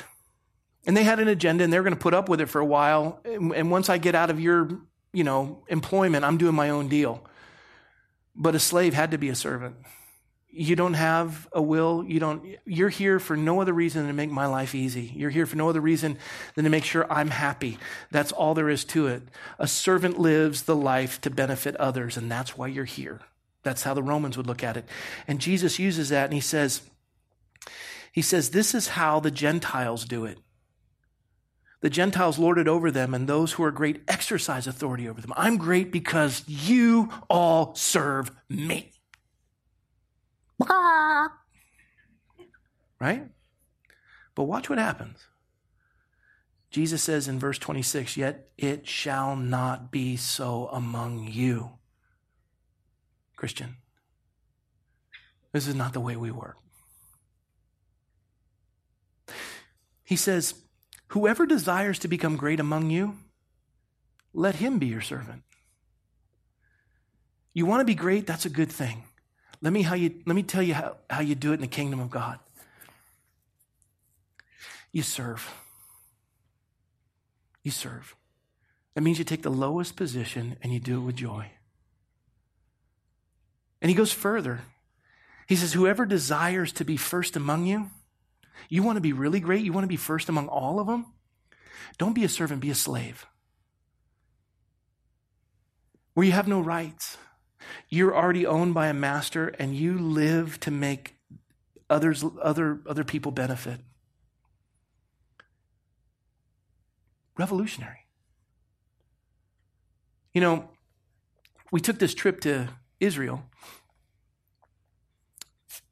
And 0.86 0.96
they 0.96 1.04
had 1.04 1.20
an 1.20 1.28
agenda 1.28 1.64
and 1.64 1.74
they 1.74 1.78
were 1.78 1.84
going 1.84 1.96
to 1.96 2.00
put 2.00 2.14
up 2.14 2.30
with 2.30 2.40
it 2.40 2.48
for 2.48 2.60
a 2.60 2.66
while. 2.66 3.20
And 3.26 3.72
once 3.72 3.90
I 3.90 3.98
get 3.98 4.16
out 4.16 4.30
of 4.30 4.40
your, 4.40 4.70
you 5.12 5.24
know, 5.24 5.64
employment, 5.68 6.24
I'm 6.24 6.38
doing 6.38 6.56
my 6.56 6.70
own 6.70 6.88
deal. 6.88 7.26
But 8.36 8.56
a 8.56 8.60
slave 8.60 8.94
had 8.94 9.12
to 9.12 9.18
be 9.18 9.30
a 9.30 9.36
servant. 9.36 9.76
You 10.50 10.76
don't 10.76 10.94
have 10.94 11.48
a 11.52 11.62
will. 11.62 12.06
You 12.08 12.20
don't, 12.20 12.44
you're 12.66 12.90
here 12.90 13.20
for 13.20 13.36
no 13.36 13.62
other 13.62 13.74
reason 13.74 14.02
than 14.02 14.08
to 14.08 14.16
make 14.16 14.32
my 14.32 14.46
life 14.46 14.74
easy. 14.74 15.12
You're 15.16 15.30
here 15.30 15.46
for 15.46 15.56
no 15.56 15.70
other 15.70 15.82
reason 15.82 16.18
than 16.56 16.64
to 16.64 16.70
make 16.70 16.84
sure 16.84 17.12
I'm 17.12 17.30
happy. 17.32 17.78
That's 18.12 18.32
all 18.32 18.54
there 18.54 18.70
is 18.70 18.86
to 18.86 19.08
it. 19.08 19.24
A 19.60 19.68
servant 19.68 20.20
lives 20.20 20.64
the 20.64 20.76
life 20.76 21.20
to 21.22 21.30
benefit 21.30 21.76
others, 21.76 22.16
and 22.16 22.32
that's 22.32 22.58
why 22.58 22.68
you're 22.68 22.86
here. 22.86 23.20
That's 23.64 23.84
how 23.84 23.94
the 23.94 24.02
Romans 24.02 24.38
would 24.38 24.48
look 24.48 24.64
at 24.64 24.78
it. 24.78 24.86
And 25.28 25.42
Jesus 25.42 25.78
uses 25.78 26.10
that 26.10 26.26
and 26.26 26.34
he 26.34 26.40
says, 26.40 26.82
he 28.12 28.22
says, 28.22 28.50
This 28.50 28.74
is 28.74 28.90
how 28.90 29.20
the 29.20 29.32
Gentiles 29.32 30.06
do 30.06 30.26
it. 30.26 30.40
The 31.82 31.90
Gentiles 31.90 32.40
lord 32.40 32.58
it 32.58 32.68
over 32.68 32.90
them, 32.90 33.14
and 33.14 33.28
those 33.28 33.54
who 33.54 33.64
are 33.64 33.72
great 33.72 34.02
exercise 34.08 34.66
authority 34.66 35.08
over 35.08 35.22
them. 35.22 35.34
I'm 35.38 35.58
great 35.58 35.92
because 35.92 36.44
you 36.48 37.10
all 37.30 37.76
serve 37.76 38.32
me. 38.50 38.92
Right? 43.00 43.30
But 44.34 44.46
watch 44.46 44.72
what 44.72 44.80
happens. 44.80 45.28
Jesus 46.72 47.04
says 47.04 47.28
in 47.28 47.40
verse 47.40 47.60
26, 47.60 48.18
Yet 48.18 48.50
it 48.58 48.88
shall 48.88 49.36
not 49.36 49.92
be 49.92 50.18
so 50.18 50.68
among 50.72 51.28
you. 51.28 51.72
Christian, 53.36 53.78
this 55.52 55.68
is 55.68 55.76
not 55.76 55.94
the 55.94 56.00
way 56.00 56.16
we 56.16 56.32
work. 56.32 56.58
He 60.08 60.16
says, 60.16 60.54
Whoever 61.10 61.46
desires 61.46 62.00
to 62.00 62.08
become 62.08 62.38
great 62.38 62.62
among 62.62 62.90
you, 62.90 63.18
let 64.34 64.56
him 64.56 64.80
be 64.80 64.88
your 64.88 65.02
servant. 65.02 65.44
You 67.54 67.66
want 67.66 67.82
to 67.82 67.86
be 67.86 67.94
great? 67.94 68.26
That's 68.26 68.46
a 68.46 68.50
good 68.50 68.72
thing. 68.72 69.04
Let 69.62 69.74
me, 69.74 69.82
how 69.82 69.96
you, 69.96 70.14
let 70.26 70.36
me 70.36 70.44
tell 70.44 70.64
you 70.64 70.76
how, 70.76 70.96
how 71.10 71.20
you 71.20 71.36
do 71.36 71.52
it 71.52 71.56
in 71.56 71.62
the 71.62 71.68
kingdom 71.68 72.00
of 72.00 72.10
God. 72.10 72.40
You 74.94 75.04
serve. 75.04 75.54
You 77.64 77.72
serve. 77.72 78.16
That 78.96 79.02
means 79.02 79.20
you 79.20 79.26
take 79.26 79.44
the 79.44 79.50
lowest 79.50 79.98
position 79.98 80.56
and 80.62 80.72
you 80.74 80.80
do 80.80 81.02
it 81.02 81.04
with 81.04 81.18
joy. 81.18 81.52
And 83.82 83.90
he 83.90 83.96
goes 83.96 84.14
further. 84.14 84.62
He 85.48 85.58
says, 85.58 85.74
Whoever 85.74 86.06
desires 86.06 86.72
to 86.74 86.86
be 86.86 86.96
first 86.96 87.36
among 87.36 87.66
you, 87.66 87.92
you 88.70 88.84
want 88.84 88.98
to 88.98 89.02
be 89.02 89.14
really 89.14 89.40
great? 89.40 89.64
You 89.64 89.74
want 89.74 89.84
to 89.84 89.90
be 89.90 89.98
first 89.98 90.30
among 90.30 90.48
all 90.48 90.80
of 90.80 90.88
them? 90.88 91.06
Don't 91.98 92.14
be 92.14 92.24
a 92.24 92.30
servant, 92.30 92.62
be 92.62 92.70
a 92.70 92.76
slave. 92.76 93.26
Where 96.14 96.26
you 96.26 96.32
have 96.32 96.48
no 96.48 96.62
rights. 96.62 97.18
You're 97.90 98.16
already 98.16 98.46
owned 98.46 98.74
by 98.74 98.88
a 98.88 98.94
master 98.94 99.50
and 99.60 99.76
you 99.76 99.98
live 99.98 100.60
to 100.62 100.72
make 100.72 101.16
others, 101.90 102.24
other, 102.42 102.82
other 102.88 103.04
people 103.04 103.32
benefit. 103.32 103.80
Revolutionary. 107.38 108.06
You 110.34 110.42
know, 110.42 110.70
we 111.72 111.82
took 111.82 112.00
this 112.00 112.14
trip 112.14 112.40
to 112.42 112.70
Israel, 113.00 113.44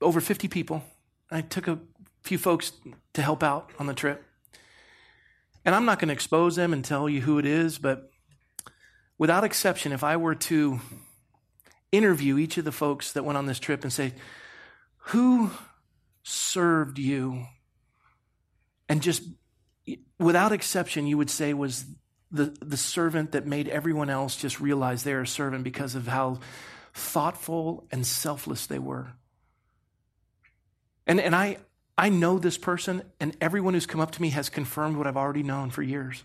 over 0.01 0.21
50 0.21 0.47
people. 0.47 0.83
I 1.31 1.41
took 1.41 1.67
a 1.67 1.79
few 2.25 2.37
folks 2.39 2.71
to 3.13 3.21
help 3.21 3.43
out 3.43 3.69
on 3.77 3.85
the 3.85 3.93
trip. 3.93 4.25
And 5.63 5.75
I'm 5.75 5.85
not 5.85 5.99
going 5.99 6.07
to 6.07 6.13
expose 6.13 6.55
them 6.55 6.73
and 6.73 6.83
tell 6.83 7.07
you 7.07 7.21
who 7.21 7.37
it 7.37 7.45
is, 7.45 7.77
but 7.77 8.09
without 9.19 9.43
exception, 9.43 9.91
if 9.91 10.03
I 10.03 10.17
were 10.17 10.33
to 10.35 10.79
interview 11.91 12.39
each 12.39 12.57
of 12.57 12.65
the 12.65 12.71
folks 12.71 13.11
that 13.11 13.23
went 13.23 13.37
on 13.37 13.45
this 13.45 13.59
trip 13.59 13.83
and 13.83 13.93
say, 13.93 14.13
Who 14.97 15.51
served 16.23 16.97
you? 16.97 17.45
And 18.89 19.03
just 19.03 19.23
without 20.17 20.51
exception, 20.51 21.05
you 21.05 21.17
would 21.17 21.29
say 21.29 21.53
was 21.53 21.85
the, 22.31 22.55
the 22.59 22.77
servant 22.77 23.33
that 23.33 23.45
made 23.45 23.67
everyone 23.67 24.09
else 24.09 24.35
just 24.35 24.59
realize 24.59 25.03
they're 25.03 25.21
a 25.21 25.27
servant 25.27 25.63
because 25.63 25.93
of 25.93 26.07
how 26.07 26.39
thoughtful 26.93 27.87
and 27.91 28.05
selfless 28.05 28.65
they 28.65 28.79
were. 28.79 29.13
And, 31.05 31.19
and 31.19 31.35
I, 31.35 31.57
I 31.97 32.09
know 32.09 32.39
this 32.39 32.57
person, 32.57 33.03
and 33.19 33.35
everyone 33.39 33.73
who's 33.73 33.85
come 33.85 34.01
up 34.01 34.11
to 34.11 34.21
me 34.21 34.29
has 34.31 34.49
confirmed 34.49 34.97
what 34.97 35.07
I've 35.07 35.17
already 35.17 35.43
known 35.43 35.69
for 35.69 35.81
years. 35.81 36.23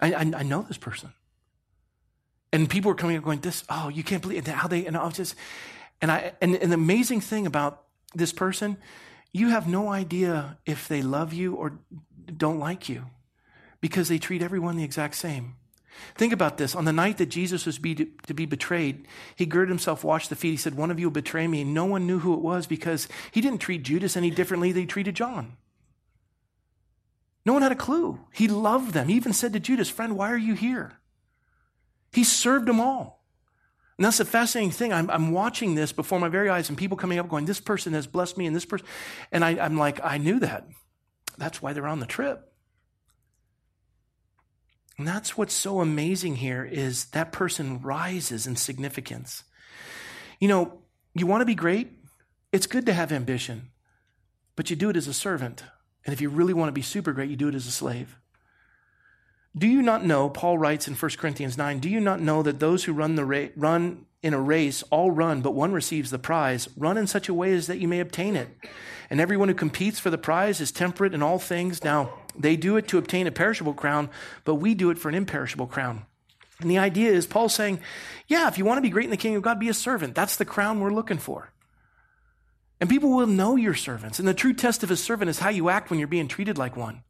I, 0.00 0.12
I, 0.12 0.20
I 0.20 0.42
know 0.42 0.62
this 0.62 0.78
person. 0.78 1.12
And 2.52 2.68
people 2.68 2.90
were 2.90 2.96
coming 2.96 3.16
up 3.16 3.24
going, 3.24 3.40
this, 3.40 3.64
oh, 3.68 3.88
you 3.88 4.02
can't 4.02 4.22
believe 4.22 4.46
how 4.46 4.68
they, 4.68 4.86
and 4.86 4.96
I 4.96 5.04
was 5.04 5.16
just, 5.16 5.34
and 6.00 6.10
I, 6.10 6.32
and, 6.40 6.56
and 6.56 6.72
the 6.72 6.76
amazing 6.76 7.20
thing 7.20 7.46
about 7.46 7.84
this 8.14 8.32
person, 8.32 8.76
you 9.32 9.48
have 9.48 9.68
no 9.68 9.88
idea 9.88 10.58
if 10.64 10.88
they 10.88 11.02
love 11.02 11.32
you 11.32 11.54
or 11.54 11.78
don't 12.36 12.58
like 12.58 12.88
you 12.88 13.04
because 13.80 14.08
they 14.08 14.18
treat 14.18 14.42
everyone 14.42 14.76
the 14.76 14.84
exact 14.84 15.14
same. 15.14 15.56
Think 16.14 16.32
about 16.32 16.58
this. 16.58 16.74
On 16.74 16.84
the 16.84 16.92
night 16.92 17.18
that 17.18 17.26
Jesus 17.26 17.66
was 17.66 17.78
be, 17.78 17.94
to 17.94 18.34
be 18.34 18.46
betrayed, 18.46 19.06
he 19.34 19.46
girded 19.46 19.70
himself, 19.70 20.04
washed 20.04 20.30
the 20.30 20.36
feet. 20.36 20.50
He 20.50 20.56
said, 20.56 20.76
One 20.76 20.90
of 20.90 20.98
you 20.98 21.06
will 21.06 21.12
betray 21.12 21.46
me. 21.46 21.62
And 21.62 21.74
no 21.74 21.84
one 21.84 22.06
knew 22.06 22.20
who 22.20 22.34
it 22.34 22.40
was 22.40 22.66
because 22.66 23.08
he 23.32 23.40
didn't 23.40 23.60
treat 23.60 23.82
Judas 23.82 24.16
any 24.16 24.30
differently 24.30 24.72
than 24.72 24.82
he 24.82 24.86
treated 24.86 25.16
John. 25.16 25.56
No 27.44 27.52
one 27.52 27.62
had 27.62 27.72
a 27.72 27.76
clue. 27.76 28.20
He 28.32 28.48
loved 28.48 28.92
them. 28.92 29.08
He 29.08 29.14
even 29.14 29.32
said 29.32 29.52
to 29.54 29.60
Judas, 29.60 29.88
Friend, 29.88 30.16
why 30.16 30.30
are 30.30 30.36
you 30.36 30.54
here? 30.54 30.98
He 32.12 32.24
served 32.24 32.66
them 32.66 32.80
all. 32.80 33.24
And 33.96 34.04
that's 34.04 34.18
the 34.18 34.24
fascinating 34.24 34.70
thing. 34.70 34.92
I'm, 34.92 35.10
I'm 35.10 35.32
watching 35.32 35.74
this 35.74 35.92
before 35.92 36.20
my 36.20 36.28
very 36.28 36.48
eyes 36.48 36.68
and 36.68 36.78
people 36.78 36.96
coming 36.96 37.18
up 37.18 37.28
going, 37.28 37.46
This 37.46 37.60
person 37.60 37.94
has 37.94 38.06
blessed 38.06 38.38
me 38.38 38.46
and 38.46 38.54
this 38.54 38.64
person. 38.64 38.86
And 39.32 39.44
I, 39.44 39.58
I'm 39.58 39.76
like, 39.76 40.00
I 40.04 40.18
knew 40.18 40.38
that. 40.40 40.68
That's 41.36 41.60
why 41.60 41.72
they're 41.72 41.86
on 41.86 42.00
the 42.00 42.06
trip. 42.06 42.47
And 44.98 45.06
that's 45.06 45.38
what's 45.38 45.54
so 45.54 45.80
amazing 45.80 46.36
here 46.36 46.64
is 46.64 47.06
that 47.06 47.32
person 47.32 47.80
rises 47.80 48.46
in 48.46 48.56
significance. 48.56 49.44
You 50.40 50.48
know, 50.48 50.78
you 51.14 51.26
want 51.26 51.40
to 51.40 51.46
be 51.46 51.54
great? 51.54 51.92
It's 52.52 52.66
good 52.66 52.86
to 52.86 52.92
have 52.92 53.12
ambition, 53.12 53.70
but 54.56 54.70
you 54.70 54.76
do 54.76 54.90
it 54.90 54.96
as 54.96 55.06
a 55.06 55.14
servant. 55.14 55.62
And 56.04 56.12
if 56.12 56.20
you 56.20 56.28
really 56.28 56.54
want 56.54 56.68
to 56.68 56.72
be 56.72 56.82
super 56.82 57.12
great, 57.12 57.30
you 57.30 57.36
do 57.36 57.48
it 57.48 57.54
as 57.54 57.66
a 57.66 57.72
slave. 57.72 58.16
Do 59.56 59.66
you 59.66 59.82
not 59.82 60.04
know, 60.04 60.28
Paul 60.28 60.58
writes 60.58 60.88
in 60.88 60.94
1 60.94 61.10
Corinthians 61.18 61.56
9, 61.56 61.78
do 61.78 61.88
you 61.88 62.00
not 62.00 62.20
know 62.20 62.42
that 62.42 62.60
those 62.60 62.84
who 62.84 62.92
run, 62.92 63.14
the 63.14 63.24
ra- 63.24 63.48
run 63.56 64.06
in 64.22 64.34
a 64.34 64.40
race 64.40 64.82
all 64.90 65.10
run, 65.10 65.42
but 65.42 65.54
one 65.54 65.72
receives 65.72 66.10
the 66.10 66.18
prize? 66.18 66.68
Run 66.76 66.96
in 66.96 67.06
such 67.06 67.28
a 67.28 67.34
way 67.34 67.52
as 67.52 67.66
that 67.66 67.78
you 67.78 67.88
may 67.88 68.00
obtain 68.00 68.36
it. 68.36 68.48
And 69.10 69.20
everyone 69.20 69.48
who 69.48 69.54
competes 69.54 69.98
for 69.98 70.10
the 70.10 70.18
prize 70.18 70.60
is 70.60 70.70
temperate 70.70 71.14
in 71.14 71.22
all 71.22 71.38
things. 71.38 71.82
Now, 71.82 72.12
they 72.38 72.56
do 72.56 72.76
it 72.76 72.88
to 72.88 72.98
obtain 72.98 73.26
a 73.26 73.32
perishable 73.32 73.74
crown, 73.74 74.10
but 74.44 74.56
we 74.56 74.74
do 74.74 74.90
it 74.90 74.98
for 74.98 75.08
an 75.08 75.14
imperishable 75.14 75.66
crown. 75.66 76.06
And 76.60 76.70
the 76.70 76.78
idea 76.78 77.12
is 77.12 77.26
Paul's 77.26 77.54
saying, 77.54 77.80
yeah, 78.26 78.48
if 78.48 78.58
you 78.58 78.64
want 78.64 78.78
to 78.78 78.82
be 78.82 78.90
great 78.90 79.04
in 79.04 79.10
the 79.10 79.16
kingdom 79.16 79.38
of 79.38 79.44
God, 79.44 79.60
be 79.60 79.68
a 79.68 79.74
servant. 79.74 80.14
That's 80.14 80.36
the 80.36 80.44
crown 80.44 80.80
we're 80.80 80.92
looking 80.92 81.18
for. 81.18 81.52
And 82.80 82.90
people 82.90 83.10
will 83.10 83.26
know 83.26 83.56
your 83.56 83.74
servants. 83.74 84.18
And 84.18 84.26
the 84.26 84.34
true 84.34 84.52
test 84.52 84.82
of 84.82 84.90
a 84.90 84.96
servant 84.96 85.30
is 85.30 85.38
how 85.38 85.50
you 85.50 85.68
act 85.68 85.90
when 85.90 85.98
you're 85.98 86.08
being 86.08 86.28
treated 86.28 86.58
like 86.58 86.76
one. 86.76 87.02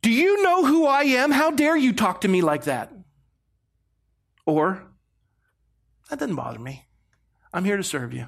Do 0.00 0.10
you 0.10 0.42
know 0.42 0.64
who 0.64 0.86
I 0.86 1.02
am? 1.02 1.30
How 1.30 1.52
dare 1.52 1.76
you 1.76 1.92
talk 1.92 2.22
to 2.22 2.28
me 2.28 2.42
like 2.42 2.64
that? 2.64 2.92
Or, 4.44 4.82
that 6.10 6.18
doesn't 6.18 6.34
bother 6.34 6.58
me. 6.58 6.86
I'm 7.52 7.64
here 7.64 7.76
to 7.76 7.84
serve 7.84 8.12
you. 8.12 8.26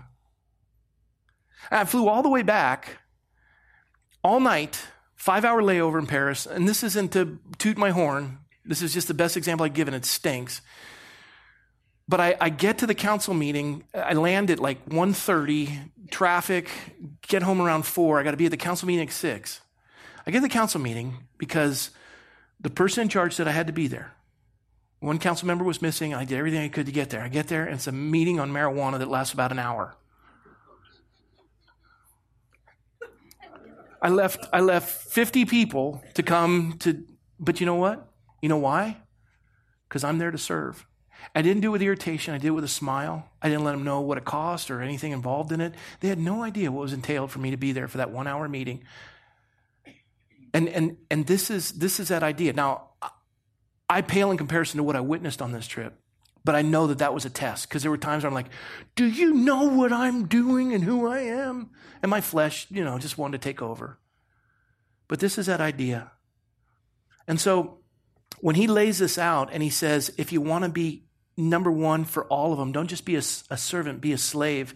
And 1.70 1.80
I 1.80 1.84
flew 1.84 2.08
all 2.08 2.22
the 2.22 2.28
way 2.28 2.42
back, 2.42 2.98
all 4.24 4.40
night, 4.40 4.86
five 5.14 5.44
hour 5.44 5.62
layover 5.62 5.98
in 5.98 6.06
Paris. 6.06 6.46
And 6.46 6.66
this 6.66 6.82
isn't 6.82 7.12
to 7.12 7.38
toot 7.58 7.76
my 7.76 7.90
horn. 7.90 8.38
This 8.64 8.80
is 8.80 8.94
just 8.94 9.06
the 9.06 9.14
best 9.14 9.36
example 9.36 9.66
I've 9.66 9.74
given. 9.74 9.92
It 9.92 10.06
stinks. 10.06 10.62
But 12.08 12.20
I, 12.20 12.36
I 12.40 12.48
get 12.48 12.78
to 12.78 12.86
the 12.86 12.94
council 12.94 13.34
meeting. 13.34 13.84
I 13.94 14.14
land 14.14 14.50
at 14.50 14.58
like 14.58 14.88
1.30, 14.88 15.90
traffic, 16.10 16.70
get 17.22 17.42
home 17.42 17.60
around 17.60 17.84
4. 17.84 18.18
I 18.18 18.22
got 18.22 18.32
to 18.32 18.36
be 18.36 18.46
at 18.46 18.50
the 18.50 18.56
council 18.56 18.88
meeting 18.88 19.06
at 19.06 19.12
6. 19.12 19.60
I 20.26 20.30
get 20.30 20.38
to 20.38 20.42
the 20.42 20.48
council 20.48 20.80
meeting 20.80 21.18
because 21.38 21.90
the 22.60 22.70
person 22.70 23.02
in 23.02 23.08
charge 23.08 23.34
said 23.34 23.46
I 23.46 23.52
had 23.52 23.66
to 23.66 23.72
be 23.72 23.86
there. 23.86 24.12
One 25.00 25.18
council 25.18 25.46
member 25.46 25.64
was 25.64 25.82
missing. 25.82 26.14
I 26.14 26.24
did 26.24 26.38
everything 26.38 26.62
I 26.62 26.68
could 26.68 26.86
to 26.86 26.92
get 26.92 27.10
there. 27.10 27.20
I 27.20 27.28
get 27.28 27.48
there, 27.48 27.66
and 27.66 27.74
it's 27.74 27.86
a 27.86 27.92
meeting 27.92 28.40
on 28.40 28.50
marijuana 28.50 28.98
that 28.98 29.08
lasts 29.08 29.34
about 29.34 29.52
an 29.52 29.58
hour. 29.58 29.94
I 34.02 34.08
left, 34.08 34.46
I 34.52 34.60
left 34.60 34.88
50 34.88 35.44
people 35.44 36.02
to 36.14 36.22
come 36.22 36.76
to, 36.80 37.04
but 37.38 37.60
you 37.60 37.66
know 37.66 37.76
what? 37.76 38.12
You 38.42 38.48
know 38.48 38.58
why? 38.58 38.98
Because 39.88 40.04
I'm 40.04 40.18
there 40.18 40.30
to 40.30 40.38
serve. 40.38 40.86
I 41.34 41.42
didn't 41.42 41.62
do 41.62 41.68
it 41.68 41.72
with 41.72 41.82
irritation. 41.82 42.34
I 42.34 42.38
did 42.38 42.48
it 42.48 42.50
with 42.50 42.64
a 42.64 42.68
smile. 42.68 43.30
I 43.40 43.48
didn't 43.48 43.64
let 43.64 43.72
them 43.72 43.84
know 43.84 44.00
what 44.00 44.18
it 44.18 44.24
cost 44.24 44.70
or 44.70 44.82
anything 44.82 45.12
involved 45.12 45.52
in 45.52 45.60
it. 45.60 45.74
They 46.00 46.08
had 46.08 46.18
no 46.18 46.42
idea 46.42 46.70
what 46.70 46.82
was 46.82 46.92
entailed 46.92 47.30
for 47.30 47.38
me 47.38 47.50
to 47.50 47.56
be 47.56 47.72
there 47.72 47.88
for 47.88 47.98
that 47.98 48.10
one 48.10 48.26
hour 48.26 48.48
meeting. 48.48 48.84
And, 50.52 50.68
and, 50.68 50.96
and 51.10 51.26
this, 51.26 51.50
is, 51.50 51.72
this 51.72 51.98
is 51.98 52.08
that 52.08 52.22
idea. 52.22 52.52
Now, 52.52 52.90
I 53.88 54.02
pale 54.02 54.30
in 54.30 54.36
comparison 54.36 54.78
to 54.78 54.82
what 54.82 54.96
I 54.96 55.00
witnessed 55.00 55.40
on 55.40 55.52
this 55.52 55.66
trip, 55.66 55.98
but 56.44 56.54
I 56.54 56.62
know 56.62 56.86
that 56.88 56.98
that 56.98 57.14
was 57.14 57.24
a 57.24 57.30
test 57.30 57.68
because 57.68 57.82
there 57.82 57.90
were 57.90 57.96
times 57.96 58.22
where 58.22 58.28
I'm 58.28 58.34
like, 58.34 58.50
do 58.96 59.06
you 59.06 59.32
know 59.32 59.64
what 59.68 59.92
I'm 59.92 60.26
doing 60.26 60.74
and 60.74 60.84
who 60.84 61.06
I 61.06 61.20
am? 61.20 61.70
And 62.02 62.10
my 62.10 62.20
flesh, 62.20 62.66
you 62.70 62.84
know, 62.84 62.98
just 62.98 63.16
wanted 63.16 63.40
to 63.40 63.48
take 63.48 63.62
over. 63.62 63.98
But 65.08 65.20
this 65.20 65.38
is 65.38 65.46
that 65.46 65.60
idea. 65.60 66.12
And 67.26 67.40
so 67.40 67.78
when 68.40 68.56
he 68.56 68.66
lays 68.66 68.98
this 68.98 69.16
out 69.16 69.48
and 69.52 69.62
he 69.62 69.70
says, 69.70 70.12
if 70.18 70.32
you 70.32 70.40
want 70.40 70.64
to 70.64 70.70
be 70.70 71.04
number 71.36 71.70
one 71.70 72.04
for 72.04 72.24
all 72.26 72.52
of 72.52 72.58
them, 72.58 72.72
don't 72.72 72.88
just 72.88 73.06
be 73.06 73.16
a, 73.16 73.22
a 73.50 73.56
servant, 73.56 74.02
be 74.02 74.12
a 74.12 74.18
slave. 74.18 74.74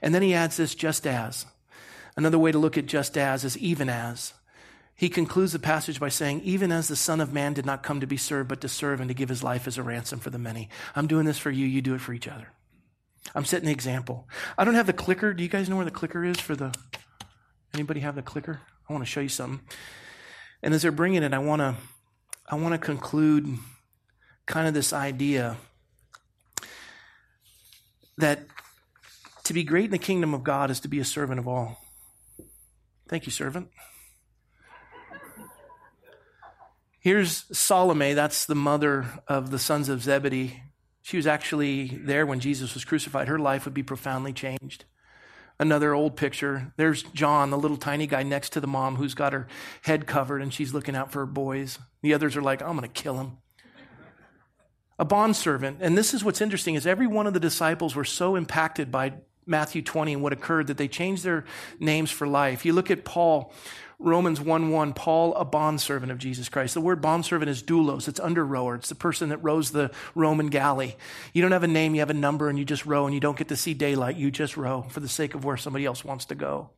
And 0.00 0.14
then 0.14 0.22
he 0.22 0.34
adds 0.34 0.56
this 0.56 0.74
just 0.74 1.06
as. 1.06 1.44
Another 2.16 2.38
way 2.38 2.52
to 2.52 2.58
look 2.58 2.78
at 2.78 2.86
just 2.86 3.18
as 3.18 3.44
is 3.44 3.58
even 3.58 3.88
as. 3.88 4.32
He 5.02 5.08
concludes 5.08 5.50
the 5.50 5.58
passage 5.58 5.98
by 5.98 6.10
saying, 6.10 6.42
Even 6.44 6.70
as 6.70 6.86
the 6.86 6.94
Son 6.94 7.20
of 7.20 7.32
Man 7.32 7.54
did 7.54 7.66
not 7.66 7.82
come 7.82 7.98
to 7.98 8.06
be 8.06 8.16
served, 8.16 8.48
but 8.48 8.60
to 8.60 8.68
serve 8.68 9.00
and 9.00 9.08
to 9.08 9.14
give 9.14 9.30
his 9.30 9.42
life 9.42 9.66
as 9.66 9.76
a 9.76 9.82
ransom 9.82 10.20
for 10.20 10.30
the 10.30 10.38
many. 10.38 10.68
I'm 10.94 11.08
doing 11.08 11.26
this 11.26 11.38
for 11.38 11.50
you, 11.50 11.66
you 11.66 11.82
do 11.82 11.96
it 11.96 12.00
for 12.00 12.12
each 12.12 12.28
other. 12.28 12.52
I'm 13.34 13.44
setting 13.44 13.66
the 13.66 13.72
example. 13.72 14.28
I 14.56 14.64
don't 14.64 14.76
have 14.76 14.86
the 14.86 14.92
clicker. 14.92 15.34
Do 15.34 15.42
you 15.42 15.48
guys 15.48 15.68
know 15.68 15.74
where 15.74 15.84
the 15.84 15.90
clicker 15.90 16.24
is 16.24 16.38
for 16.38 16.54
the. 16.54 16.72
Anybody 17.74 17.98
have 17.98 18.14
the 18.14 18.22
clicker? 18.22 18.60
I 18.88 18.92
want 18.92 19.04
to 19.04 19.10
show 19.10 19.18
you 19.18 19.28
something. 19.28 19.66
And 20.62 20.72
as 20.72 20.82
they're 20.82 20.92
bringing 20.92 21.24
it, 21.24 21.34
I 21.34 21.38
want 21.40 21.62
to 21.62 21.74
I 22.48 22.54
want 22.54 22.74
to 22.74 22.78
conclude 22.78 23.58
kind 24.46 24.68
of 24.68 24.74
this 24.74 24.92
idea 24.92 25.56
that 28.18 28.46
to 29.42 29.52
be 29.52 29.64
great 29.64 29.86
in 29.86 29.90
the 29.90 29.98
kingdom 29.98 30.32
of 30.32 30.44
God 30.44 30.70
is 30.70 30.78
to 30.78 30.86
be 30.86 31.00
a 31.00 31.04
servant 31.04 31.40
of 31.40 31.48
all. 31.48 31.80
Thank 33.08 33.26
you, 33.26 33.32
servant. 33.32 33.66
Here's 37.02 37.46
Salome, 37.50 38.14
that's 38.14 38.46
the 38.46 38.54
mother 38.54 39.04
of 39.26 39.50
the 39.50 39.58
sons 39.58 39.88
of 39.88 40.04
Zebedee. 40.04 40.62
She 41.02 41.16
was 41.16 41.26
actually 41.26 41.88
there 41.88 42.24
when 42.24 42.38
Jesus 42.38 42.74
was 42.74 42.84
crucified. 42.84 43.26
Her 43.26 43.40
life 43.40 43.64
would 43.64 43.74
be 43.74 43.82
profoundly 43.82 44.32
changed. 44.32 44.84
Another 45.58 45.94
old 45.94 46.16
picture. 46.16 46.72
There's 46.76 47.02
John, 47.02 47.50
the 47.50 47.58
little 47.58 47.76
tiny 47.76 48.06
guy 48.06 48.22
next 48.22 48.50
to 48.50 48.60
the 48.60 48.68
mom 48.68 48.94
who's 48.94 49.14
got 49.14 49.32
her 49.32 49.48
head 49.82 50.06
covered 50.06 50.42
and 50.42 50.54
she's 50.54 50.72
looking 50.72 50.94
out 50.94 51.10
for 51.10 51.18
her 51.18 51.26
boys. 51.26 51.80
The 52.02 52.14
others 52.14 52.36
are 52.36 52.42
like, 52.42 52.62
I'm 52.62 52.76
going 52.76 52.88
to 52.88 53.02
kill 53.02 53.18
him. 53.18 53.38
A 54.96 55.04
bondservant. 55.04 55.78
And 55.80 55.98
this 55.98 56.14
is 56.14 56.22
what's 56.22 56.40
interesting 56.40 56.76
is 56.76 56.86
every 56.86 57.08
one 57.08 57.26
of 57.26 57.34
the 57.34 57.40
disciples 57.40 57.96
were 57.96 58.04
so 58.04 58.36
impacted 58.36 58.92
by 58.92 59.14
Matthew 59.44 59.82
20 59.82 60.12
and 60.12 60.22
what 60.22 60.32
occurred 60.32 60.68
that 60.68 60.76
they 60.76 60.86
changed 60.86 61.24
their 61.24 61.44
names 61.80 62.12
for 62.12 62.28
life. 62.28 62.64
You 62.64 62.72
look 62.72 62.92
at 62.92 63.04
Paul, 63.04 63.52
Romans 64.02 64.40
1 64.40 64.70
1, 64.70 64.92
Paul, 64.94 65.34
a 65.34 65.44
bondservant 65.44 66.10
of 66.10 66.18
Jesus 66.18 66.48
Christ. 66.48 66.74
The 66.74 66.80
word 66.80 67.00
bondservant 67.00 67.48
is 67.48 67.62
doulos, 67.62 68.08
it's 68.08 68.20
under 68.20 68.44
rower. 68.44 68.74
It's 68.74 68.88
the 68.88 68.94
person 68.94 69.28
that 69.28 69.38
rows 69.38 69.70
the 69.70 69.90
Roman 70.14 70.48
galley. 70.48 70.96
You 71.32 71.42
don't 71.42 71.52
have 71.52 71.62
a 71.62 71.68
name, 71.68 71.94
you 71.94 72.00
have 72.00 72.10
a 72.10 72.14
number, 72.14 72.48
and 72.48 72.58
you 72.58 72.64
just 72.64 72.84
row, 72.84 73.06
and 73.06 73.14
you 73.14 73.20
don't 73.20 73.38
get 73.38 73.48
to 73.48 73.56
see 73.56 73.74
daylight. 73.74 74.16
You 74.16 74.30
just 74.30 74.56
row 74.56 74.82
for 74.88 75.00
the 75.00 75.08
sake 75.08 75.34
of 75.34 75.44
where 75.44 75.56
somebody 75.56 75.84
else 75.84 76.04
wants 76.04 76.24
to 76.26 76.34
go. 76.34 76.70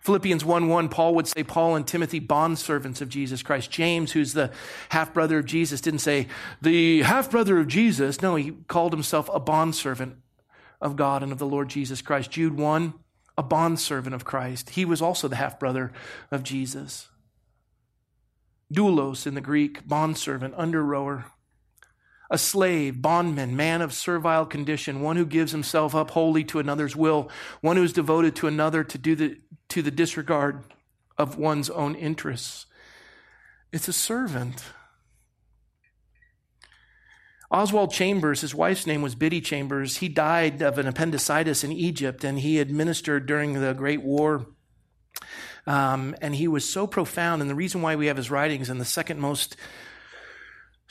Philippians 0.00 0.44
1 0.44 0.68
1, 0.68 0.88
Paul 0.88 1.14
would 1.16 1.26
say, 1.26 1.42
Paul 1.42 1.76
and 1.76 1.86
Timothy, 1.86 2.20
bondservants 2.20 3.00
of 3.00 3.08
Jesus 3.08 3.42
Christ. 3.42 3.70
James, 3.70 4.12
who's 4.12 4.32
the 4.32 4.50
half 4.90 5.12
brother 5.12 5.38
of 5.38 5.46
Jesus, 5.46 5.80
didn't 5.80 6.00
say, 6.00 6.28
the 6.62 7.02
half 7.02 7.30
brother 7.30 7.58
of 7.58 7.68
Jesus. 7.68 8.22
No, 8.22 8.36
he 8.36 8.52
called 8.68 8.92
himself 8.92 9.28
a 9.32 9.40
bondservant 9.40 10.16
of 10.80 10.96
God 10.96 11.22
and 11.22 11.32
of 11.32 11.38
the 11.38 11.46
Lord 11.46 11.68
Jesus 11.68 12.00
Christ. 12.00 12.30
Jude 12.30 12.56
1, 12.56 12.94
a 13.38 13.42
bondservant 13.42 14.14
of 14.14 14.24
Christ. 14.24 14.70
He 14.70 14.84
was 14.84 15.00
also 15.00 15.28
the 15.28 15.36
half 15.36 15.60
brother 15.60 15.92
of 16.32 16.42
Jesus. 16.42 17.08
Doulos 18.74 19.28
in 19.28 19.34
the 19.34 19.40
Greek, 19.40 19.86
bondservant, 19.86 20.54
under 20.56 20.84
rower. 20.84 21.26
A 22.30 22.36
slave, 22.36 23.00
bondman, 23.00 23.56
man 23.56 23.80
of 23.80 23.94
servile 23.94 24.44
condition, 24.44 25.00
one 25.00 25.16
who 25.16 25.24
gives 25.24 25.52
himself 25.52 25.94
up 25.94 26.10
wholly 26.10 26.42
to 26.44 26.58
another's 26.58 26.96
will, 26.96 27.30
one 27.60 27.76
who 27.76 27.84
is 27.84 27.92
devoted 27.92 28.34
to 28.36 28.48
another 28.48 28.82
to 28.82 28.98
do 28.98 29.14
the, 29.14 29.38
to 29.68 29.82
the 29.82 29.92
disregard 29.92 30.64
of 31.16 31.38
one's 31.38 31.70
own 31.70 31.94
interests. 31.94 32.66
It's 33.72 33.88
a 33.88 33.92
servant. 33.92 34.64
Oswald 37.50 37.92
Chambers, 37.92 38.42
his 38.42 38.54
wife's 38.54 38.86
name 38.86 39.00
was 39.00 39.14
Biddy 39.14 39.40
Chambers. 39.40 39.98
He 39.98 40.08
died 40.08 40.60
of 40.60 40.76
an 40.76 40.86
appendicitis 40.86 41.64
in 41.64 41.72
Egypt, 41.72 42.22
and 42.22 42.38
he 42.38 42.58
administered 42.58 43.26
during 43.26 43.54
the 43.54 43.72
Great 43.72 44.02
War. 44.02 44.46
Um, 45.66 46.14
and 46.20 46.34
he 46.34 46.46
was 46.46 46.68
so 46.68 46.86
profound. 46.86 47.40
And 47.40 47.50
the 47.50 47.54
reason 47.54 47.80
why 47.80 47.96
we 47.96 48.06
have 48.06 48.16
his 48.16 48.30
writings 48.30 48.68
in 48.68 48.78
the 48.78 48.84
second 48.84 49.20
most 49.20 49.56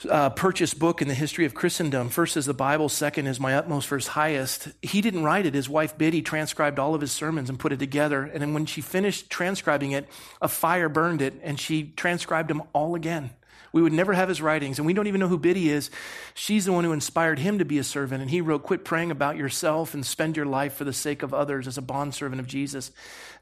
uh, 0.08 0.30
purchased 0.30 0.78
book 0.78 1.02
in 1.02 1.08
the 1.08 1.14
history 1.14 1.44
of 1.44 1.54
Christendom. 1.54 2.08
First 2.08 2.36
is 2.36 2.46
the 2.46 2.54
Bible, 2.54 2.88
second 2.88 3.26
is 3.26 3.40
My 3.40 3.54
Utmost 3.54 3.90
His 3.90 4.08
Highest. 4.08 4.68
He 4.82 5.00
didn't 5.00 5.24
write 5.24 5.46
it. 5.46 5.54
His 5.54 5.68
wife 5.68 5.98
Biddy 5.98 6.22
transcribed 6.22 6.78
all 6.78 6.94
of 6.94 7.00
his 7.00 7.12
sermons 7.12 7.48
and 7.48 7.58
put 7.58 7.72
it 7.72 7.78
together. 7.78 8.22
And 8.22 8.40
then 8.40 8.54
when 8.54 8.66
she 8.66 8.80
finished 8.80 9.30
transcribing 9.30 9.92
it, 9.92 10.08
a 10.40 10.48
fire 10.48 10.88
burned 10.88 11.22
it 11.22 11.34
and 11.42 11.58
she 11.58 11.90
transcribed 11.96 12.50
them 12.50 12.62
all 12.72 12.94
again. 12.94 13.30
We 13.72 13.82
would 13.82 13.92
never 13.92 14.12
have 14.12 14.28
his 14.28 14.40
writings, 14.40 14.78
and 14.78 14.86
we 14.86 14.92
don't 14.92 15.06
even 15.06 15.20
know 15.20 15.28
who 15.28 15.38
Biddy 15.38 15.68
is. 15.68 15.90
She's 16.34 16.64
the 16.64 16.72
one 16.72 16.84
who 16.84 16.92
inspired 16.92 17.38
him 17.38 17.58
to 17.58 17.64
be 17.64 17.78
a 17.78 17.84
servant, 17.84 18.22
and 18.22 18.30
he 18.30 18.40
wrote, 18.40 18.62
Quit 18.62 18.84
praying 18.84 19.10
about 19.10 19.36
yourself 19.36 19.94
and 19.94 20.04
spend 20.04 20.36
your 20.36 20.46
life 20.46 20.74
for 20.74 20.84
the 20.84 20.92
sake 20.92 21.22
of 21.22 21.34
others 21.34 21.66
as 21.66 21.78
a 21.78 21.82
bondservant 21.82 22.40
of 22.40 22.46
Jesus. 22.46 22.90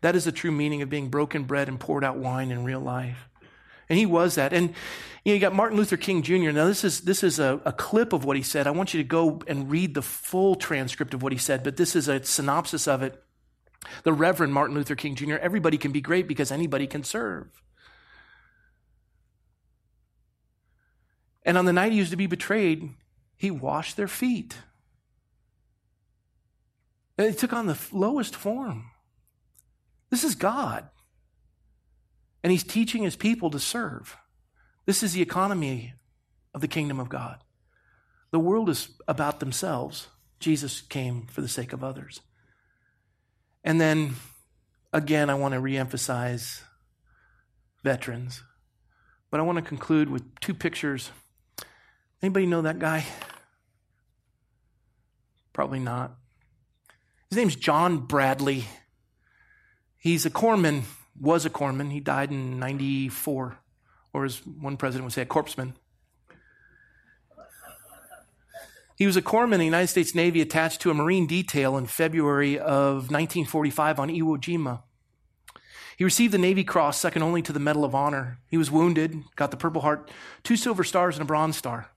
That 0.00 0.16
is 0.16 0.24
the 0.24 0.32
true 0.32 0.52
meaning 0.52 0.82
of 0.82 0.90
being 0.90 1.08
broken 1.08 1.44
bread 1.44 1.68
and 1.68 1.78
poured 1.78 2.04
out 2.04 2.16
wine 2.16 2.50
in 2.50 2.64
real 2.64 2.80
life. 2.80 3.28
And 3.88 3.98
he 3.98 4.06
was 4.06 4.34
that. 4.34 4.52
And 4.52 4.70
you, 5.24 5.32
know, 5.32 5.34
you 5.34 5.38
got 5.38 5.54
Martin 5.54 5.76
Luther 5.76 5.96
King 5.96 6.22
Jr. 6.22 6.50
Now, 6.50 6.66
this 6.66 6.82
is, 6.82 7.02
this 7.02 7.22
is 7.22 7.38
a, 7.38 7.60
a 7.64 7.72
clip 7.72 8.12
of 8.12 8.24
what 8.24 8.36
he 8.36 8.42
said. 8.42 8.66
I 8.66 8.72
want 8.72 8.94
you 8.94 9.02
to 9.02 9.08
go 9.08 9.40
and 9.46 9.70
read 9.70 9.94
the 9.94 10.02
full 10.02 10.56
transcript 10.56 11.14
of 11.14 11.22
what 11.22 11.32
he 11.32 11.38
said, 11.38 11.62
but 11.62 11.76
this 11.76 11.94
is 11.94 12.08
a 12.08 12.22
synopsis 12.24 12.88
of 12.88 13.02
it. 13.02 13.22
The 14.02 14.12
Reverend 14.12 14.52
Martin 14.52 14.74
Luther 14.74 14.96
King 14.96 15.14
Jr., 15.14 15.36
everybody 15.36 15.78
can 15.78 15.92
be 15.92 16.00
great 16.00 16.26
because 16.26 16.50
anybody 16.50 16.88
can 16.88 17.04
serve. 17.04 17.46
And 21.47 21.57
on 21.57 21.64
the 21.64 21.72
night 21.72 21.92
he 21.92 22.01
was 22.01 22.11
to 22.11 22.16
be 22.16 22.26
betrayed, 22.26 22.90
he 23.36 23.53
washed 23.53 23.97
their 23.97 24.09
feet. 24.09 24.57
And 27.16 27.26
it 27.26 27.38
took 27.38 27.53
on 27.53 27.66
the 27.66 27.78
lowest 27.92 28.34
form. 28.34 28.90
This 30.11 30.24
is 30.24 30.34
God. 30.34 30.88
And 32.42 32.51
he's 32.51 32.64
teaching 32.64 33.05
his 33.05 33.16
people 33.16 33.49
to 33.51 33.61
serve. 33.61 34.16
This 34.86 35.03
is 35.03 35.12
the 35.12 35.22
economy 35.22 35.94
of 36.53 36.61
the 36.61 36.68
kingdom 36.68 36.99
of 36.99 37.09
God. 37.09 37.38
The 38.32 38.40
world 38.40 38.68
is 38.68 38.88
about 39.07 39.40
themselves. 39.40 40.09
Jesus 40.40 40.80
came 40.80 41.26
for 41.26 41.42
the 41.42 41.49
sake 41.49 41.72
of 41.72 41.84
others. 41.84 42.20
And 43.62 43.80
then 43.80 44.14
again, 44.92 45.30
I 45.30 45.34
want 45.34 45.55
to 45.55 45.61
reemphasize 45.61 46.62
veterans. 47.84 48.42
But 49.30 49.40
I 49.40 49.44
want 49.44 49.57
to 49.57 49.62
conclude 49.62 50.11
with 50.11 50.38
two 50.40 50.55
pictures 50.55 51.11
Anybody 52.22 52.46
know 52.46 52.62
that 52.62 52.78
guy? 52.78 53.04
Probably 55.52 55.78
not. 55.78 56.16
His 57.30 57.38
name's 57.38 57.56
John 57.56 57.98
Bradley. 57.98 58.64
He's 59.98 60.24
a 60.24 60.30
corpsman, 60.30 60.82
was 61.18 61.44
a 61.44 61.50
corpsman. 61.50 61.90
He 61.90 62.00
died 62.00 62.30
in 62.30 62.58
94, 62.58 63.58
or 64.12 64.24
as 64.24 64.38
one 64.46 64.76
president 64.76 65.04
would 65.04 65.12
say, 65.12 65.22
a 65.22 65.26
corpsman. 65.26 65.74
He 68.96 69.06
was 69.06 69.16
a 69.16 69.22
corpsman 69.22 69.54
in 69.54 69.60
the 69.60 69.64
United 69.66 69.88
States 69.88 70.14
Navy 70.14 70.40
attached 70.40 70.80
to 70.82 70.90
a 70.90 70.94
Marine 70.94 71.26
detail 71.26 71.76
in 71.76 71.86
February 71.86 72.58
of 72.58 73.10
1945 73.10 74.00
on 74.00 74.08
Iwo 74.08 74.38
Jima. 74.38 74.82
He 75.98 76.04
received 76.04 76.32
the 76.32 76.38
Navy 76.38 76.64
Cross, 76.64 76.98
second 76.98 77.22
only 77.22 77.42
to 77.42 77.52
the 77.52 77.60
Medal 77.60 77.84
of 77.84 77.94
Honor. 77.94 78.38
He 78.48 78.56
was 78.56 78.70
wounded, 78.70 79.22
got 79.34 79.50
the 79.50 79.56
Purple 79.56 79.82
Heart, 79.82 80.10
two 80.42 80.56
Silver 80.56 80.84
Stars, 80.84 81.16
and 81.16 81.22
a 81.22 81.26
Bronze 81.26 81.56
Star. 81.56 81.90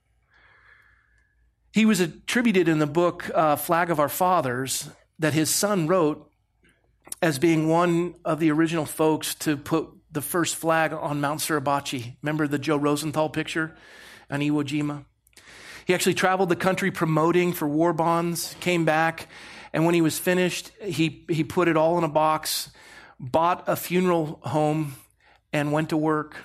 He 1.72 1.86
was 1.86 2.00
attributed 2.00 2.68
in 2.68 2.80
the 2.80 2.88
book 2.88 3.30
uh, 3.34 3.56
Flag 3.56 3.92
of 3.92 4.00
Our 4.00 4.10
Fathers 4.10 4.90
that 5.20 5.34
his 5.34 5.52
son 5.52 5.88
wrote 5.88 6.32
as 7.22 7.38
being 7.38 7.68
one 7.68 8.16
of 8.26 8.40
the 8.40 8.50
original 8.52 8.86
folks 8.86 9.36
to 9.36 9.56
put 9.56 9.88
the 10.12 10.22
first 10.22 10.56
flag 10.56 10.94
on 10.94 11.22
Mount 11.22 11.42
Suribachi. 11.42 12.16
Remember 12.24 12.48
the 12.48 12.58
Joe 12.58 12.78
Rosenthal 12.78 13.30
picture 13.30 13.76
on 14.32 14.40
Iwo 14.40 14.64
Jima? 14.64 15.06
He 15.86 15.94
actually 15.94 16.16
traveled 16.16 16.50
the 16.50 16.56
country 16.56 16.90
promoting 16.90 17.54
for 17.54 17.68
war 17.68 17.94
bonds, 17.94 18.56
came 18.60 18.84
back, 18.84 19.28
and 19.72 19.86
when 19.86 19.94
he 19.94 20.02
was 20.02 20.18
finished, 20.18 20.72
he, 20.84 21.24
he 21.30 21.44
put 21.44 21.68
it 21.68 21.78
all 21.78 22.00
in 22.00 22.04
a 22.04 22.10
box, 22.10 22.72
bought 23.20 23.64
a 23.68 23.76
funeral 23.76 24.40
home, 24.42 24.96
and 25.54 25.72
went 25.72 25.90
to 25.90 25.98
work 25.98 26.36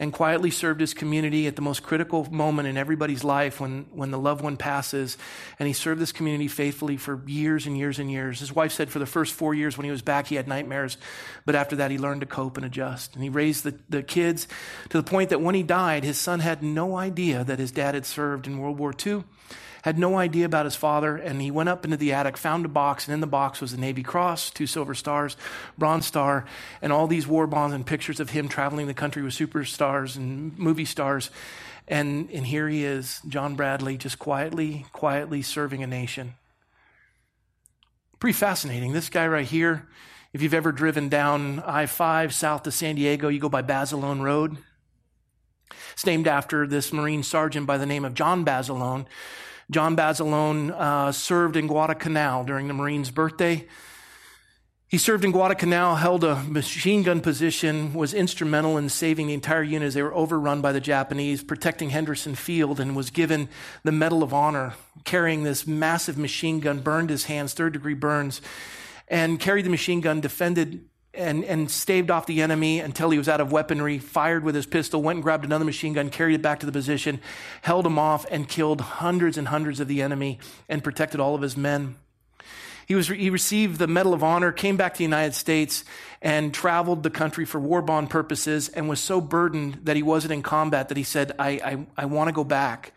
and 0.00 0.12
quietly 0.12 0.50
served 0.50 0.80
his 0.80 0.92
community 0.92 1.46
at 1.46 1.54
the 1.54 1.62
most 1.62 1.82
critical 1.84 2.24
moment 2.32 2.66
in 2.66 2.76
everybody's 2.76 3.22
life 3.22 3.60
when, 3.60 3.86
when 3.92 4.10
the 4.10 4.18
loved 4.18 4.42
one 4.42 4.56
passes. 4.56 5.16
And 5.58 5.68
he 5.68 5.72
served 5.72 6.00
this 6.00 6.10
community 6.10 6.48
faithfully 6.48 6.96
for 6.96 7.22
years 7.26 7.66
and 7.66 7.78
years 7.78 8.00
and 8.00 8.10
years. 8.10 8.40
His 8.40 8.52
wife 8.52 8.72
said 8.72 8.90
for 8.90 8.98
the 8.98 9.06
first 9.06 9.32
four 9.34 9.54
years 9.54 9.78
when 9.78 9.84
he 9.84 9.92
was 9.92 10.02
back, 10.02 10.26
he 10.26 10.34
had 10.34 10.48
nightmares. 10.48 10.96
But 11.46 11.54
after 11.54 11.76
that, 11.76 11.92
he 11.92 11.98
learned 11.98 12.22
to 12.22 12.26
cope 12.26 12.56
and 12.56 12.66
adjust. 12.66 13.14
And 13.14 13.22
he 13.22 13.30
raised 13.30 13.62
the, 13.62 13.78
the 13.88 14.02
kids 14.02 14.48
to 14.88 14.98
the 15.00 15.08
point 15.08 15.30
that 15.30 15.40
when 15.40 15.54
he 15.54 15.62
died, 15.62 16.02
his 16.02 16.18
son 16.18 16.40
had 16.40 16.62
no 16.62 16.96
idea 16.96 17.44
that 17.44 17.60
his 17.60 17.70
dad 17.70 17.94
had 17.94 18.04
served 18.04 18.48
in 18.48 18.58
World 18.58 18.78
War 18.78 18.92
II 19.06 19.22
had 19.84 19.98
no 19.98 20.16
idea 20.16 20.46
about 20.46 20.64
his 20.64 20.74
father, 20.74 21.14
and 21.14 21.42
he 21.42 21.50
went 21.50 21.68
up 21.68 21.84
into 21.84 21.98
the 21.98 22.14
attic, 22.14 22.38
found 22.38 22.64
a 22.64 22.68
box, 22.68 23.06
and 23.06 23.12
in 23.12 23.20
the 23.20 23.26
box 23.26 23.60
was 23.60 23.74
a 23.74 23.76
Navy 23.78 24.02
Cross, 24.02 24.52
two 24.52 24.66
Silver 24.66 24.94
Stars, 24.94 25.36
Bronze 25.76 26.06
Star, 26.06 26.46
and 26.80 26.90
all 26.90 27.06
these 27.06 27.26
war 27.26 27.46
bonds 27.46 27.74
and 27.74 27.84
pictures 27.84 28.18
of 28.18 28.30
him 28.30 28.48
traveling 28.48 28.86
the 28.86 28.94
country 28.94 29.20
with 29.22 29.34
superstars 29.34 30.16
and 30.16 30.56
movie 30.58 30.86
stars. 30.86 31.28
And, 31.86 32.30
and 32.30 32.46
here 32.46 32.66
he 32.66 32.82
is, 32.82 33.20
John 33.28 33.56
Bradley, 33.56 33.98
just 33.98 34.18
quietly, 34.18 34.86
quietly 34.94 35.42
serving 35.42 35.82
a 35.82 35.86
nation. 35.86 36.32
Pretty 38.18 38.32
fascinating. 38.38 38.94
This 38.94 39.10
guy 39.10 39.28
right 39.28 39.46
here, 39.46 39.86
if 40.32 40.40
you've 40.40 40.54
ever 40.54 40.72
driven 40.72 41.10
down 41.10 41.60
I 41.60 41.84
5 41.84 42.32
south 42.32 42.62
to 42.62 42.70
San 42.70 42.94
Diego, 42.94 43.28
you 43.28 43.38
go 43.38 43.50
by 43.50 43.60
Basilone 43.60 44.22
Road. 44.22 44.56
It's 45.92 46.06
named 46.06 46.26
after 46.26 46.66
this 46.66 46.90
Marine 46.90 47.22
sergeant 47.22 47.66
by 47.66 47.76
the 47.76 47.84
name 47.84 48.06
of 48.06 48.14
John 48.14 48.46
Basilone, 48.46 49.04
John 49.70 49.96
Basilone 49.96 50.70
uh, 50.70 51.12
served 51.12 51.56
in 51.56 51.66
Guadalcanal 51.66 52.44
during 52.44 52.68
the 52.68 52.74
Marine's 52.74 53.10
birthday. 53.10 53.66
He 54.86 54.98
served 54.98 55.24
in 55.24 55.32
Guadalcanal, 55.32 55.96
held 55.96 56.22
a 56.22 56.36
machine 56.44 57.02
gun 57.02 57.20
position, 57.20 57.94
was 57.94 58.14
instrumental 58.14 58.76
in 58.78 58.88
saving 58.88 59.26
the 59.26 59.34
entire 59.34 59.62
unit 59.62 59.86
as 59.86 59.94
they 59.94 60.02
were 60.02 60.14
overrun 60.14 60.60
by 60.60 60.72
the 60.72 60.80
Japanese, 60.80 61.42
protecting 61.42 61.90
Henderson 61.90 62.34
Field, 62.34 62.78
and 62.78 62.94
was 62.94 63.10
given 63.10 63.48
the 63.82 63.90
Medal 63.90 64.22
of 64.22 64.32
Honor, 64.32 64.74
carrying 65.04 65.42
this 65.42 65.66
massive 65.66 66.16
machine 66.16 66.60
gun, 66.60 66.80
burned 66.80 67.10
his 67.10 67.24
hands, 67.24 67.54
third 67.54 67.72
degree 67.72 67.94
burns, 67.94 68.40
and 69.08 69.40
carried 69.40 69.64
the 69.64 69.70
machine 69.70 70.00
gun, 70.00 70.20
defended 70.20 70.84
and, 71.16 71.44
and 71.44 71.70
staved 71.70 72.10
off 72.10 72.26
the 72.26 72.42
enemy 72.42 72.80
until 72.80 73.10
he 73.10 73.18
was 73.18 73.28
out 73.28 73.40
of 73.40 73.52
weaponry, 73.52 73.98
fired 73.98 74.44
with 74.44 74.54
his 74.54 74.66
pistol, 74.66 75.02
went 75.02 75.16
and 75.16 75.22
grabbed 75.22 75.44
another 75.44 75.64
machine 75.64 75.92
gun, 75.92 76.10
carried 76.10 76.34
it 76.34 76.42
back 76.42 76.60
to 76.60 76.66
the 76.66 76.72
position, 76.72 77.20
held 77.62 77.86
him 77.86 77.98
off, 77.98 78.26
and 78.30 78.48
killed 78.48 78.80
hundreds 78.80 79.38
and 79.38 79.48
hundreds 79.48 79.80
of 79.80 79.88
the 79.88 80.02
enemy 80.02 80.38
and 80.68 80.84
protected 80.84 81.20
all 81.20 81.34
of 81.34 81.42
his 81.42 81.56
men. 81.56 81.96
He, 82.86 82.94
was, 82.94 83.08
he 83.08 83.30
received 83.30 83.78
the 83.78 83.86
Medal 83.86 84.12
of 84.12 84.22
Honor, 84.22 84.52
came 84.52 84.76
back 84.76 84.94
to 84.94 84.98
the 84.98 85.04
United 85.04 85.34
States, 85.34 85.84
and 86.20 86.52
traveled 86.52 87.02
the 87.02 87.10
country 87.10 87.44
for 87.44 87.58
war 87.58 87.80
bond 87.80 88.10
purposes, 88.10 88.68
and 88.68 88.88
was 88.88 89.00
so 89.00 89.20
burdened 89.20 89.80
that 89.84 89.96
he 89.96 90.02
wasn't 90.02 90.32
in 90.32 90.42
combat 90.42 90.88
that 90.88 90.96
he 90.96 91.02
said, 91.02 91.32
I, 91.38 91.48
I, 91.50 91.86
I 91.96 92.04
want 92.06 92.28
to 92.28 92.32
go 92.32 92.44
back. 92.44 92.92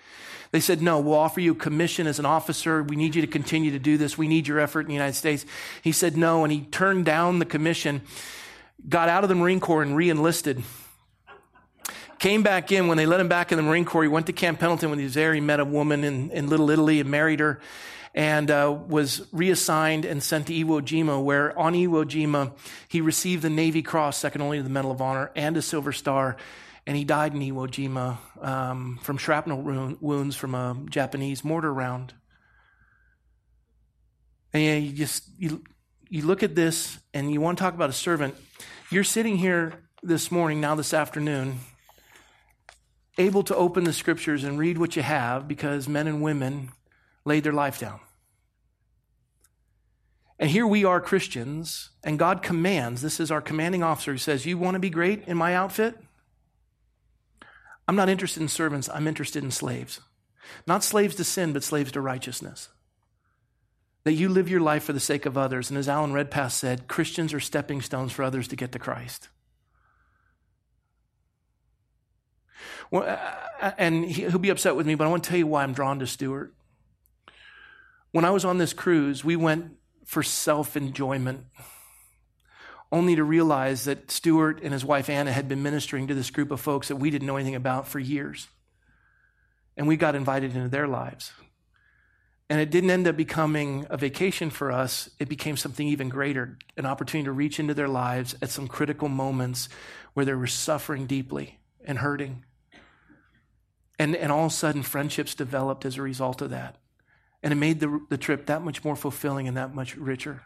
They 0.51 0.59
said, 0.59 0.81
No, 0.81 0.99
we'll 0.99 1.15
offer 1.15 1.39
you 1.39 1.53
a 1.53 1.55
commission 1.55 2.07
as 2.07 2.19
an 2.19 2.25
officer. 2.25 2.83
We 2.83 2.95
need 2.95 3.15
you 3.15 3.21
to 3.21 3.27
continue 3.27 3.71
to 3.71 3.79
do 3.79 3.97
this. 3.97 4.17
We 4.17 4.27
need 4.27 4.47
your 4.47 4.59
effort 4.59 4.81
in 4.81 4.87
the 4.87 4.93
United 4.93 5.15
States. 5.15 5.45
He 5.81 5.91
said 5.91 6.17
no, 6.17 6.43
and 6.43 6.51
he 6.51 6.61
turned 6.61 7.05
down 7.05 7.39
the 7.39 7.45
commission, 7.45 8.01
got 8.87 9.09
out 9.09 9.23
of 9.23 9.29
the 9.29 9.35
Marine 9.35 9.59
Corps, 9.59 9.81
and 9.81 9.95
re 9.95 10.09
enlisted. 10.09 10.63
Came 12.19 12.41
back 12.41 12.71
in. 12.71 12.87
When 12.87 12.97
they 12.97 13.05
let 13.05 13.19
him 13.19 13.27
back 13.27 13.51
in 13.51 13.57
the 13.57 13.63
Marine 13.63 13.85
Corps, 13.85 14.03
he 14.03 14.09
went 14.09 14.25
to 14.25 14.33
Camp 14.33 14.59
Pendleton 14.59 14.89
when 14.89 14.97
he 14.97 15.05
was 15.05 15.13
there. 15.13 15.33
He 15.33 15.41
met 15.41 15.59
a 15.59 15.65
woman 15.65 16.03
in, 16.03 16.31
in 16.31 16.47
Little 16.47 16.69
Italy 16.69 16.99
and 16.99 17.11
married 17.11 17.39
her 17.39 17.59
and 18.17 18.49
uh, 18.49 18.75
was 18.87 19.27
reassigned 19.31 20.03
and 20.03 20.23
sent 20.23 20.47
to 20.47 20.53
Iwo 20.53 20.81
Jima, 20.81 21.23
where 21.23 21.57
on 21.57 21.73
Iwo 21.73 22.03
Jima, 22.03 22.51
he 22.87 22.99
received 22.99 23.43
the 23.43 23.49
Navy 23.49 23.83
Cross, 23.83 24.17
second 24.17 24.41
only 24.41 24.57
to 24.57 24.63
the 24.63 24.71
Medal 24.71 24.89
of 24.89 25.03
Honor, 25.03 25.29
and 25.35 25.55
a 25.55 25.61
Silver 25.61 25.91
Star 25.91 26.35
and 26.87 26.95
he 26.95 27.03
died 27.03 27.33
in 27.33 27.41
Iwo 27.41 27.67
Jima 27.67 28.17
um, 28.43 28.97
from 29.03 29.17
shrapnel 29.17 29.61
wounds 29.99 30.37
from 30.37 30.55
a 30.55 30.77
Japanese 30.89 31.43
mortar 31.43 31.71
round. 31.71 32.13
And 34.53 34.85
you 34.85 34.93
just 34.93 35.29
you 35.37 35.63
you 36.09 36.25
look 36.25 36.43
at 36.43 36.55
this 36.55 36.97
and 37.13 37.29
you 37.29 37.41
want 37.41 37.57
to 37.57 37.61
talk 37.61 37.73
about 37.73 37.89
a 37.89 37.93
servant. 37.93 38.35
You're 38.89 39.03
sitting 39.03 39.35
here 39.35 39.83
this 40.01 40.31
morning, 40.31 40.61
now 40.61 40.75
this 40.75 40.93
afternoon, 40.93 41.59
able 43.17 43.43
to 43.43 43.55
open 43.55 43.83
the 43.83 43.91
scriptures 43.91 44.45
and 44.45 44.57
read 44.57 44.77
what 44.77 44.95
you 44.95 45.01
have 45.01 45.45
because 45.45 45.89
men 45.89 46.07
and 46.07 46.21
women 46.21 46.71
laid 47.25 47.43
their 47.43 47.51
life 47.51 47.79
down. 47.79 47.99
And 50.39 50.49
here 50.49 50.65
we 50.65 50.85
are 50.85 51.01
Christians, 51.01 51.89
and 52.01 52.17
God 52.17 52.41
commands 52.41 53.01
this 53.01 53.19
is 53.19 53.29
our 53.29 53.41
commanding 53.41 53.83
officer 53.83 54.13
who 54.13 54.17
says, 54.17 54.45
You 54.45 54.57
want 54.57 54.75
to 54.75 54.79
be 54.79 54.89
great 54.89 55.27
in 55.27 55.35
my 55.35 55.53
outfit? 55.53 55.97
I'm 57.87 57.95
not 57.95 58.09
interested 58.09 58.41
in 58.41 58.47
servants, 58.47 58.89
I'm 58.93 59.07
interested 59.07 59.43
in 59.43 59.51
slaves. 59.51 60.01
Not 60.65 60.83
slaves 60.83 61.15
to 61.15 61.23
sin, 61.23 61.53
but 61.53 61.63
slaves 61.63 61.91
to 61.93 62.01
righteousness. 62.01 62.69
That 64.03 64.13
you 64.13 64.29
live 64.29 64.49
your 64.49 64.61
life 64.61 64.83
for 64.83 64.93
the 64.93 64.99
sake 64.99 65.25
of 65.25 65.37
others. 65.37 65.69
And 65.69 65.77
as 65.77 65.89
Alan 65.89 66.13
Redpath 66.13 66.53
said, 66.53 66.87
Christians 66.87 67.33
are 67.33 67.39
stepping 67.39 67.81
stones 67.81 68.11
for 68.11 68.23
others 68.23 68.47
to 68.49 68.55
get 68.55 68.71
to 68.71 68.79
Christ. 68.79 69.29
Well, 72.89 73.03
uh, 73.03 73.17
uh, 73.61 73.71
and 73.77 74.05
he'll 74.05 74.39
be 74.39 74.49
upset 74.49 74.75
with 74.75 74.87
me, 74.87 74.95
but 74.95 75.05
I 75.05 75.09
want 75.09 75.23
to 75.23 75.29
tell 75.29 75.37
you 75.37 75.47
why 75.47 75.63
I'm 75.63 75.73
drawn 75.73 75.99
to 75.99 76.07
Stuart. 76.07 76.53
When 78.11 78.23
I 78.23 78.29
was 78.29 78.45
on 78.45 78.57
this 78.57 78.73
cruise, 78.73 79.25
we 79.25 79.35
went 79.35 79.73
for 80.05 80.23
self 80.23 80.77
enjoyment 80.77 81.45
only 82.91 83.15
to 83.15 83.23
realize 83.23 83.85
that 83.85 84.09
Stuart 84.11 84.61
and 84.63 84.71
his 84.71 84.85
wife 84.85 85.09
Anna 85.09 85.31
had 85.31 85.47
been 85.47 85.63
ministering 85.63 86.07
to 86.07 86.13
this 86.13 86.29
group 86.29 86.51
of 86.51 86.61
folks 86.61 86.87
that 86.87 86.95
we 86.95 87.09
didn't 87.09 87.27
know 87.27 87.35
anything 87.35 87.55
about 87.55 87.87
for 87.87 87.99
years. 87.99 88.47
And 89.75 89.87
we 89.87 89.97
got 89.97 90.15
invited 90.15 90.55
into 90.55 90.69
their 90.69 90.87
lives. 90.87 91.31
And 92.49 92.61
it 92.61 92.71
didn't 92.71 92.91
end 92.91 93.07
up 93.07 93.17
becoming 93.17 93.85
a 93.89 93.97
vacation 93.97 94.49
for 94.49 94.71
us, 94.71 95.09
it 95.19 95.27
became 95.27 95.57
something 95.57 95.87
even 95.87 96.07
greater 96.07 96.57
an 96.77 96.85
opportunity 96.85 97.25
to 97.25 97.31
reach 97.31 97.59
into 97.59 97.73
their 97.73 97.89
lives 97.89 98.35
at 98.41 98.49
some 98.49 98.67
critical 98.67 99.09
moments 99.09 99.67
where 100.13 100.25
they 100.25 100.33
were 100.33 100.47
suffering 100.47 101.07
deeply 101.07 101.59
and 101.83 101.97
hurting. 101.97 102.45
And, 103.99 104.15
and 104.15 104.31
all 104.31 104.45
of 104.45 104.51
a 104.51 104.55
sudden, 104.55 104.83
friendships 104.83 105.35
developed 105.35 105.83
as 105.83 105.97
a 105.97 106.01
result 106.01 106.41
of 106.41 106.51
that. 106.51 106.77
And 107.43 107.51
it 107.51 107.57
made 107.57 107.79
the, 107.79 107.99
the 108.09 108.17
trip 108.17 108.45
that 108.45 108.63
much 108.63 108.83
more 108.85 108.95
fulfilling 108.95 109.47
and 109.47 109.57
that 109.57 109.75
much 109.75 109.97
richer. 109.97 110.43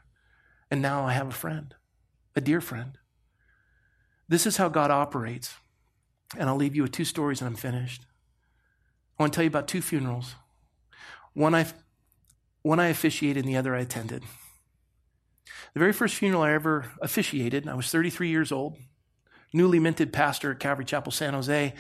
And 0.72 0.82
now 0.82 1.06
I 1.06 1.14
have 1.14 1.28
a 1.28 1.32
friend 1.32 1.76
a 2.36 2.42
dear 2.42 2.62
friend. 2.62 2.98
This 4.28 4.46
is 4.46 4.58
how 4.58 4.70
God 4.70 4.92
operates. 4.92 5.56
And 6.38 6.50
I'll 6.50 6.56
leave 6.56 6.76
you 6.76 6.84
with 6.84 6.92
two 6.92 7.06
stories 7.06 7.42
and 7.42 7.48
I'm 7.48 7.56
finished. 7.56 8.04
I 9.18 9.24
want 9.24 9.34
to 9.34 9.36
tell 9.36 9.44
you 9.44 9.50
about 9.50 9.68
two 9.68 9.82
funerals. 9.82 10.36
One 11.34 11.54
I, 11.54 11.66
one 12.62 12.80
I 12.80 12.88
officiated 12.88 13.44
and 13.44 13.54
the 13.54 13.58
other 13.58 13.76
I 13.76 13.82
attended. 13.82 14.24
The 15.74 15.80
very 15.80 15.94
first 15.94 16.16
funeral 16.16 16.42
I 16.42 16.54
ever 16.54 16.92
officiated, 17.02 17.68
I 17.68 17.76
was 17.76 17.90
33 17.90 18.30
years 18.30 18.52
old, 18.52 18.78
newly 19.54 19.80
minted 19.80 20.14
pastor 20.14 20.52
at 20.52 20.60
Calvary 20.60 20.86
Chapel, 20.86 21.12
San 21.12 21.34
Jose. 21.34 21.74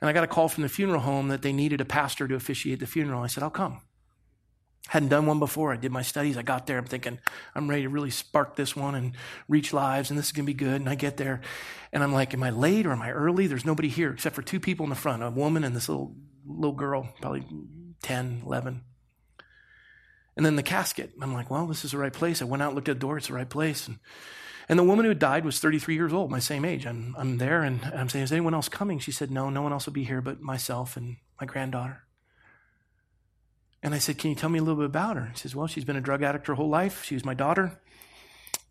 And 0.00 0.08
I 0.08 0.12
got 0.12 0.24
a 0.24 0.26
call 0.26 0.48
from 0.48 0.62
the 0.62 0.68
funeral 0.68 1.00
home 1.00 1.28
that 1.28 1.42
they 1.42 1.52
needed 1.52 1.80
a 1.80 1.84
pastor 1.84 2.26
to 2.26 2.34
officiate 2.34 2.80
the 2.80 2.86
funeral. 2.86 3.22
I 3.22 3.26
said, 3.26 3.42
I'll 3.42 3.50
come. 3.50 3.82
Hadn't 4.90 5.10
done 5.10 5.26
one 5.26 5.38
before. 5.38 5.72
I 5.72 5.76
did 5.76 5.92
my 5.92 6.02
studies. 6.02 6.36
I 6.36 6.42
got 6.42 6.66
there. 6.66 6.76
I'm 6.76 6.84
thinking, 6.84 7.20
I'm 7.54 7.70
ready 7.70 7.82
to 7.82 7.88
really 7.88 8.10
spark 8.10 8.56
this 8.56 8.74
one 8.74 8.96
and 8.96 9.12
reach 9.46 9.72
lives, 9.72 10.10
and 10.10 10.18
this 10.18 10.26
is 10.26 10.32
going 10.32 10.44
to 10.44 10.52
be 10.52 10.52
good. 10.52 10.80
And 10.80 10.88
I 10.88 10.96
get 10.96 11.16
there, 11.16 11.42
and 11.92 12.02
I'm 12.02 12.12
like, 12.12 12.34
Am 12.34 12.42
I 12.42 12.50
late 12.50 12.86
or 12.86 12.90
am 12.90 13.00
I 13.00 13.12
early? 13.12 13.46
There's 13.46 13.64
nobody 13.64 13.86
here 13.86 14.10
except 14.10 14.34
for 14.34 14.42
two 14.42 14.58
people 14.58 14.82
in 14.82 14.90
the 14.90 14.96
front 14.96 15.22
a 15.22 15.30
woman 15.30 15.62
and 15.62 15.76
this 15.76 15.88
little, 15.88 16.16
little 16.44 16.74
girl, 16.74 17.08
probably 17.20 17.46
10, 18.02 18.42
11. 18.44 18.82
And 20.36 20.44
then 20.44 20.56
the 20.56 20.62
casket. 20.64 21.12
I'm 21.22 21.34
like, 21.34 21.50
Well, 21.50 21.68
this 21.68 21.84
is 21.84 21.92
the 21.92 21.98
right 21.98 22.12
place. 22.12 22.42
I 22.42 22.46
went 22.46 22.60
out 22.60 22.74
looked 22.74 22.88
at 22.88 22.96
the 22.96 23.00
door. 23.00 23.16
It's 23.16 23.28
the 23.28 23.34
right 23.34 23.48
place. 23.48 23.86
And, 23.86 24.00
and 24.68 24.76
the 24.76 24.82
woman 24.82 25.04
who 25.04 25.14
died 25.14 25.44
was 25.44 25.60
33 25.60 25.94
years 25.94 26.12
old, 26.12 26.32
my 26.32 26.40
same 26.40 26.64
age. 26.64 26.84
I'm, 26.84 27.14
I'm 27.16 27.38
there, 27.38 27.62
and 27.62 27.80
I'm 27.94 28.08
saying, 28.08 28.24
Is 28.24 28.32
anyone 28.32 28.54
else 28.54 28.68
coming? 28.68 28.98
She 28.98 29.12
said, 29.12 29.30
No, 29.30 29.50
no 29.50 29.62
one 29.62 29.72
else 29.72 29.86
will 29.86 29.92
be 29.92 30.02
here 30.02 30.20
but 30.20 30.40
myself 30.40 30.96
and 30.96 31.18
my 31.40 31.46
granddaughter. 31.46 32.02
And 33.82 33.94
I 33.94 33.98
said, 33.98 34.18
Can 34.18 34.30
you 34.30 34.36
tell 34.36 34.50
me 34.50 34.58
a 34.58 34.62
little 34.62 34.76
bit 34.76 34.86
about 34.86 35.16
her? 35.16 35.30
He 35.32 35.38
says, 35.38 35.54
Well, 35.54 35.66
she's 35.66 35.84
been 35.84 35.96
a 35.96 36.00
drug 36.00 36.22
addict 36.22 36.46
her 36.46 36.54
whole 36.54 36.68
life. 36.68 37.04
She 37.04 37.14
was 37.14 37.24
my 37.24 37.34
daughter. 37.34 37.80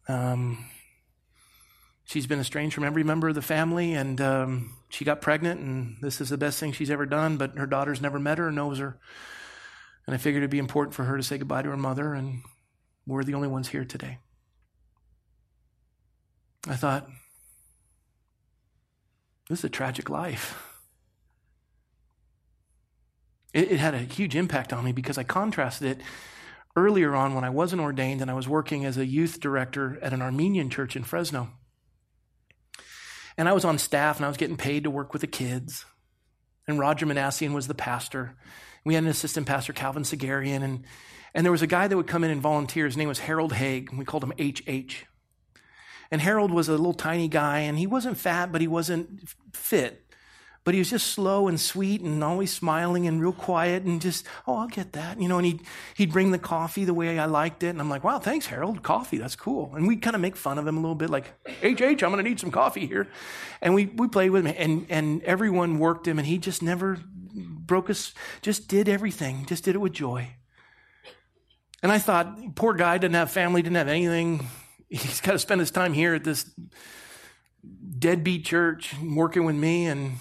Um, 0.07 0.65
she's 2.05 2.27
been 2.27 2.39
estranged 2.39 2.73
from 2.73 2.83
every 2.83 3.03
member 3.03 3.29
of 3.29 3.35
the 3.35 3.41
family, 3.41 3.93
and 3.93 4.19
um, 4.21 4.73
she 4.89 5.05
got 5.05 5.21
pregnant, 5.21 5.59
and 5.59 5.97
this 6.01 6.19
is 6.21 6.29
the 6.29 6.37
best 6.37 6.59
thing 6.59 6.71
she's 6.71 6.91
ever 6.91 7.05
done, 7.05 7.37
but 7.37 7.57
her 7.57 7.67
daughter's 7.67 8.01
never 8.01 8.19
met 8.19 8.39
her 8.39 8.47
or 8.47 8.51
knows 8.51 8.79
her. 8.79 8.99
And 10.05 10.15
I 10.15 10.17
figured 10.17 10.41
it'd 10.41 10.49
be 10.49 10.57
important 10.57 10.95
for 10.95 11.03
her 11.03 11.17
to 11.17 11.23
say 11.23 11.37
goodbye 11.37 11.61
to 11.61 11.69
her 11.69 11.77
mother, 11.77 12.13
and 12.13 12.41
we're 13.05 13.23
the 13.23 13.35
only 13.35 13.47
ones 13.47 13.69
here 13.69 13.85
today. 13.85 14.17
I 16.67 16.75
thought, 16.75 17.07
this 19.49 19.59
is 19.59 19.65
a 19.65 19.69
tragic 19.69 20.09
life. 20.09 20.68
It, 23.53 23.71
it 23.71 23.79
had 23.79 23.93
a 23.93 23.99
huge 23.99 24.35
impact 24.35 24.73
on 24.73 24.83
me 24.83 24.91
because 24.91 25.17
I 25.17 25.23
contrasted 25.23 25.99
it 25.99 26.05
earlier 26.75 27.15
on 27.15 27.35
when 27.35 27.43
I 27.43 27.49
wasn't 27.49 27.81
ordained 27.81 28.21
and 28.21 28.29
I 28.29 28.35
was 28.35 28.47
working 28.47 28.85
as 28.85 28.97
a 28.97 29.05
youth 29.05 29.39
director 29.39 29.99
at 30.01 30.13
an 30.13 30.21
Armenian 30.21 30.69
church 30.69 30.95
in 30.95 31.03
Fresno. 31.03 31.49
And 33.37 33.47
I 33.47 33.53
was 33.53 33.65
on 33.65 33.77
staff 33.77 34.17
and 34.17 34.25
I 34.25 34.27
was 34.27 34.37
getting 34.37 34.57
paid 34.57 34.83
to 34.83 34.91
work 34.91 35.13
with 35.13 35.21
the 35.21 35.27
kids. 35.27 35.85
And 36.67 36.77
Roger 36.77 37.05
Manassian 37.05 37.53
was 37.53 37.67
the 37.67 37.73
pastor. 37.73 38.35
We 38.85 38.93
had 38.93 39.03
an 39.03 39.09
assistant 39.09 39.47
pastor, 39.47 39.73
Calvin 39.73 40.03
Segarian, 40.03 40.61
and, 40.61 40.85
and 41.33 41.45
there 41.45 41.51
was 41.51 41.61
a 41.61 41.67
guy 41.67 41.87
that 41.87 41.97
would 41.97 42.07
come 42.07 42.23
in 42.23 42.31
and 42.31 42.41
volunteer. 42.41 42.85
His 42.85 42.97
name 42.97 43.07
was 43.07 43.19
Harold 43.19 43.53
Haig. 43.53 43.91
We 43.91 44.05
called 44.05 44.23
him 44.23 44.33
HH. 44.37 45.05
And 46.11 46.21
Harold 46.21 46.51
was 46.51 46.69
a 46.69 46.73
little 46.73 46.93
tiny 46.93 47.27
guy, 47.27 47.59
and 47.59 47.77
he 47.77 47.87
wasn't 47.87 48.17
fat, 48.17 48.51
but 48.51 48.61
he 48.61 48.67
wasn't 48.67 49.29
fit. 49.53 50.05
But 50.63 50.73
he 50.73 50.79
was 50.79 50.89
just 50.89 51.07
slow 51.07 51.47
and 51.47 51.59
sweet 51.59 52.01
and 52.01 52.23
always 52.23 52.53
smiling 52.53 53.07
and 53.07 53.21
real 53.21 53.31
quiet 53.31 53.83
and 53.83 54.01
just, 54.01 54.25
oh, 54.45 54.57
I'll 54.57 54.67
get 54.67 54.93
that. 54.93 55.19
You 55.19 55.27
know, 55.27 55.37
and 55.37 55.45
he'd, 55.45 55.61
he'd 55.95 56.11
bring 56.11 56.31
the 56.31 56.37
coffee 56.37 56.85
the 56.85 56.93
way 56.93 57.17
I 57.17 57.25
liked 57.25 57.63
it. 57.63 57.69
And 57.69 57.79
I'm 57.79 57.89
like, 57.89 58.03
wow, 58.03 58.19
thanks, 58.19 58.45
Harold. 58.47 58.83
Coffee, 58.83 59.17
that's 59.17 59.35
cool. 59.35 59.73
And 59.75 59.87
we'd 59.87 60.01
kind 60.01 60.15
of 60.15 60.21
make 60.21 60.35
fun 60.35 60.57
of 60.57 60.67
him 60.67 60.77
a 60.77 60.81
little 60.81 60.95
bit, 60.95 61.09
like, 61.09 61.33
HH, 61.47 62.03
I'm 62.03 62.11
going 62.11 62.17
to 62.17 62.23
need 62.23 62.39
some 62.39 62.51
coffee 62.51 62.85
here. 62.85 63.07
And 63.61 63.73
we, 63.73 63.85
we 63.85 64.07
played 64.07 64.31
with 64.31 64.45
him, 64.45 64.55
and, 64.57 64.85
and 64.89 65.23
everyone 65.23 65.79
worked 65.79 66.07
him, 66.07 66.19
and 66.19 66.27
he 66.27 66.37
just 66.37 66.61
never 66.61 66.99
broke 67.33 67.89
us, 67.89 68.13
just 68.41 68.67
did 68.67 68.89
everything, 68.89 69.45
just 69.45 69.63
did 69.63 69.75
it 69.75 69.79
with 69.79 69.93
joy. 69.93 70.29
And 71.81 71.91
I 71.91 71.99
thought, 71.99 72.55
poor 72.55 72.73
guy 72.73 72.97
didn't 72.97 73.15
have 73.15 73.31
family, 73.31 73.61
didn't 73.61 73.77
have 73.77 73.87
anything. 73.87 74.47
He's 74.89 75.21
got 75.21 75.33
to 75.33 75.39
spend 75.39 75.61
his 75.61 75.71
time 75.71 75.93
here 75.93 76.13
at 76.15 76.23
this 76.23 76.51
deadbeat 77.97 78.45
church 78.45 78.93
working 79.01 79.45
with 79.45 79.55
me. 79.55 79.85
And 79.85 80.17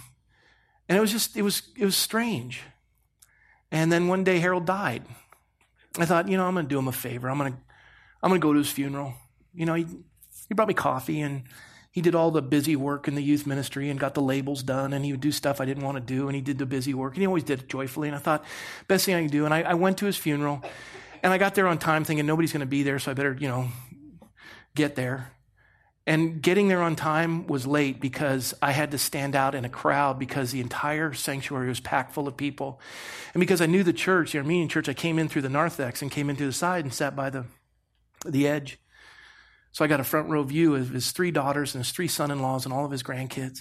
and 0.89 0.97
it 0.97 1.01
was 1.01 1.13
just, 1.13 1.37
it 1.37 1.43
was, 1.43 1.63
it 1.77 1.85
was 1.85 1.97
strange. 1.97 2.63
And 3.71 3.93
then 3.93 4.09
one 4.09 4.25
day 4.25 4.39
Harold 4.39 4.65
died. 4.65 5.05
I 5.99 6.05
thought, 6.05 6.29
you 6.29 6.37
know, 6.37 6.47
I'm 6.47 6.55
going 6.55 6.67
to 6.67 6.69
do 6.69 6.79
him 6.79 6.89
a 6.89 6.93
favor. 6.93 7.29
I'm 7.29 7.39
going 7.39 7.53
to, 7.53 7.59
I'm 8.23 8.31
going 8.31 8.41
to 8.41 8.47
go 8.47 8.53
to 8.53 8.59
his 8.59 8.71
funeral. 8.71 9.15
You 9.55 9.67
know, 9.67 9.75
he, 9.75 9.87
He 10.49 10.55
brought 10.55 10.69
me 10.69 10.75
coffee 10.75 11.21
and 11.21 11.43
he 11.91 12.01
did 12.01 12.15
all 12.15 12.31
the 12.31 12.43
busy 12.43 12.77
work 12.77 13.09
in 13.09 13.15
the 13.15 13.23
youth 13.23 13.47
ministry 13.47 13.91
and 13.91 13.99
got 13.99 14.15
the 14.15 14.23
labels 14.23 14.63
done 14.63 14.93
and 14.93 15.05
he 15.05 15.13
would 15.13 15.21
do 15.21 15.33
stuff 15.33 15.61
I 15.61 15.65
didn't 15.65 15.85
want 15.85 15.97
to 15.97 16.01
do 16.01 16.29
and 16.29 16.35
he 16.35 16.41
did 16.41 16.59
the 16.59 16.67
busy 16.67 16.95
work 16.95 17.15
and 17.15 17.23
he 17.23 17.27
always 17.27 17.45
did 17.45 17.61
it 17.61 17.69
joyfully. 17.69 18.09
And 18.09 18.17
I 18.17 18.21
thought, 18.21 18.45
best 18.87 19.05
thing 19.05 19.15
I 19.15 19.21
can 19.21 19.31
do. 19.31 19.45
And 19.45 19.53
I, 19.53 19.63
I 19.63 19.75
went 19.75 19.99
to 19.99 20.07
his 20.07 20.17
funeral 20.17 20.63
and 21.23 21.33
I 21.33 21.39
got 21.39 21.55
there 21.55 21.67
on 21.67 21.79
time 21.79 22.05
thinking 22.05 22.27
nobody's 22.27 22.53
going 22.53 22.61
to 22.61 22.67
be 22.67 22.83
there, 22.83 22.99
so 22.99 23.11
I 23.11 23.15
better, 23.15 23.37
you 23.39 23.49
know, 23.49 23.69
get 24.75 24.95
there. 24.95 25.33
And 26.09 26.41
getting 26.41 26.69
there 26.69 26.81
on 26.81 26.97
time 26.97 27.47
was 27.49 27.67
late 27.67 28.01
because 28.01 28.55
I 28.63 28.73
had 28.73 28.93
to 28.93 28.99
stand 28.99 29.37
out 29.37 29.55
in 29.55 29.67
a 29.67 29.69
crowd 29.69 30.19
because 30.19 30.53
the 30.53 30.63
entire 30.63 31.13
sanctuary 31.13 31.69
was 31.69 31.81
packed 31.81 32.15
full 32.15 32.27
of 32.27 32.35
people. 32.35 32.81
And 33.35 33.41
because 33.43 33.61
I 33.61 33.67
knew 33.67 33.83
the 33.83 33.93
church, 33.93 34.33
the 34.33 34.39
Armenian 34.39 34.71
church, 34.71 34.89
I 34.89 34.95
came 34.95 35.19
in 35.19 35.29
through 35.29 35.43
the 35.43 35.51
narthex 35.51 36.01
and 36.01 36.11
came 36.11 36.31
into 36.31 36.47
the 36.47 36.53
side 36.53 36.87
and 36.87 36.95
sat 36.95 37.15
by 37.15 37.29
the, 37.29 37.45
the 38.25 38.49
edge. 38.49 38.79
So 39.71 39.85
I 39.85 39.89
got 39.89 40.01
a 40.01 40.05
front 40.05 40.31
row 40.31 40.43
view 40.45 40.77
of 40.77 40.89
his 40.89 41.13
three 41.13 41.31
daughters 41.31 41.75
and 41.75 41.85
his 41.85 41.93
three 41.93 42.09
son 42.09 42.31
in 42.31 42.41
laws 42.41 42.65
and 42.65 42.73
all 42.73 42.87
of 42.87 42.91
his 42.91 43.03
grandkids. 43.03 43.61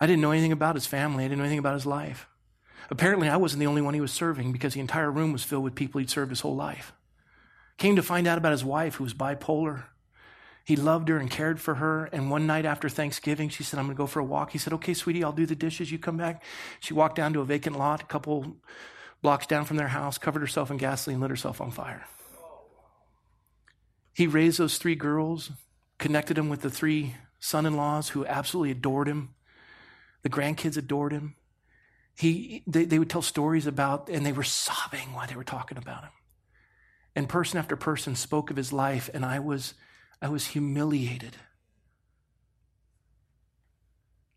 I 0.00 0.06
didn't 0.06 0.22
know 0.22 0.30
anything 0.30 0.52
about 0.52 0.74
his 0.74 0.86
family, 0.86 1.26
I 1.26 1.28
didn't 1.28 1.40
know 1.40 1.44
anything 1.44 1.58
about 1.58 1.74
his 1.74 1.84
life. 1.84 2.28
Apparently, 2.88 3.28
I 3.28 3.36
wasn't 3.36 3.60
the 3.60 3.66
only 3.66 3.82
one 3.82 3.92
he 3.92 4.00
was 4.00 4.10
serving 4.10 4.52
because 4.52 4.72
the 4.72 4.80
entire 4.80 5.10
room 5.10 5.32
was 5.34 5.44
filled 5.44 5.64
with 5.64 5.74
people 5.74 5.98
he'd 5.98 6.08
served 6.08 6.30
his 6.30 6.40
whole 6.40 6.56
life. 6.56 6.94
Came 7.76 7.96
to 7.96 8.02
find 8.02 8.26
out 8.26 8.38
about 8.38 8.52
his 8.52 8.64
wife, 8.64 8.94
who 8.94 9.04
was 9.04 9.12
bipolar. 9.12 9.84
He 10.70 10.76
loved 10.76 11.08
her 11.08 11.16
and 11.16 11.28
cared 11.28 11.60
for 11.60 11.74
her. 11.74 12.04
And 12.12 12.30
one 12.30 12.46
night 12.46 12.64
after 12.64 12.88
Thanksgiving, 12.88 13.48
she 13.48 13.64
said, 13.64 13.80
I'm 13.80 13.86
going 13.86 13.96
to 13.96 13.98
go 13.98 14.06
for 14.06 14.20
a 14.20 14.24
walk. 14.24 14.52
He 14.52 14.58
said, 14.58 14.72
Okay, 14.74 14.94
sweetie, 14.94 15.24
I'll 15.24 15.32
do 15.32 15.44
the 15.44 15.56
dishes. 15.56 15.90
You 15.90 15.98
come 15.98 16.16
back. 16.16 16.44
She 16.78 16.94
walked 16.94 17.16
down 17.16 17.32
to 17.32 17.40
a 17.40 17.44
vacant 17.44 17.76
lot, 17.76 18.02
a 18.02 18.06
couple 18.06 18.54
blocks 19.20 19.48
down 19.48 19.64
from 19.64 19.78
their 19.78 19.88
house, 19.88 20.16
covered 20.16 20.38
herself 20.38 20.70
in 20.70 20.76
gasoline, 20.76 21.18
lit 21.18 21.28
herself 21.28 21.60
on 21.60 21.72
fire. 21.72 22.06
He 24.14 24.28
raised 24.28 24.58
those 24.58 24.78
three 24.78 24.94
girls, 24.94 25.50
connected 25.98 26.36
them 26.36 26.48
with 26.48 26.60
the 26.60 26.70
three 26.70 27.16
son 27.40 27.66
in 27.66 27.76
laws 27.76 28.10
who 28.10 28.24
absolutely 28.24 28.70
adored 28.70 29.08
him. 29.08 29.30
The 30.22 30.30
grandkids 30.30 30.76
adored 30.76 31.10
him. 31.10 31.34
He, 32.16 32.62
they, 32.68 32.84
they 32.84 33.00
would 33.00 33.10
tell 33.10 33.22
stories 33.22 33.66
about, 33.66 34.08
and 34.08 34.24
they 34.24 34.30
were 34.30 34.44
sobbing 34.44 35.14
while 35.14 35.26
they 35.26 35.34
were 35.34 35.42
talking 35.42 35.78
about 35.78 36.04
him. 36.04 36.12
And 37.16 37.28
person 37.28 37.58
after 37.58 37.74
person 37.74 38.14
spoke 38.14 38.52
of 38.52 38.56
his 38.56 38.72
life, 38.72 39.10
and 39.12 39.24
I 39.24 39.40
was, 39.40 39.74
I 40.22 40.28
was 40.28 40.48
humiliated, 40.48 41.36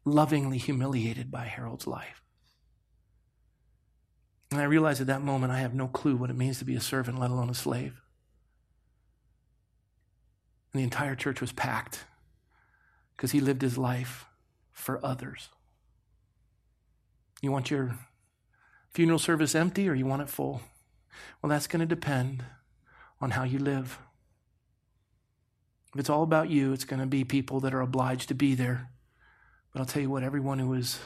lovingly 0.05 0.57
humiliated 0.57 1.29
by 1.29 1.45
Harold's 1.45 1.87
life. 1.87 2.21
And 4.51 4.61
I 4.61 4.65
realized 4.65 5.01
at 5.01 5.07
that 5.07 5.21
moment 5.21 5.51
I 5.51 5.59
have 5.59 5.73
no 5.73 5.87
clue 5.87 6.15
what 6.15 6.29
it 6.29 6.37
means 6.37 6.59
to 6.59 6.65
be 6.65 6.75
a 6.75 6.81
servant, 6.81 7.19
let 7.19 7.31
alone 7.31 7.49
a 7.49 7.55
slave. 7.55 8.01
And 10.71 10.79
the 10.79 10.83
entire 10.83 11.15
church 11.15 11.41
was 11.41 11.51
packed 11.51 12.05
because 13.15 13.31
he 13.31 13.39
lived 13.39 13.61
his 13.61 13.77
life 13.77 14.25
for 14.71 15.03
others. 15.05 15.49
You 17.41 17.51
want 17.51 17.71
your 17.71 17.97
funeral 18.93 19.19
service 19.19 19.55
empty 19.55 19.89
or 19.89 19.95
you 19.95 20.05
want 20.05 20.21
it 20.21 20.29
full? 20.29 20.61
Well, 21.41 21.49
that's 21.49 21.67
going 21.67 21.81
to 21.81 21.85
depend 21.85 22.43
on 23.19 23.31
how 23.31 23.43
you 23.43 23.59
live. 23.59 23.99
If 25.93 25.99
it's 25.99 26.09
all 26.09 26.23
about 26.23 26.49
you, 26.49 26.73
it's 26.73 26.85
going 26.85 26.99
to 26.99 27.05
be 27.05 27.23
people 27.23 27.59
that 27.59 27.73
are 27.73 27.81
obliged 27.81 28.27
to 28.29 28.33
be 28.33 28.55
there. 28.55 28.89
But 29.71 29.79
I'll 29.79 29.85
tell 29.85 30.01
you 30.01 30.09
what, 30.09 30.23
everyone 30.23 30.59
who 30.59 30.69
was 30.69 30.99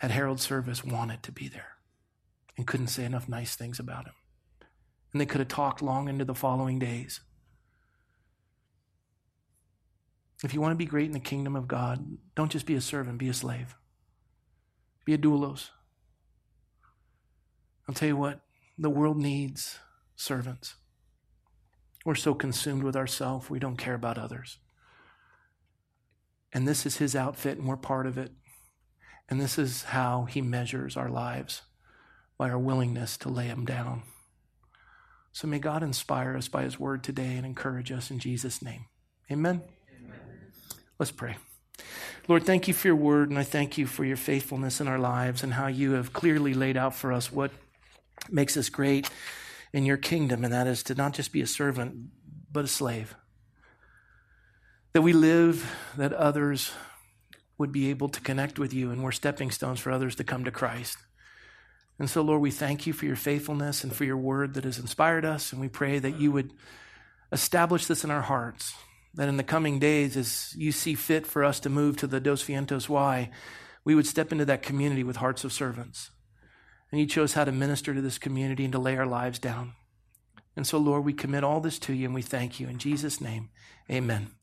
at 0.00 0.10
Harold's 0.10 0.42
service 0.42 0.84
wanted 0.84 1.22
to 1.22 1.32
be 1.32 1.48
there 1.48 1.76
and 2.56 2.66
couldn't 2.66 2.88
say 2.88 3.04
enough 3.04 3.28
nice 3.28 3.56
things 3.56 3.78
about 3.78 4.06
him. 4.06 4.14
And 5.12 5.20
they 5.20 5.26
could 5.26 5.40
have 5.40 5.48
talked 5.48 5.80
long 5.80 6.08
into 6.08 6.24
the 6.24 6.34
following 6.34 6.78
days. 6.78 7.20
If 10.44 10.54
you 10.54 10.60
want 10.60 10.72
to 10.72 10.76
be 10.76 10.84
great 10.84 11.06
in 11.06 11.12
the 11.12 11.20
kingdom 11.20 11.56
of 11.56 11.66
God, 11.66 12.18
don't 12.36 12.52
just 12.52 12.66
be 12.66 12.74
a 12.74 12.80
servant, 12.80 13.18
be 13.18 13.28
a 13.28 13.34
slave. 13.34 13.74
Be 15.04 15.14
a 15.14 15.18
doulos. 15.18 15.70
I'll 17.88 17.94
tell 17.94 18.08
you 18.08 18.16
what, 18.16 18.40
the 18.76 18.90
world 18.90 19.16
needs 19.16 19.78
servants. 20.14 20.74
We're 22.08 22.14
so 22.14 22.32
consumed 22.32 22.84
with 22.84 22.96
ourselves, 22.96 23.50
we 23.50 23.58
don't 23.58 23.76
care 23.76 23.92
about 23.92 24.16
others. 24.16 24.56
And 26.54 26.66
this 26.66 26.86
is 26.86 26.96
his 26.96 27.14
outfit, 27.14 27.58
and 27.58 27.68
we're 27.68 27.76
part 27.76 28.06
of 28.06 28.16
it. 28.16 28.32
And 29.28 29.38
this 29.38 29.58
is 29.58 29.82
how 29.82 30.24
he 30.24 30.40
measures 30.40 30.96
our 30.96 31.10
lives 31.10 31.60
by 32.38 32.48
our 32.48 32.58
willingness 32.58 33.18
to 33.18 33.28
lay 33.28 33.48
him 33.48 33.66
down. 33.66 34.04
So 35.34 35.46
may 35.46 35.58
God 35.58 35.82
inspire 35.82 36.34
us 36.34 36.48
by 36.48 36.62
his 36.62 36.80
word 36.80 37.04
today 37.04 37.36
and 37.36 37.44
encourage 37.44 37.92
us 37.92 38.10
in 38.10 38.20
Jesus' 38.20 38.62
name. 38.62 38.86
Amen. 39.30 39.60
Amen. 40.00 40.20
Let's 40.98 41.12
pray. 41.12 41.36
Lord, 42.26 42.44
thank 42.44 42.66
you 42.68 42.72
for 42.72 42.88
your 42.88 42.96
word, 42.96 43.28
and 43.28 43.38
I 43.38 43.44
thank 43.44 43.76
you 43.76 43.86
for 43.86 44.06
your 44.06 44.16
faithfulness 44.16 44.80
in 44.80 44.88
our 44.88 44.98
lives 44.98 45.42
and 45.42 45.52
how 45.52 45.66
you 45.66 45.92
have 45.92 46.14
clearly 46.14 46.54
laid 46.54 46.78
out 46.78 46.94
for 46.94 47.12
us 47.12 47.30
what 47.30 47.50
makes 48.30 48.56
us 48.56 48.70
great 48.70 49.10
in 49.72 49.84
your 49.84 49.96
kingdom, 49.96 50.44
and 50.44 50.52
that 50.52 50.66
is 50.66 50.82
to 50.84 50.94
not 50.94 51.14
just 51.14 51.32
be 51.32 51.40
a 51.40 51.46
servant, 51.46 51.94
but 52.50 52.64
a 52.64 52.68
slave. 52.68 53.14
That 54.92 55.02
we 55.02 55.12
live, 55.12 55.70
that 55.96 56.12
others 56.12 56.72
would 57.58 57.72
be 57.72 57.90
able 57.90 58.08
to 58.08 58.20
connect 58.20 58.58
with 58.58 58.72
you, 58.72 58.90
and 58.90 59.02
we're 59.02 59.12
stepping 59.12 59.50
stones 59.50 59.80
for 59.80 59.90
others 59.90 60.14
to 60.16 60.24
come 60.24 60.44
to 60.44 60.50
Christ. 60.50 60.96
And 61.98 62.08
so, 62.08 62.22
Lord, 62.22 62.40
we 62.40 62.50
thank 62.50 62.86
you 62.86 62.92
for 62.92 63.06
your 63.06 63.16
faithfulness 63.16 63.82
and 63.82 63.92
for 63.92 64.04
your 64.04 64.16
word 64.16 64.54
that 64.54 64.64
has 64.64 64.78
inspired 64.78 65.24
us, 65.24 65.52
and 65.52 65.60
we 65.60 65.68
pray 65.68 65.98
that 65.98 66.20
you 66.20 66.32
would 66.32 66.52
establish 67.32 67.86
this 67.86 68.04
in 68.04 68.10
our 68.10 68.22
hearts 68.22 68.74
that 69.14 69.28
in 69.28 69.36
the 69.36 69.42
coming 69.42 69.78
days, 69.78 70.16
as 70.16 70.54
you 70.56 70.70
see 70.72 70.94
fit 70.94 71.26
for 71.26 71.44
us 71.44 71.60
to 71.60 71.68
move 71.68 71.96
to 71.96 72.06
the 72.06 72.20
Dos 72.20 72.44
Vientos 72.44 72.88
Y, 72.88 73.30
we 73.84 73.94
would 73.94 74.06
step 74.06 74.32
into 74.32 74.44
that 74.44 74.62
community 74.62 75.02
with 75.02 75.16
hearts 75.16 75.44
of 75.44 75.52
servants. 75.52 76.10
And 76.90 77.00
you 77.00 77.06
chose 77.06 77.34
how 77.34 77.44
to 77.44 77.52
minister 77.52 77.94
to 77.94 78.00
this 78.00 78.18
community 78.18 78.64
and 78.64 78.72
to 78.72 78.78
lay 78.78 78.96
our 78.96 79.06
lives 79.06 79.38
down. 79.38 79.74
And 80.56 80.66
so, 80.66 80.78
Lord, 80.78 81.04
we 81.04 81.12
commit 81.12 81.44
all 81.44 81.60
this 81.60 81.78
to 81.80 81.92
you 81.92 82.06
and 82.06 82.14
we 82.14 82.22
thank 82.22 82.58
you. 82.58 82.68
In 82.68 82.78
Jesus' 82.78 83.20
name, 83.20 83.50
amen. 83.90 84.37